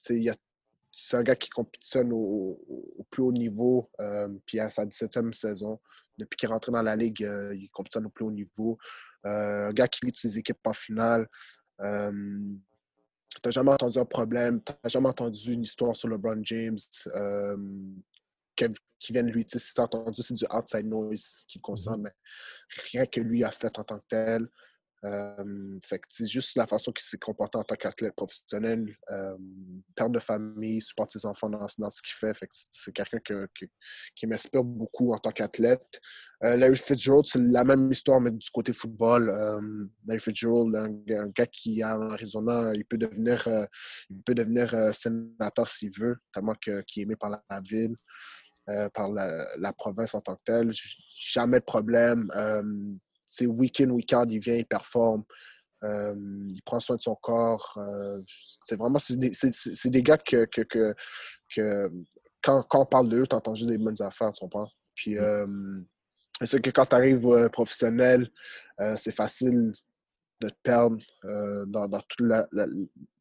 c'est 0.00 1.16
un 1.16 1.22
gars 1.22 1.36
qui 1.36 1.48
compétitionne 1.50 2.10
au, 2.12 2.58
plus 3.10 3.22
haut 3.22 3.32
niveau, 3.32 3.90
puis 4.46 4.58
à 4.58 4.70
sa 4.70 4.84
17e 4.84 5.32
saison. 5.32 5.78
Depuis 6.16 6.36
qu'il 6.36 6.48
est 6.48 6.52
rentré 6.52 6.72
dans 6.72 6.82
la 6.82 6.96
ligue, 6.96 7.20
il 7.20 7.68
compétitionne 7.70 8.06
au 8.06 8.10
plus 8.10 8.24
haut 8.24 8.32
niveau. 8.32 8.78
un 9.22 9.70
gars 9.70 9.86
qui 9.86 10.06
lit 10.06 10.12
ses 10.14 10.38
équipes 10.38 10.58
en 10.64 10.72
finale. 10.72 11.28
tu 11.78 11.84
n'as 11.84 13.50
jamais 13.50 13.70
entendu 13.70 13.98
un 13.98 14.04
problème, 14.04 14.60
tu 14.64 14.72
n'as 14.72 14.90
jamais 14.90 15.08
entendu 15.08 15.52
une 15.52 15.62
histoire 15.62 15.94
sur 15.94 16.08
LeBron 16.08 16.40
James 16.42 16.76
qui 18.98 19.12
viennent 19.12 19.30
lui. 19.30 19.44
Si 19.48 19.74
tu 19.74 19.80
entendu, 19.80 20.22
c'est 20.22 20.34
du 20.34 20.44
outside 20.50 20.86
noise 20.86 21.42
qui 21.46 21.60
concerne, 21.60 22.00
mm-hmm. 22.00 22.04
mais 22.04 22.82
rien 22.92 23.06
que 23.06 23.20
lui 23.20 23.44
a 23.44 23.50
fait 23.50 23.78
en 23.78 23.84
tant 23.84 23.98
que 23.98 24.06
tel. 24.08 24.48
Euh, 25.04 25.78
fait 25.84 26.00
que 26.00 26.06
c'est 26.08 26.26
juste 26.26 26.56
la 26.56 26.66
façon 26.66 26.90
qu'il 26.90 27.04
s'est 27.04 27.18
comporté 27.18 27.56
en 27.56 27.62
tant 27.62 27.76
qu'athlète 27.76 28.14
professionnel, 28.16 28.84
euh, 29.10 29.36
père 29.94 30.10
de 30.10 30.18
famille, 30.18 30.80
supporte 30.80 31.12
ses 31.12 31.24
enfants 31.24 31.48
dans, 31.48 31.68
ce 31.68 32.02
qu'il 32.02 32.14
fait. 32.14 32.34
fait 32.34 32.48
c'est 32.72 32.92
quelqu'un 32.92 33.46
qui 34.16 34.26
m'inspire 34.26 34.64
beaucoup 34.64 35.12
en 35.12 35.18
tant 35.18 35.30
qu'athlète. 35.30 36.00
Euh, 36.42 36.56
Larry 36.56 36.76
Fitzgerald, 36.76 37.26
c'est 37.26 37.38
la 37.38 37.62
même 37.62 37.90
histoire, 37.92 38.20
mais 38.20 38.32
du 38.32 38.50
côté 38.50 38.72
football. 38.72 39.28
Larry 40.04 40.20
Fitzgerald, 40.20 40.74
un, 40.74 41.28
gars 41.28 41.46
qui 41.46 41.80
est 41.80 41.84
en 41.84 42.10
Arizona, 42.10 42.72
il 42.74 42.84
peut 42.84 42.98
devenir, 42.98 43.46
il 44.10 44.22
peut 44.22 44.34
devenir 44.34 44.94
sénateur 44.94 45.68
s'il 45.68 45.90
veut, 45.96 46.16
tellement 46.32 46.54
qu'il 46.54 46.72
est 46.74 46.96
aimé 46.96 47.14
par 47.14 47.30
la 47.30 47.60
ville. 47.60 47.94
Euh, 48.68 48.90
par 48.90 49.08
la, 49.08 49.72
province 49.72 50.14
en 50.14 50.20
tant 50.20 50.36
que 50.36 50.42
telle. 50.44 50.70
Jamais 51.16 51.60
de 51.60 51.64
problème. 51.64 52.30
c'est 53.26 53.46
week-in, 53.46 53.88
week-end, 53.88 54.26
il 54.28 54.40
vient, 54.40 54.56
il 54.56 54.66
performe. 54.66 55.24
Euh, 55.84 56.14
il 56.50 56.60
prend 56.64 56.78
soin 56.78 56.96
de 56.96 57.00
son 57.00 57.14
corps. 57.14 57.72
Euh, 57.78 58.20
c'est 58.64 58.76
vraiment, 58.76 58.98
c'est 58.98 59.16
des, 59.16 60.02
gars 60.02 60.18
que, 60.18 60.44
que, 60.46 60.62
que, 60.62 61.88
quand, 62.42 62.62
quand, 62.68 62.82
on 62.82 62.86
parle 62.86 63.08
d'eux, 63.08 63.26
tu 63.26 63.36
entends 63.36 63.54
juste 63.54 63.70
des 63.70 63.78
bonnes 63.78 64.02
affaires, 64.02 64.32
tu 64.32 64.40
comprends? 64.40 64.68
Puis, 64.94 65.14
mm. 65.14 65.86
c'est 66.44 66.60
que 66.60 66.70
quand 66.70 66.86
tu 66.86 66.96
arrives 66.96 67.48
professionnel, 67.50 68.28
c'est 68.96 69.14
facile 69.14 69.72
de 70.40 70.48
te 70.50 70.56
perdre 70.62 70.98
dans, 71.68 71.88
dans, 71.88 72.00
toute 72.00 72.28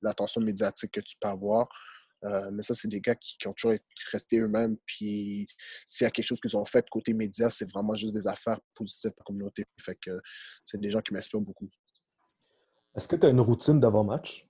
l'attention 0.02 0.42
médiatique 0.42 0.92
que 0.92 1.02
tu 1.02 1.16
peux 1.22 1.30
avoir. 1.30 1.70
Euh, 2.24 2.50
mais 2.52 2.64
ça, 2.64 2.74
c'est 2.74 2.88
des 2.88 3.00
gars 3.00 3.16
qui, 3.16 3.36
ont 3.48 3.54
toujours 3.54 3.78
resté 4.12 4.40
eux-mêmes. 4.40 4.78
Puis 4.86 5.48
s'il 5.86 6.06
y 6.06 6.08
a 6.08 6.12
quelque 6.12 6.26
chose 6.26 6.40
qu'ils 6.40 6.56
ont 6.58 6.66
fait 6.66 6.88
côté 6.90 7.14
médias, 7.14 7.50
c'est 7.50 7.70
vraiment 7.70 7.96
juste 7.96 8.14
des 8.14 8.28
affaires 8.28 8.60
positives 8.74 9.12
pour 9.12 9.22
la 9.22 9.26
communauté. 9.26 9.66
Fait 9.80 9.96
que 9.96 10.20
c'est 10.64 10.80
des 10.80 10.90
gens 10.90 11.00
qui 11.02 11.14
m'inspirent 11.14 11.42
beaucoup. 11.42 11.70
Est-ce 12.96 13.08
que 13.08 13.16
tu 13.16 13.28
as 13.28 13.30
une 13.30 13.42
routine 13.42 13.80
d'avant-match? 13.80 14.48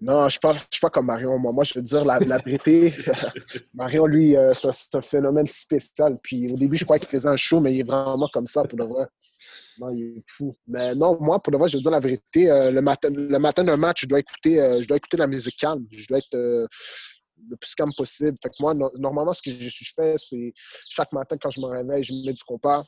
Non, 0.00 0.28
je 0.28 0.38
ne 0.44 0.58
suis 0.58 0.80
pas 0.80 0.90
comme 0.90 1.06
Marion. 1.06 1.38
Moi, 1.38 1.52
moi, 1.52 1.62
je 1.62 1.74
veux 1.74 1.82
dire 1.82 2.04
la, 2.04 2.18
la 2.18 2.38
vérité. 2.38 2.92
Marion, 3.74 4.06
lui, 4.06 4.36
euh, 4.36 4.52
c'est 4.52 4.96
un 4.96 5.00
phénomène 5.00 5.46
spécial. 5.46 6.18
Puis 6.20 6.52
au 6.52 6.56
début, 6.56 6.76
je 6.76 6.84
crois 6.84 6.98
qu'il 6.98 7.08
faisait 7.08 7.28
un 7.28 7.36
show, 7.36 7.60
mais 7.60 7.72
il 7.72 7.80
est 7.80 7.84
vraiment 7.84 8.28
comme 8.32 8.48
ça 8.48 8.64
pour 8.64 8.76
de 8.76 8.82
vrai. 8.82 9.06
Non, 9.78 9.90
il 9.90 10.18
est 10.18 10.22
fou. 10.26 10.56
Mais 10.66 10.94
non, 10.94 11.18
moi, 11.20 11.42
pour 11.42 11.52
de 11.52 11.58
vrai, 11.58 11.68
je 11.68 11.76
veux 11.76 11.82
dire 11.82 11.90
la 11.90 12.00
vérité. 12.00 12.50
Euh, 12.50 12.70
le 12.70 12.82
matin, 12.82 13.10
le 13.10 13.38
matin 13.38 13.64
d'un 13.64 13.76
match, 13.76 14.02
je 14.02 14.06
dois 14.06 14.20
écouter, 14.20 14.60
euh, 14.60 14.82
je 14.82 14.86
dois 14.86 14.96
écouter 14.96 15.16
la 15.16 15.26
musique 15.26 15.56
calme. 15.56 15.84
Je 15.90 16.06
dois 16.06 16.18
être, 16.18 16.68
le 17.48 17.56
plus 17.56 17.74
calme 17.74 17.92
possible. 17.96 18.36
Fait 18.42 18.50
que 18.50 18.56
moi, 18.60 18.74
normalement, 18.74 19.32
ce 19.32 19.42
que 19.42 19.50
je, 19.50 19.92
fais, 19.94 20.14
c'est 20.16 20.52
chaque 20.90 21.12
matin, 21.12 21.36
quand 21.40 21.50
je 21.50 21.60
me 21.60 21.66
réveille, 21.66 22.02
je 22.02 22.12
me 22.12 22.26
mets 22.26 22.32
du 22.32 22.42
compas. 22.42 22.84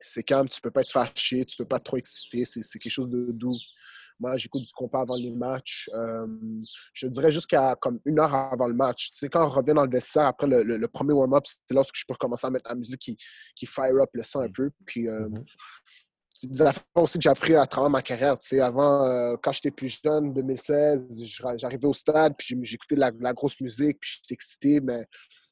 C'est 0.00 0.22
calme, 0.22 0.48
tu 0.48 0.60
peux 0.60 0.70
pas 0.70 0.82
être 0.82 0.92
fâché, 0.92 1.44
tu 1.44 1.56
peux 1.56 1.64
pas 1.64 1.78
trop 1.78 1.96
exciter, 1.96 2.44
c'est 2.44 2.78
quelque 2.78 2.92
chose 2.92 3.08
de 3.08 3.32
doux. 3.32 3.56
Moi, 4.18 4.36
j'écoute 4.36 4.62
du 4.62 4.72
compas 4.72 5.02
avant 5.02 5.16
les 5.16 5.30
matchs. 5.30 5.90
Euh, 5.94 6.26
je 6.94 7.06
dirais 7.06 7.30
jusqu'à 7.30 7.76
comme 7.80 8.00
une 8.06 8.18
heure 8.18 8.34
avant 8.34 8.66
le 8.66 8.74
match. 8.74 9.10
Tu 9.10 9.18
sais, 9.18 9.28
quand 9.28 9.44
on 9.44 9.50
revient 9.50 9.74
dans 9.74 9.84
le 9.84 9.90
vestiaire 9.90 10.26
après 10.26 10.46
le, 10.46 10.86
premier 10.88 11.12
warm-up, 11.12 11.44
c'est 11.46 11.74
là 11.74 11.82
que 11.82 11.90
je 11.92 12.04
peux 12.08 12.14
commencer 12.14 12.46
à 12.46 12.50
mettre 12.50 12.68
la 12.68 12.76
musique 12.76 13.00
qui, 13.00 13.16
qui 13.54 13.66
fire 13.66 13.94
up 14.00 14.08
le 14.14 14.22
sang 14.22 14.40
un 14.40 14.50
peu. 14.50 14.70
Puis, 14.86 15.08
euh, 15.08 15.28
mm-hmm. 15.28 15.44
c'est 16.34 16.50
des 16.50 16.62
affaires 16.62 16.84
aussi 16.96 17.18
que 17.18 17.22
j'ai 17.22 17.30
appris 17.30 17.54
à 17.54 17.66
travers 17.66 17.90
ma 17.90 18.00
carrière. 18.00 18.38
Tu 18.38 18.48
sais, 18.48 18.60
avant, 18.60 19.04
euh, 19.04 19.36
quand 19.42 19.52
j'étais 19.52 19.70
plus 19.70 20.00
jeune, 20.02 20.32
2016, 20.32 21.22
j'arrivais 21.56 21.86
au 21.86 21.92
stade, 21.92 22.34
puis 22.38 22.56
j'écoutais 22.62 22.94
de 22.94 23.00
la, 23.00 23.32
grosse 23.34 23.60
musique, 23.60 23.98
puis 24.00 24.18
j'étais 24.22 24.34
excité, 24.34 24.80
mais 24.80 25.04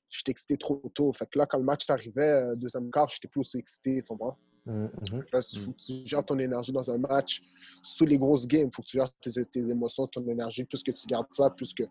j'étais 0.08 0.30
excité 0.30 0.56
trop 0.56 0.80
tôt. 0.94 1.12
Fait 1.12 1.26
que 1.26 1.38
là, 1.38 1.44
quand 1.44 1.58
le 1.58 1.64
match 1.64 1.84
arrivait, 1.90 2.56
deuxième 2.56 2.90
quart, 2.90 3.10
j'étais 3.10 3.28
plus 3.28 3.40
aussi 3.40 3.58
excité, 3.58 4.00
tu 4.00 4.08
comprends? 4.08 4.38
Mm 4.66 4.86
il 5.02 5.60
faut 5.60 5.72
que 5.72 5.76
tu 5.76 6.06
gères 6.06 6.24
ton 6.24 6.38
énergie 6.38 6.72
dans 6.72 6.90
un 6.90 6.98
match. 6.98 7.42
Sous 7.82 8.06
les 8.06 8.16
grosses 8.16 8.46
games, 8.46 8.68
il 8.70 8.74
faut 8.74 8.82
que 8.82 8.88
tu 8.88 8.96
gères 8.96 9.10
tes, 9.20 9.60
émotions, 9.60 10.06
ton 10.06 10.26
énergie. 10.26 10.64
Plus 10.64 10.82
que 10.82 10.90
tu 10.90 11.06
gardes 11.06 11.26
ça, 11.30 11.50
plus 11.50 11.74
que, 11.74 11.84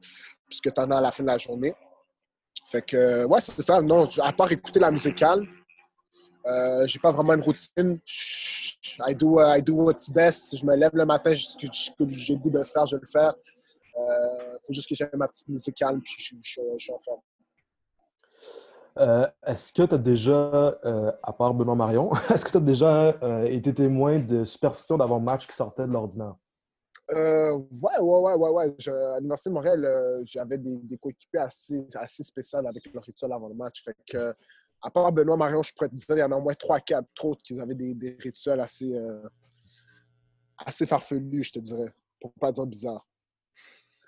plus 0.45 0.59
que 0.61 0.69
tu 0.69 0.81
en 0.81 0.89
as 0.91 0.97
à 0.97 1.01
la 1.01 1.11
fin 1.11 1.23
de 1.23 1.27
la 1.27 1.37
journée. 1.37 1.73
Fait 2.65 2.81
que, 2.81 3.25
ouais, 3.25 3.41
c'est 3.41 3.61
ça. 3.61 3.81
Non, 3.81 4.05
à 4.21 4.33
part 4.33 4.51
écouter 4.51 4.79
la 4.79 4.89
musicale, 4.89 5.45
euh, 6.45 6.87
j'ai 6.87 6.99
pas 6.99 7.11
vraiment 7.11 7.33
une 7.33 7.41
routine. 7.41 7.99
I 9.07 9.15
do, 9.15 9.39
I 9.39 9.61
do 9.61 9.75
what's 9.75 10.09
best. 10.09 10.57
Je 10.57 10.65
me 10.65 10.75
lève 10.75 10.91
le 10.93 11.05
matin, 11.05 11.33
ce 11.35 11.55
que 11.57 11.67
j'ai 11.71 12.33
le 12.33 12.39
goût 12.39 12.49
de 12.49 12.63
faire, 12.63 12.85
je 12.85 12.95
vais 12.95 13.01
le 13.03 13.09
faire. 13.09 13.33
Euh, 13.95 14.57
faut 14.65 14.73
juste 14.73 14.89
que 14.89 14.95
j'aie 14.95 15.09
ma 15.13 15.27
petite 15.27 15.47
musique 15.47 15.75
calme, 15.75 16.01
puis 16.01 16.15
je 16.17 16.51
suis 16.77 16.91
en 16.91 16.97
forme. 16.97 17.21
Euh, 18.97 19.27
est-ce 19.45 19.73
que 19.73 19.83
tu 19.83 19.95
as 19.95 19.97
déjà, 19.97 20.77
euh, 20.85 21.11
à 21.23 21.33
part 21.33 21.53
Benoît 21.53 21.75
Marion, 21.75 22.11
est-ce 22.33 22.45
que 22.45 22.51
tu 22.51 22.57
as 22.57 22.61
déjà 22.61 23.17
euh, 23.23 23.45
été 23.45 23.73
témoin 23.73 24.19
de 24.19 24.43
superstitions 24.43 24.97
d'avant-match 24.97 25.47
qui 25.47 25.55
sortaient 25.55 25.87
de 25.87 25.91
l'ordinaire? 25.91 26.35
ouais, 27.09 27.99
ouais, 27.99 27.99
ouais, 27.99 28.33
ouais, 28.33 28.49
ouais. 28.49 28.89
à 28.89 29.19
l'Université 29.19 29.49
de 29.49 29.53
Montréal, 29.53 30.21
j'avais 30.23 30.57
des, 30.57 30.77
des, 30.77 30.97
coéquipiers 30.97 31.41
assez, 31.41 31.85
assez 31.95 32.23
spéciaux 32.23 32.59
avec 32.65 32.81
leur 32.93 33.03
rituel 33.03 33.33
avant 33.33 33.49
le 33.49 33.55
match. 33.55 33.83
Fait 33.83 33.95
que, 34.07 34.33
à 34.81 34.89
part 34.89 35.11
Benoît 35.11 35.37
Marion, 35.37 35.61
je 35.61 35.73
pourrais 35.73 35.89
te 35.89 35.95
dire, 35.95 36.05
il 36.09 36.19
y 36.19 36.23
en 36.23 36.31
a 36.31 36.35
au 36.35 36.41
moins 36.41 36.53
3-4 36.53 37.03
autres 37.23 37.43
qui 37.43 37.59
avaient 37.59 37.75
des, 37.75 37.93
des 37.93 38.17
rituels 38.19 38.61
assez, 38.61 38.95
assez 40.57 40.85
farfelus, 40.85 41.43
je 41.43 41.51
te 41.51 41.59
dirais, 41.59 41.91
pour 42.21 42.31
ne 42.35 42.39
pas 42.39 42.51
dire 42.51 42.65
bizarre. 42.65 43.05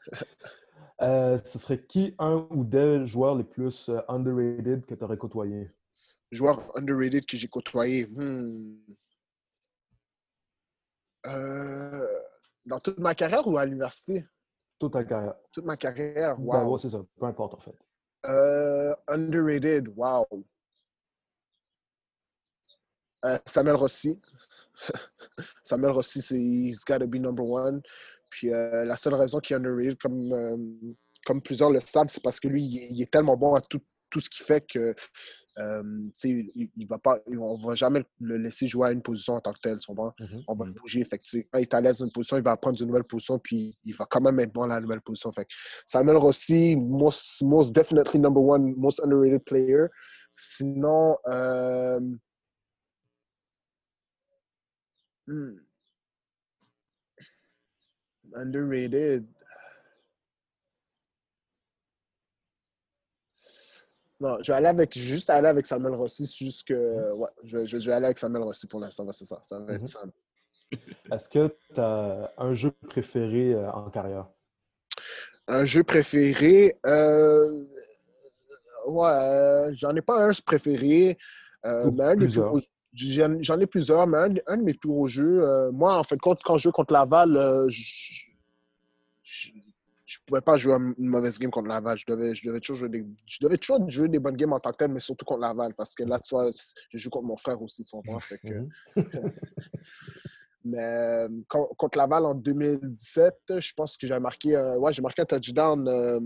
Euh, 1.01 1.37
ce 1.43 1.59
serait 1.59 1.83
qui 1.83 2.15
un 2.19 2.47
ou 2.51 2.63
des 2.63 3.05
joueurs 3.05 3.35
les 3.35 3.43
plus 3.43 3.89
euh, 3.89 3.99
underrated 4.07 4.85
que 4.85 4.95
tu 4.95 5.03
aurais 5.03 5.17
côtoyé? 5.17 5.69
Joueurs 6.31 6.71
underrated 6.77 7.25
que 7.25 7.35
j'ai 7.35 7.49
côtoyé. 7.49 8.07
Hmm. 8.07 8.77
Euh, 11.27 12.07
dans 12.65 12.79
toute 12.79 12.99
ma 12.99 13.13
carrière 13.13 13.45
ou 13.45 13.57
à 13.57 13.65
l'université? 13.65 14.25
Toute 14.79 14.93
ta 14.93 15.03
carrière. 15.03 15.35
Toute 15.51 15.65
ma 15.65 15.75
carrière, 15.75 16.37
ben 16.37 16.63
wow. 16.63 16.77
c'est 16.77 16.89
ça. 16.89 17.03
Peu 17.19 17.25
importe, 17.25 17.55
en 17.55 17.59
fait. 17.59 17.75
underrated, 19.07 19.89
wow. 19.95 20.25
Samuel 23.45 23.75
Rossi. 23.75 24.21
Samuel 25.63 25.91
Rossi, 25.91 26.21
c'est 26.21 26.39
he's 26.39 26.83
gotta 26.85 27.07
be 27.07 27.15
number 27.15 27.43
one. 27.43 27.81
Puis 28.35 28.53
euh, 28.53 28.83
la 28.83 28.97
seule 28.97 29.15
raison 29.15 29.39
qu'il 29.39 29.53
est 29.53 29.57
underrated, 29.57 29.97
comme, 29.97 30.33
euh, 30.33 30.57
comme 31.25 31.41
plusieurs 31.41 31.69
le 31.69 31.79
savent, 31.79 32.07
c'est 32.09 32.21
parce 32.21 32.41
que 32.41 32.49
lui, 32.49 32.63
il 32.65 33.01
est, 33.01 33.09
tellement 33.09 33.37
bon 33.37 33.55
à 33.55 33.61
tout, 33.61 33.79
tout 34.11 34.19
ce 34.19 34.29
qu'il 34.29 34.45
fait 34.45 34.59
que 34.59 34.93
euh, 35.57 35.83
il, 36.25 36.69
il, 36.75 36.85
va 36.85 36.97
pas, 36.97 37.17
on 37.27 37.57
ne 37.57 37.65
va 37.65 37.75
jamais 37.75 38.03
le 38.19 38.35
laisser 38.35 38.67
jouer 38.67 38.89
à 38.89 38.91
une 38.91 39.01
position 39.01 39.35
en 39.35 39.39
tant 39.39 39.53
que 39.53 39.59
tel. 39.61 39.77
Mm-hmm. 39.77 40.43
On 40.49 40.53
va 40.53 40.65
le 40.65 40.73
mm-hmm. 40.73 40.75
bouger. 40.75 41.05
Fait 41.05 41.17
quand 41.17 41.59
il 41.59 41.61
est 41.61 41.73
à 41.73 41.79
l'aise 41.79 41.99
dans 41.99 42.07
une 42.07 42.11
position, 42.11 42.35
il 42.35 42.43
va 42.43 42.57
prendre 42.57 42.77
une 42.77 42.87
nouvelle 42.87 43.05
position, 43.05 43.39
puis 43.39 43.77
il 43.85 43.95
va 43.95 44.05
quand 44.05 44.19
même 44.19 44.37
être 44.41 44.51
bon 44.51 44.63
à 44.63 44.67
la 44.67 44.81
nouvelle 44.81 44.99
position. 44.99 45.31
Fait 45.31 45.47
Samuel 45.87 46.17
Rossi, 46.17 46.75
most, 46.75 47.41
most 47.41 47.73
definitely 47.73 48.19
number 48.19 48.43
one, 48.43 48.75
most 48.75 48.99
underrated 48.99 49.45
player. 49.45 49.87
Sinon, 50.35 51.15
hmm. 55.25 55.55
Underrated. 58.33 59.25
Non, 64.19 64.37
je 64.41 64.51
vais 64.51 64.57
aller 64.57 64.67
avec, 64.67 64.97
juste 64.97 65.29
aller 65.29 65.47
avec 65.47 65.65
Samuel 65.65 65.93
Rossi. 65.93 66.25
Juste 66.25 66.67
que, 66.67 66.73
mm-hmm. 66.73 67.13
ouais, 67.13 67.29
je, 67.43 67.65
je, 67.65 67.77
vais 67.77 67.93
aller 67.93 68.05
avec 68.05 68.17
Samuel 68.17 68.43
Rossi 68.43 68.67
pour 68.67 68.79
l'instant. 68.79 69.09
C'est 69.11 69.25
ça. 69.25 69.39
Ça 69.43 69.59
va 69.59 69.73
être 69.73 69.83
mm-hmm. 69.83 70.11
Est-ce 71.11 71.29
que 71.29 71.55
tu 71.73 71.79
as 71.79 72.33
un 72.37 72.53
jeu 72.53 72.71
préféré 72.87 73.53
euh, 73.53 73.69
en 73.71 73.89
carrière? 73.89 74.27
Un 75.47 75.65
jeu 75.65 75.83
préféré? 75.83 76.75
Euh, 76.85 77.65
ouais, 78.87 79.07
euh, 79.07 79.71
j'en 79.73 79.95
ai 79.95 80.01
pas 80.01 80.25
un 80.25 80.31
préféré. 80.45 81.17
mais 81.63 82.03
un 82.03 82.15
plusieurs. 82.15 82.55
J'en 82.95 83.59
ai 83.59 83.65
plusieurs, 83.65 84.07
mais 84.07 84.41
un, 84.47 84.57
de 84.57 84.63
mes 84.63 84.73
plus 84.73 84.89
gros 84.89 85.07
jeux, 85.07 85.69
moi, 85.71 85.97
en 85.97 86.03
fait, 86.03 86.17
quand, 86.17 86.41
quand 86.43 86.57
je 86.57 86.63
joue 86.63 86.71
contre 86.71 86.93
Laval, 86.93 87.67
je, 87.69 88.21
je 90.15 90.19
pouvais 90.25 90.41
pas 90.41 90.55
jouer 90.55 90.73
une 90.73 91.07
mauvaise 91.07 91.37
game 91.39 91.51
contre 91.51 91.67
Laval. 91.67 91.97
Je 91.97 92.05
devais, 92.07 92.35
je 92.35 92.47
devais, 92.47 92.59
toujours, 92.59 92.77
jouer 92.77 92.89
des, 92.89 93.05
je 93.25 93.39
devais 93.41 93.57
toujours 93.57 93.89
jouer 93.89 94.07
des 94.07 94.19
bonnes 94.19 94.37
games 94.37 94.53
en 94.53 94.59
tant 94.59 94.71
que 94.71 94.77
tel, 94.77 94.91
mais 94.91 94.99
surtout 94.99 95.25
contre 95.25 95.41
Laval, 95.41 95.73
parce 95.73 95.95
que 95.95 96.03
là, 96.03 96.19
tu 96.19 96.35
vois, 96.35 96.49
je 96.51 96.97
joue 96.97 97.09
contre 97.09 97.25
mon 97.25 97.37
frère 97.37 97.61
aussi, 97.61 97.83
tu 97.83 97.91
comprends? 97.91 98.19
Fait 98.19 98.37
que... 98.37 98.47
Mhm. 98.47 98.69
mais 100.63 101.25
contre 101.49 101.97
Laval 101.97 102.25
en 102.25 102.35
2017, 102.35 103.59
je 103.59 103.73
pense 103.73 103.97
que 103.97 104.07
j'ai 104.07 104.19
marqué, 104.19 104.57
ouais, 104.57 104.93
j'ai 104.93 105.01
marqué 105.01 105.21
un 105.21 105.25
touchdown 105.25 105.87
euh, 105.87 106.19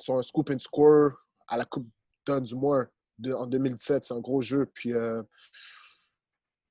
sur 0.00 0.16
un 0.16 0.22
scoop 0.22 0.50
and 0.50 0.58
score 0.58 1.12
à 1.48 1.56
la 1.56 1.64
Coupe 1.64 1.88
d'un 2.26 2.40
du 2.40 2.54
mois 2.54 2.86
en 3.26 3.46
2017. 3.46 4.04
C'est 4.04 4.14
un 4.14 4.20
gros 4.20 4.40
jeu. 4.40 4.66
Puis, 4.74 4.92
euh, 4.92 5.22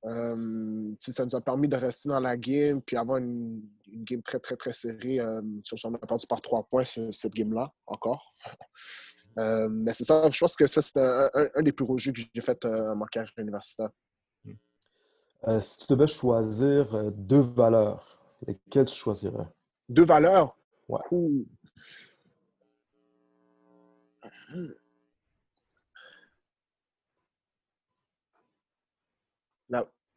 euh, 0.06 0.94
ça 0.98 1.24
nous 1.24 1.36
a 1.36 1.40
permis 1.40 1.68
de 1.68 1.76
rester 1.76 2.08
dans 2.08 2.20
la 2.20 2.36
game 2.36 2.80
puis 2.80 2.96
avoir 2.96 3.18
une, 3.18 3.62
game 3.86 4.22
très, 4.22 4.38
très, 4.38 4.56
très 4.56 4.72
serrée. 4.72 5.20
Euh, 5.20 5.42
on 5.84 5.94
a 5.94 5.98
perdu 5.98 6.26
par 6.26 6.40
trois 6.40 6.62
points 6.62 6.84
cette 6.84 7.34
game-là, 7.34 7.72
encore. 7.86 8.34
Euh, 9.38 9.68
mais 9.68 9.92
c'est 9.92 10.04
ça, 10.04 10.28
je 10.30 10.38
pense 10.38 10.56
que 10.56 10.66
ça, 10.66 10.80
c'est 10.82 10.98
un, 10.98 11.62
des 11.62 11.72
plus 11.72 11.84
gros 11.84 11.98
jeux 11.98 12.12
que 12.12 12.20
j'ai 12.34 12.40
fait 12.40 12.64
en 12.64 12.96
ma 12.96 13.06
carrière 13.06 13.32
universitaire. 13.36 13.90
si 15.60 15.78
tu 15.78 15.92
devais 15.92 16.06
choisir 16.06 17.12
deux 17.12 17.40
valeurs, 17.40 18.18
lesquelles 18.46 18.86
tu 18.86 18.96
choisirais? 18.96 19.48
Deux 19.88 20.04
valeurs? 20.04 20.56
Ouais. 20.88 21.00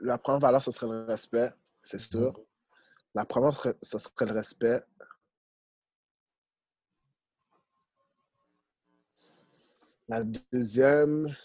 La, 0.04 0.18
première 0.18 0.40
valeur, 0.40 0.62
ce 0.62 0.72
serait 0.72 0.88
le 0.88 1.06
respect, 1.06 1.52
c'est 1.82 1.98
sûr. 1.98 2.32
Mm-hmm. 2.32 2.46
La 3.16 3.26
première, 3.26 3.74
ce 3.82 3.98
serait 3.98 4.26
le 4.26 4.34
respect. 4.34 4.82
La 10.10 10.24
deuxième. 10.52 11.36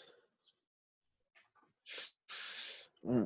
Hmm. 3.04 3.24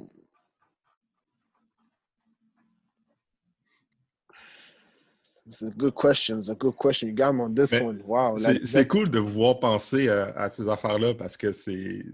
C'est 5.49 5.67
a 5.67 5.71
good 5.71 5.95
question. 5.95 6.39
It's 6.39 6.49
a 6.49 6.55
good 6.55 6.77
question. 6.77 7.09
You 7.09 7.15
got 7.15 7.33
me 7.33 7.43
on 7.43 7.55
this 7.55 7.73
one. 7.73 8.03
Wow. 8.07 8.37
C'est 8.65 8.87
cool 8.87 9.11
de 9.11 9.19
vous 9.19 9.33
voir 9.33 9.59
penser 9.59 10.09
à 10.09 10.49
ces 10.49 10.69
affaires-là 10.69 11.15
parce 11.15 11.37
que 11.37 11.53
c'est 11.53 12.05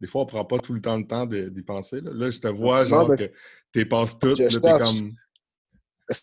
des 0.00 0.06
fois, 0.06 0.22
on 0.22 0.24
ne 0.24 0.28
prend 0.28 0.44
pas 0.44 0.58
tout 0.58 0.72
le 0.72 0.80
temps 0.80 0.96
le 0.96 1.06
temps 1.06 1.26
d'y 1.26 1.62
penser. 1.62 2.00
Là. 2.00 2.30
je 2.30 2.38
te 2.38 2.48
vois, 2.48 2.84
genre, 2.84 3.08
que 3.08 3.24
tu 3.72 3.88
passes 3.88 4.18
toutes. 4.18 4.38
Là, 4.38 4.48
t'es 4.48 4.60
comme. 4.60 5.12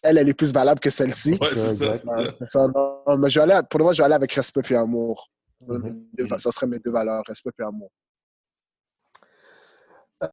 Elle, 0.03 0.17
elle 0.17 0.29
est 0.29 0.33
plus 0.33 0.51
valable 0.51 0.79
que 0.79 0.89
celle-ci. 0.89 1.37
Ouais, 1.39 1.47
c'est 1.53 1.73
ça. 1.73 1.97
ça 2.39 2.67
non, 2.67 3.17
mais 3.17 3.29
je 3.29 3.39
vais 3.39 3.51
aller, 3.51 3.61
pour 3.69 3.77
le 3.77 3.83
moment, 3.83 3.93
je 3.93 3.99
vais 3.99 4.05
aller 4.05 4.15
avec 4.15 4.31
respect 4.33 4.61
et 4.71 4.75
amour. 4.75 5.29
Mm-hmm. 5.61 6.39
Ça 6.39 6.51
serait 6.51 6.65
mes 6.65 6.79
deux 6.79 6.91
valeurs, 6.91 7.23
respect 7.27 7.51
et 7.59 7.63
amour. 7.63 7.91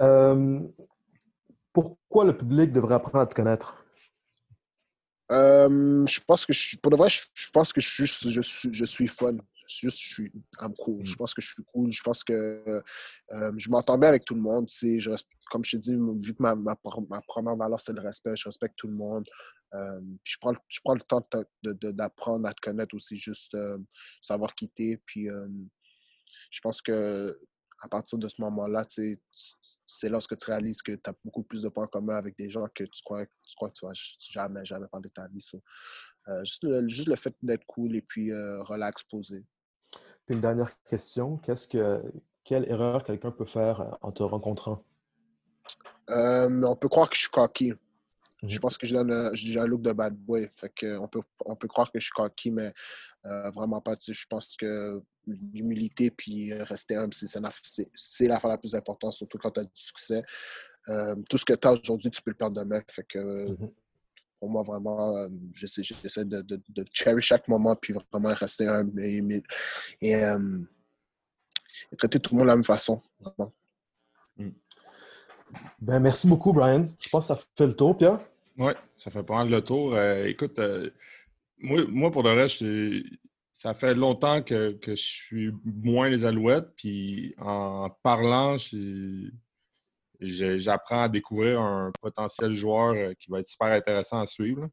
Euh, 0.01 0.61
pourquoi 1.73 2.25
le 2.25 2.37
public 2.37 2.73
devrait 2.73 2.95
apprendre 2.95 3.21
à 3.21 3.27
te 3.27 3.35
connaître? 3.35 3.85
Euh, 5.31 6.07
je 6.07 6.21
pense 6.27 6.47
que 6.47 6.53
je, 6.53 6.77
pour 6.79 6.91
de 6.91 6.97
vrai, 6.97 7.09
je, 7.11 7.51
pense 7.51 7.73
que 7.73 7.81
je, 7.81 8.05
je, 8.05 8.41
suis, 8.41 8.73
je 8.73 8.85
suis 8.85 9.09
fun 9.09 9.37
juste, 9.81 10.01
je 10.01 10.15
suis 10.15 10.33
cool. 10.79 11.05
Je 11.05 11.13
mm. 11.13 11.17
pense 11.17 11.35
que 11.35 11.43
je 11.43 11.49
suis 11.49 11.63
cool. 11.73 11.93
Je 11.93 12.03
pense 12.03 12.25
que 12.25 12.33
euh, 13.33 13.53
je 13.57 13.71
m'entends 13.71 13.99
bien 13.99 14.09
avec 14.09 14.25
tout 14.25 14.35
le 14.35 14.41
monde. 14.41 14.69
Je, 14.71 15.11
comme 15.51 15.65
je 15.65 15.73
t'ai 15.73 15.79
dit, 15.79 15.95
vu 15.95 16.35
que 16.35 16.43
ma, 16.43 16.55
ma, 16.55 16.77
première 16.77 17.57
valeur, 17.57 17.81
c'est 17.81 17.93
le 17.93 18.01
respect, 18.01 18.37
je 18.37 18.45
respecte 18.45 18.77
tout 18.77 18.89
le 18.89 18.95
monde. 18.95 19.25
Euh, 19.75 20.01
je, 20.25 20.37
prends, 20.41 20.53
je 20.69 20.81
prends 20.85 20.95
le 20.95 21.01
temps 21.01 21.23
d'apprendre 21.63 22.47
à 22.47 22.53
te 22.53 22.61
connaître 22.61 22.95
aussi, 22.95 23.17
juste 23.17 23.57
savoir 24.21 24.55
quitter. 24.55 24.99
Puis 25.07 25.29
je 26.51 26.61
pense 26.61 26.83
que 26.83 27.39
à 27.83 27.89
partir 27.89 28.17
de 28.17 28.29
ce 28.29 28.41
moment-là, 28.41 28.85
c'est 28.89 30.09
lorsque 30.09 30.37
tu 30.37 30.47
réalises 30.47 30.83
que 30.83 30.93
tu 30.93 31.11
as 31.11 31.15
beaucoup 31.25 31.43
plus 31.43 31.63
de 31.63 31.69
points 31.69 31.89
communs 31.89 32.17
avec 32.17 32.37
des 32.39 32.49
gens 32.49 32.65
que 32.75 32.85
tu 32.85 33.03
crois, 33.05 33.27
tu 33.27 33.57
crois 33.57 33.69
que 33.71 33.75
tu 33.75 33.85
vas 33.85 33.93
jamais, 34.21 34.65
jamais 34.65 34.87
parler 34.87 35.09
de 35.09 35.13
ta 35.13 35.27
vie. 35.27 35.45
juste, 36.45 36.63
le, 36.63 36.89
juste, 36.89 37.09
le, 37.09 37.17
fait 37.17 37.35
d'être 37.43 37.67
cool 37.67 37.97
et 37.97 38.03
puis 38.03 38.33
relax, 38.33 39.03
posé. 39.05 39.45
Puis 40.27 40.35
une 40.35 40.41
dernière 40.41 40.73
question, 40.85 41.37
qu'est-ce 41.39 41.67
que 41.67 42.03
quelle 42.45 42.69
erreur 42.71 43.05
quelqu'un 43.05 43.31
peut 43.31 43.45
faire 43.45 43.99
en 44.03 44.13
te 44.13 44.23
rencontrant? 44.23 44.85
Euh, 46.11 46.63
on 46.65 46.77
peut 46.77 46.89
croire 46.89 47.09
que 47.09 47.17
je 47.17 47.23
suis 47.23 47.31
cocky. 47.31 47.73
Je 48.43 48.55
mhm. 48.57 48.61
pense 48.61 48.77
que 48.77 48.87
j'ai 48.87 48.97
un 49.61 49.67
look 49.67 49.83
de 49.83 49.93
bad 49.93 50.17
boy. 50.17 50.51
Fait 50.57 50.73
on, 50.97 51.07
peut, 51.07 51.23
on 51.45 51.55
peut 51.55 51.69
croire 51.69 51.93
que 51.93 52.01
je 52.01 52.05
suis 52.05 52.13
cocky, 52.13 52.51
mais 52.51 52.73
euh, 53.25 53.51
vraiment 53.51 53.81
pas. 53.81 53.95
Je 54.01 54.27
pense 54.29 54.57
que 54.57 55.01
l'humilité 55.27 56.11
puis 56.11 56.53
rester 56.53 56.97
humble, 56.97 57.15
c'est 57.15 58.27
l'affaire 58.27 58.51
la 58.51 58.59
plus 58.59 58.75
importante, 58.75 59.13
surtout 59.13 59.39
quand 59.39 59.53
tu 59.53 59.61
as 59.61 59.65
du 59.65 59.71
succès. 59.75 60.25
Euh, 60.89 61.15
tout 61.31 61.39
ce 61.39 61.45
que 61.45 61.53
tu 61.53 61.69
as 61.69 61.73
aujourd'hui, 61.73 62.11
tu 62.11 62.21
peux 62.23 62.33
le 62.33 62.37
perdre 62.37 62.61
demain. 62.61 62.81
Fait 62.91 63.05
que, 63.05 63.51
mhm. 63.51 63.71
Pour 64.43 64.51
moi, 64.51 64.63
vraiment, 64.65 65.29
j'essaie 65.55 66.25
de, 66.25 66.43
de, 66.43 66.61
de, 66.69 66.85
cherish 66.93 67.27
chaque 67.27 67.47
moment 67.47 67.77
puis 67.77 67.95
vraiment 68.11 68.35
rester 68.35 68.67
humble 68.67 69.01
et, 69.01 69.23
et, 70.01 70.17
traiter 71.97 72.19
tout 72.19 72.35
le 72.35 72.39
monde 72.39 72.47
de 72.47 72.51
la 72.51 72.57
même 72.57 72.65
façon. 72.65 73.01
Mm. 74.37 74.49
Ben, 75.81 76.01
merci 76.01 76.27
beaucoup, 76.27 76.53
Brian. 76.53 76.87
Je 76.99 77.09
pense 77.09 77.29
que 77.29 77.37
ça 77.37 77.41
fait 77.57 77.69
le 77.69 77.77
tour, 77.77 77.97
Pierre. 77.97 78.19
Oui, 78.59 78.73
ça 78.97 79.13
fait 79.13 79.23
pas 79.23 79.37
mal 79.37 79.49
le 79.49 79.63
tour. 79.63 79.95
Euh, 79.95 80.25
écoute, 80.25 80.59
euh, 80.59 80.91
moi, 81.59 81.85
moi, 81.87 82.11
pour 82.11 82.25
le 82.25 82.33
reste, 82.33 82.65
ça 83.53 83.75
fait 83.75 83.95
longtemps 83.95 84.43
que, 84.43 84.77
je 84.85 84.95
suis 84.97 85.53
moins 85.65 86.09
les 86.09 86.25
Alouettes. 86.25 86.75
Puis 86.75 87.37
en 87.39 87.91
parlant, 88.03 88.57
j'apprends 90.23 91.03
à 91.03 91.09
découvrir 91.09 91.61
un 91.61 91.93
potentiel 92.01 92.51
joueur 92.51 92.95
euh, 92.95 93.13
qui 93.19 93.31
va 93.31 93.41
être 93.41 93.47
super 93.47 93.69
intéressant 93.69 94.21
à 94.21 94.27
suivre. 94.27 94.69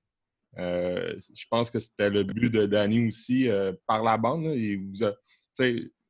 je 0.56 1.46
pense 1.50 1.72
que 1.72 1.80
c'était 1.80 2.10
le 2.10 2.24
but 2.24 2.50
de 2.50 2.66
Danny 2.66 3.08
aussi 3.08 3.50
par 3.88 4.04
la 4.04 4.18
bande. 4.18 4.46
Il 4.56 4.90
vous 4.90 5.04
a, 5.04 5.14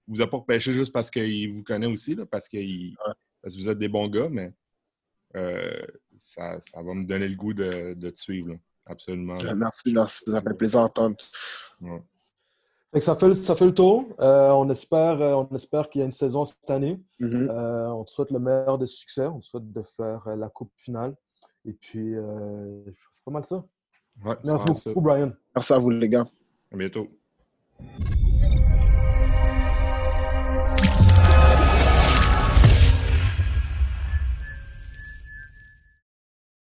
vous 0.08 0.22
a 0.22 0.30
pas 0.30 0.38
repêché 0.38 0.74
juste 0.74 0.94
parce 0.94 1.10
qu'il 1.10 1.52
vous 1.52 1.64
connaît 1.64 1.88
aussi, 1.88 2.16
parce, 2.16 2.28
parce 2.30 2.48
que 2.50 3.60
vous 3.60 3.70
êtes 3.70 3.80
des 3.80 3.90
bons 3.90 4.08
gars, 4.08 4.30
mais 4.30 4.52
euh, 5.36 5.82
ça, 6.18 6.58
va 6.74 6.94
me 6.94 7.06
donner 7.06 7.28
le 7.28 7.36
goût 7.36 7.54
de, 7.54 7.94
te 7.94 8.20
suivre. 8.20 8.58
Absolument. 8.86 9.36
Euh, 9.46 9.56
merci, 9.56 9.92
merci. 9.94 10.32
Ça 10.32 10.42
fait 10.42 10.54
plaisir 10.56 10.82
d'entendre. 10.82 11.18
Ça, 13.00 13.16
fait, 13.16 13.34
ça 13.36 13.56
fait 13.56 13.66
le 13.66 13.74
tour. 13.74 14.08
Euh, 14.20 14.50
on 14.50 14.70
espère, 14.70 15.20
on 15.20 15.48
espère 15.56 15.90
qu'il 15.90 16.00
y 16.00 16.02
a 16.02 16.06
une 16.06 16.12
saison 16.12 16.46
cette 16.46 16.70
année. 16.70 17.00
Mm-hmm. 17.20 17.92
on 17.92 18.04
te 18.04 18.12
souhaite 18.12 18.32
le 18.32 18.40
meilleur 18.40 18.78
des 18.78 18.88
succès. 18.88 19.26
On 19.26 19.40
te 19.40 19.46
souhaite 19.46 19.72
de 19.72 19.82
faire 19.82 20.36
la 20.36 20.50
coupe 20.50 20.72
finale. 20.78 21.16
Et 21.66 21.74
puis, 21.74 22.16
c'est 23.12 23.24
pas 23.24 23.32
mal 23.32 23.46
ça. 23.46 23.64
Merci 24.44 24.66
beaucoup, 24.86 25.02
Brian. 25.02 25.32
Merci 25.56 25.74
à 25.74 25.80
vous, 25.80 25.90
les 25.90 26.10
gars. 26.10 26.28
À 26.72 26.78
bientôt. 26.78 27.08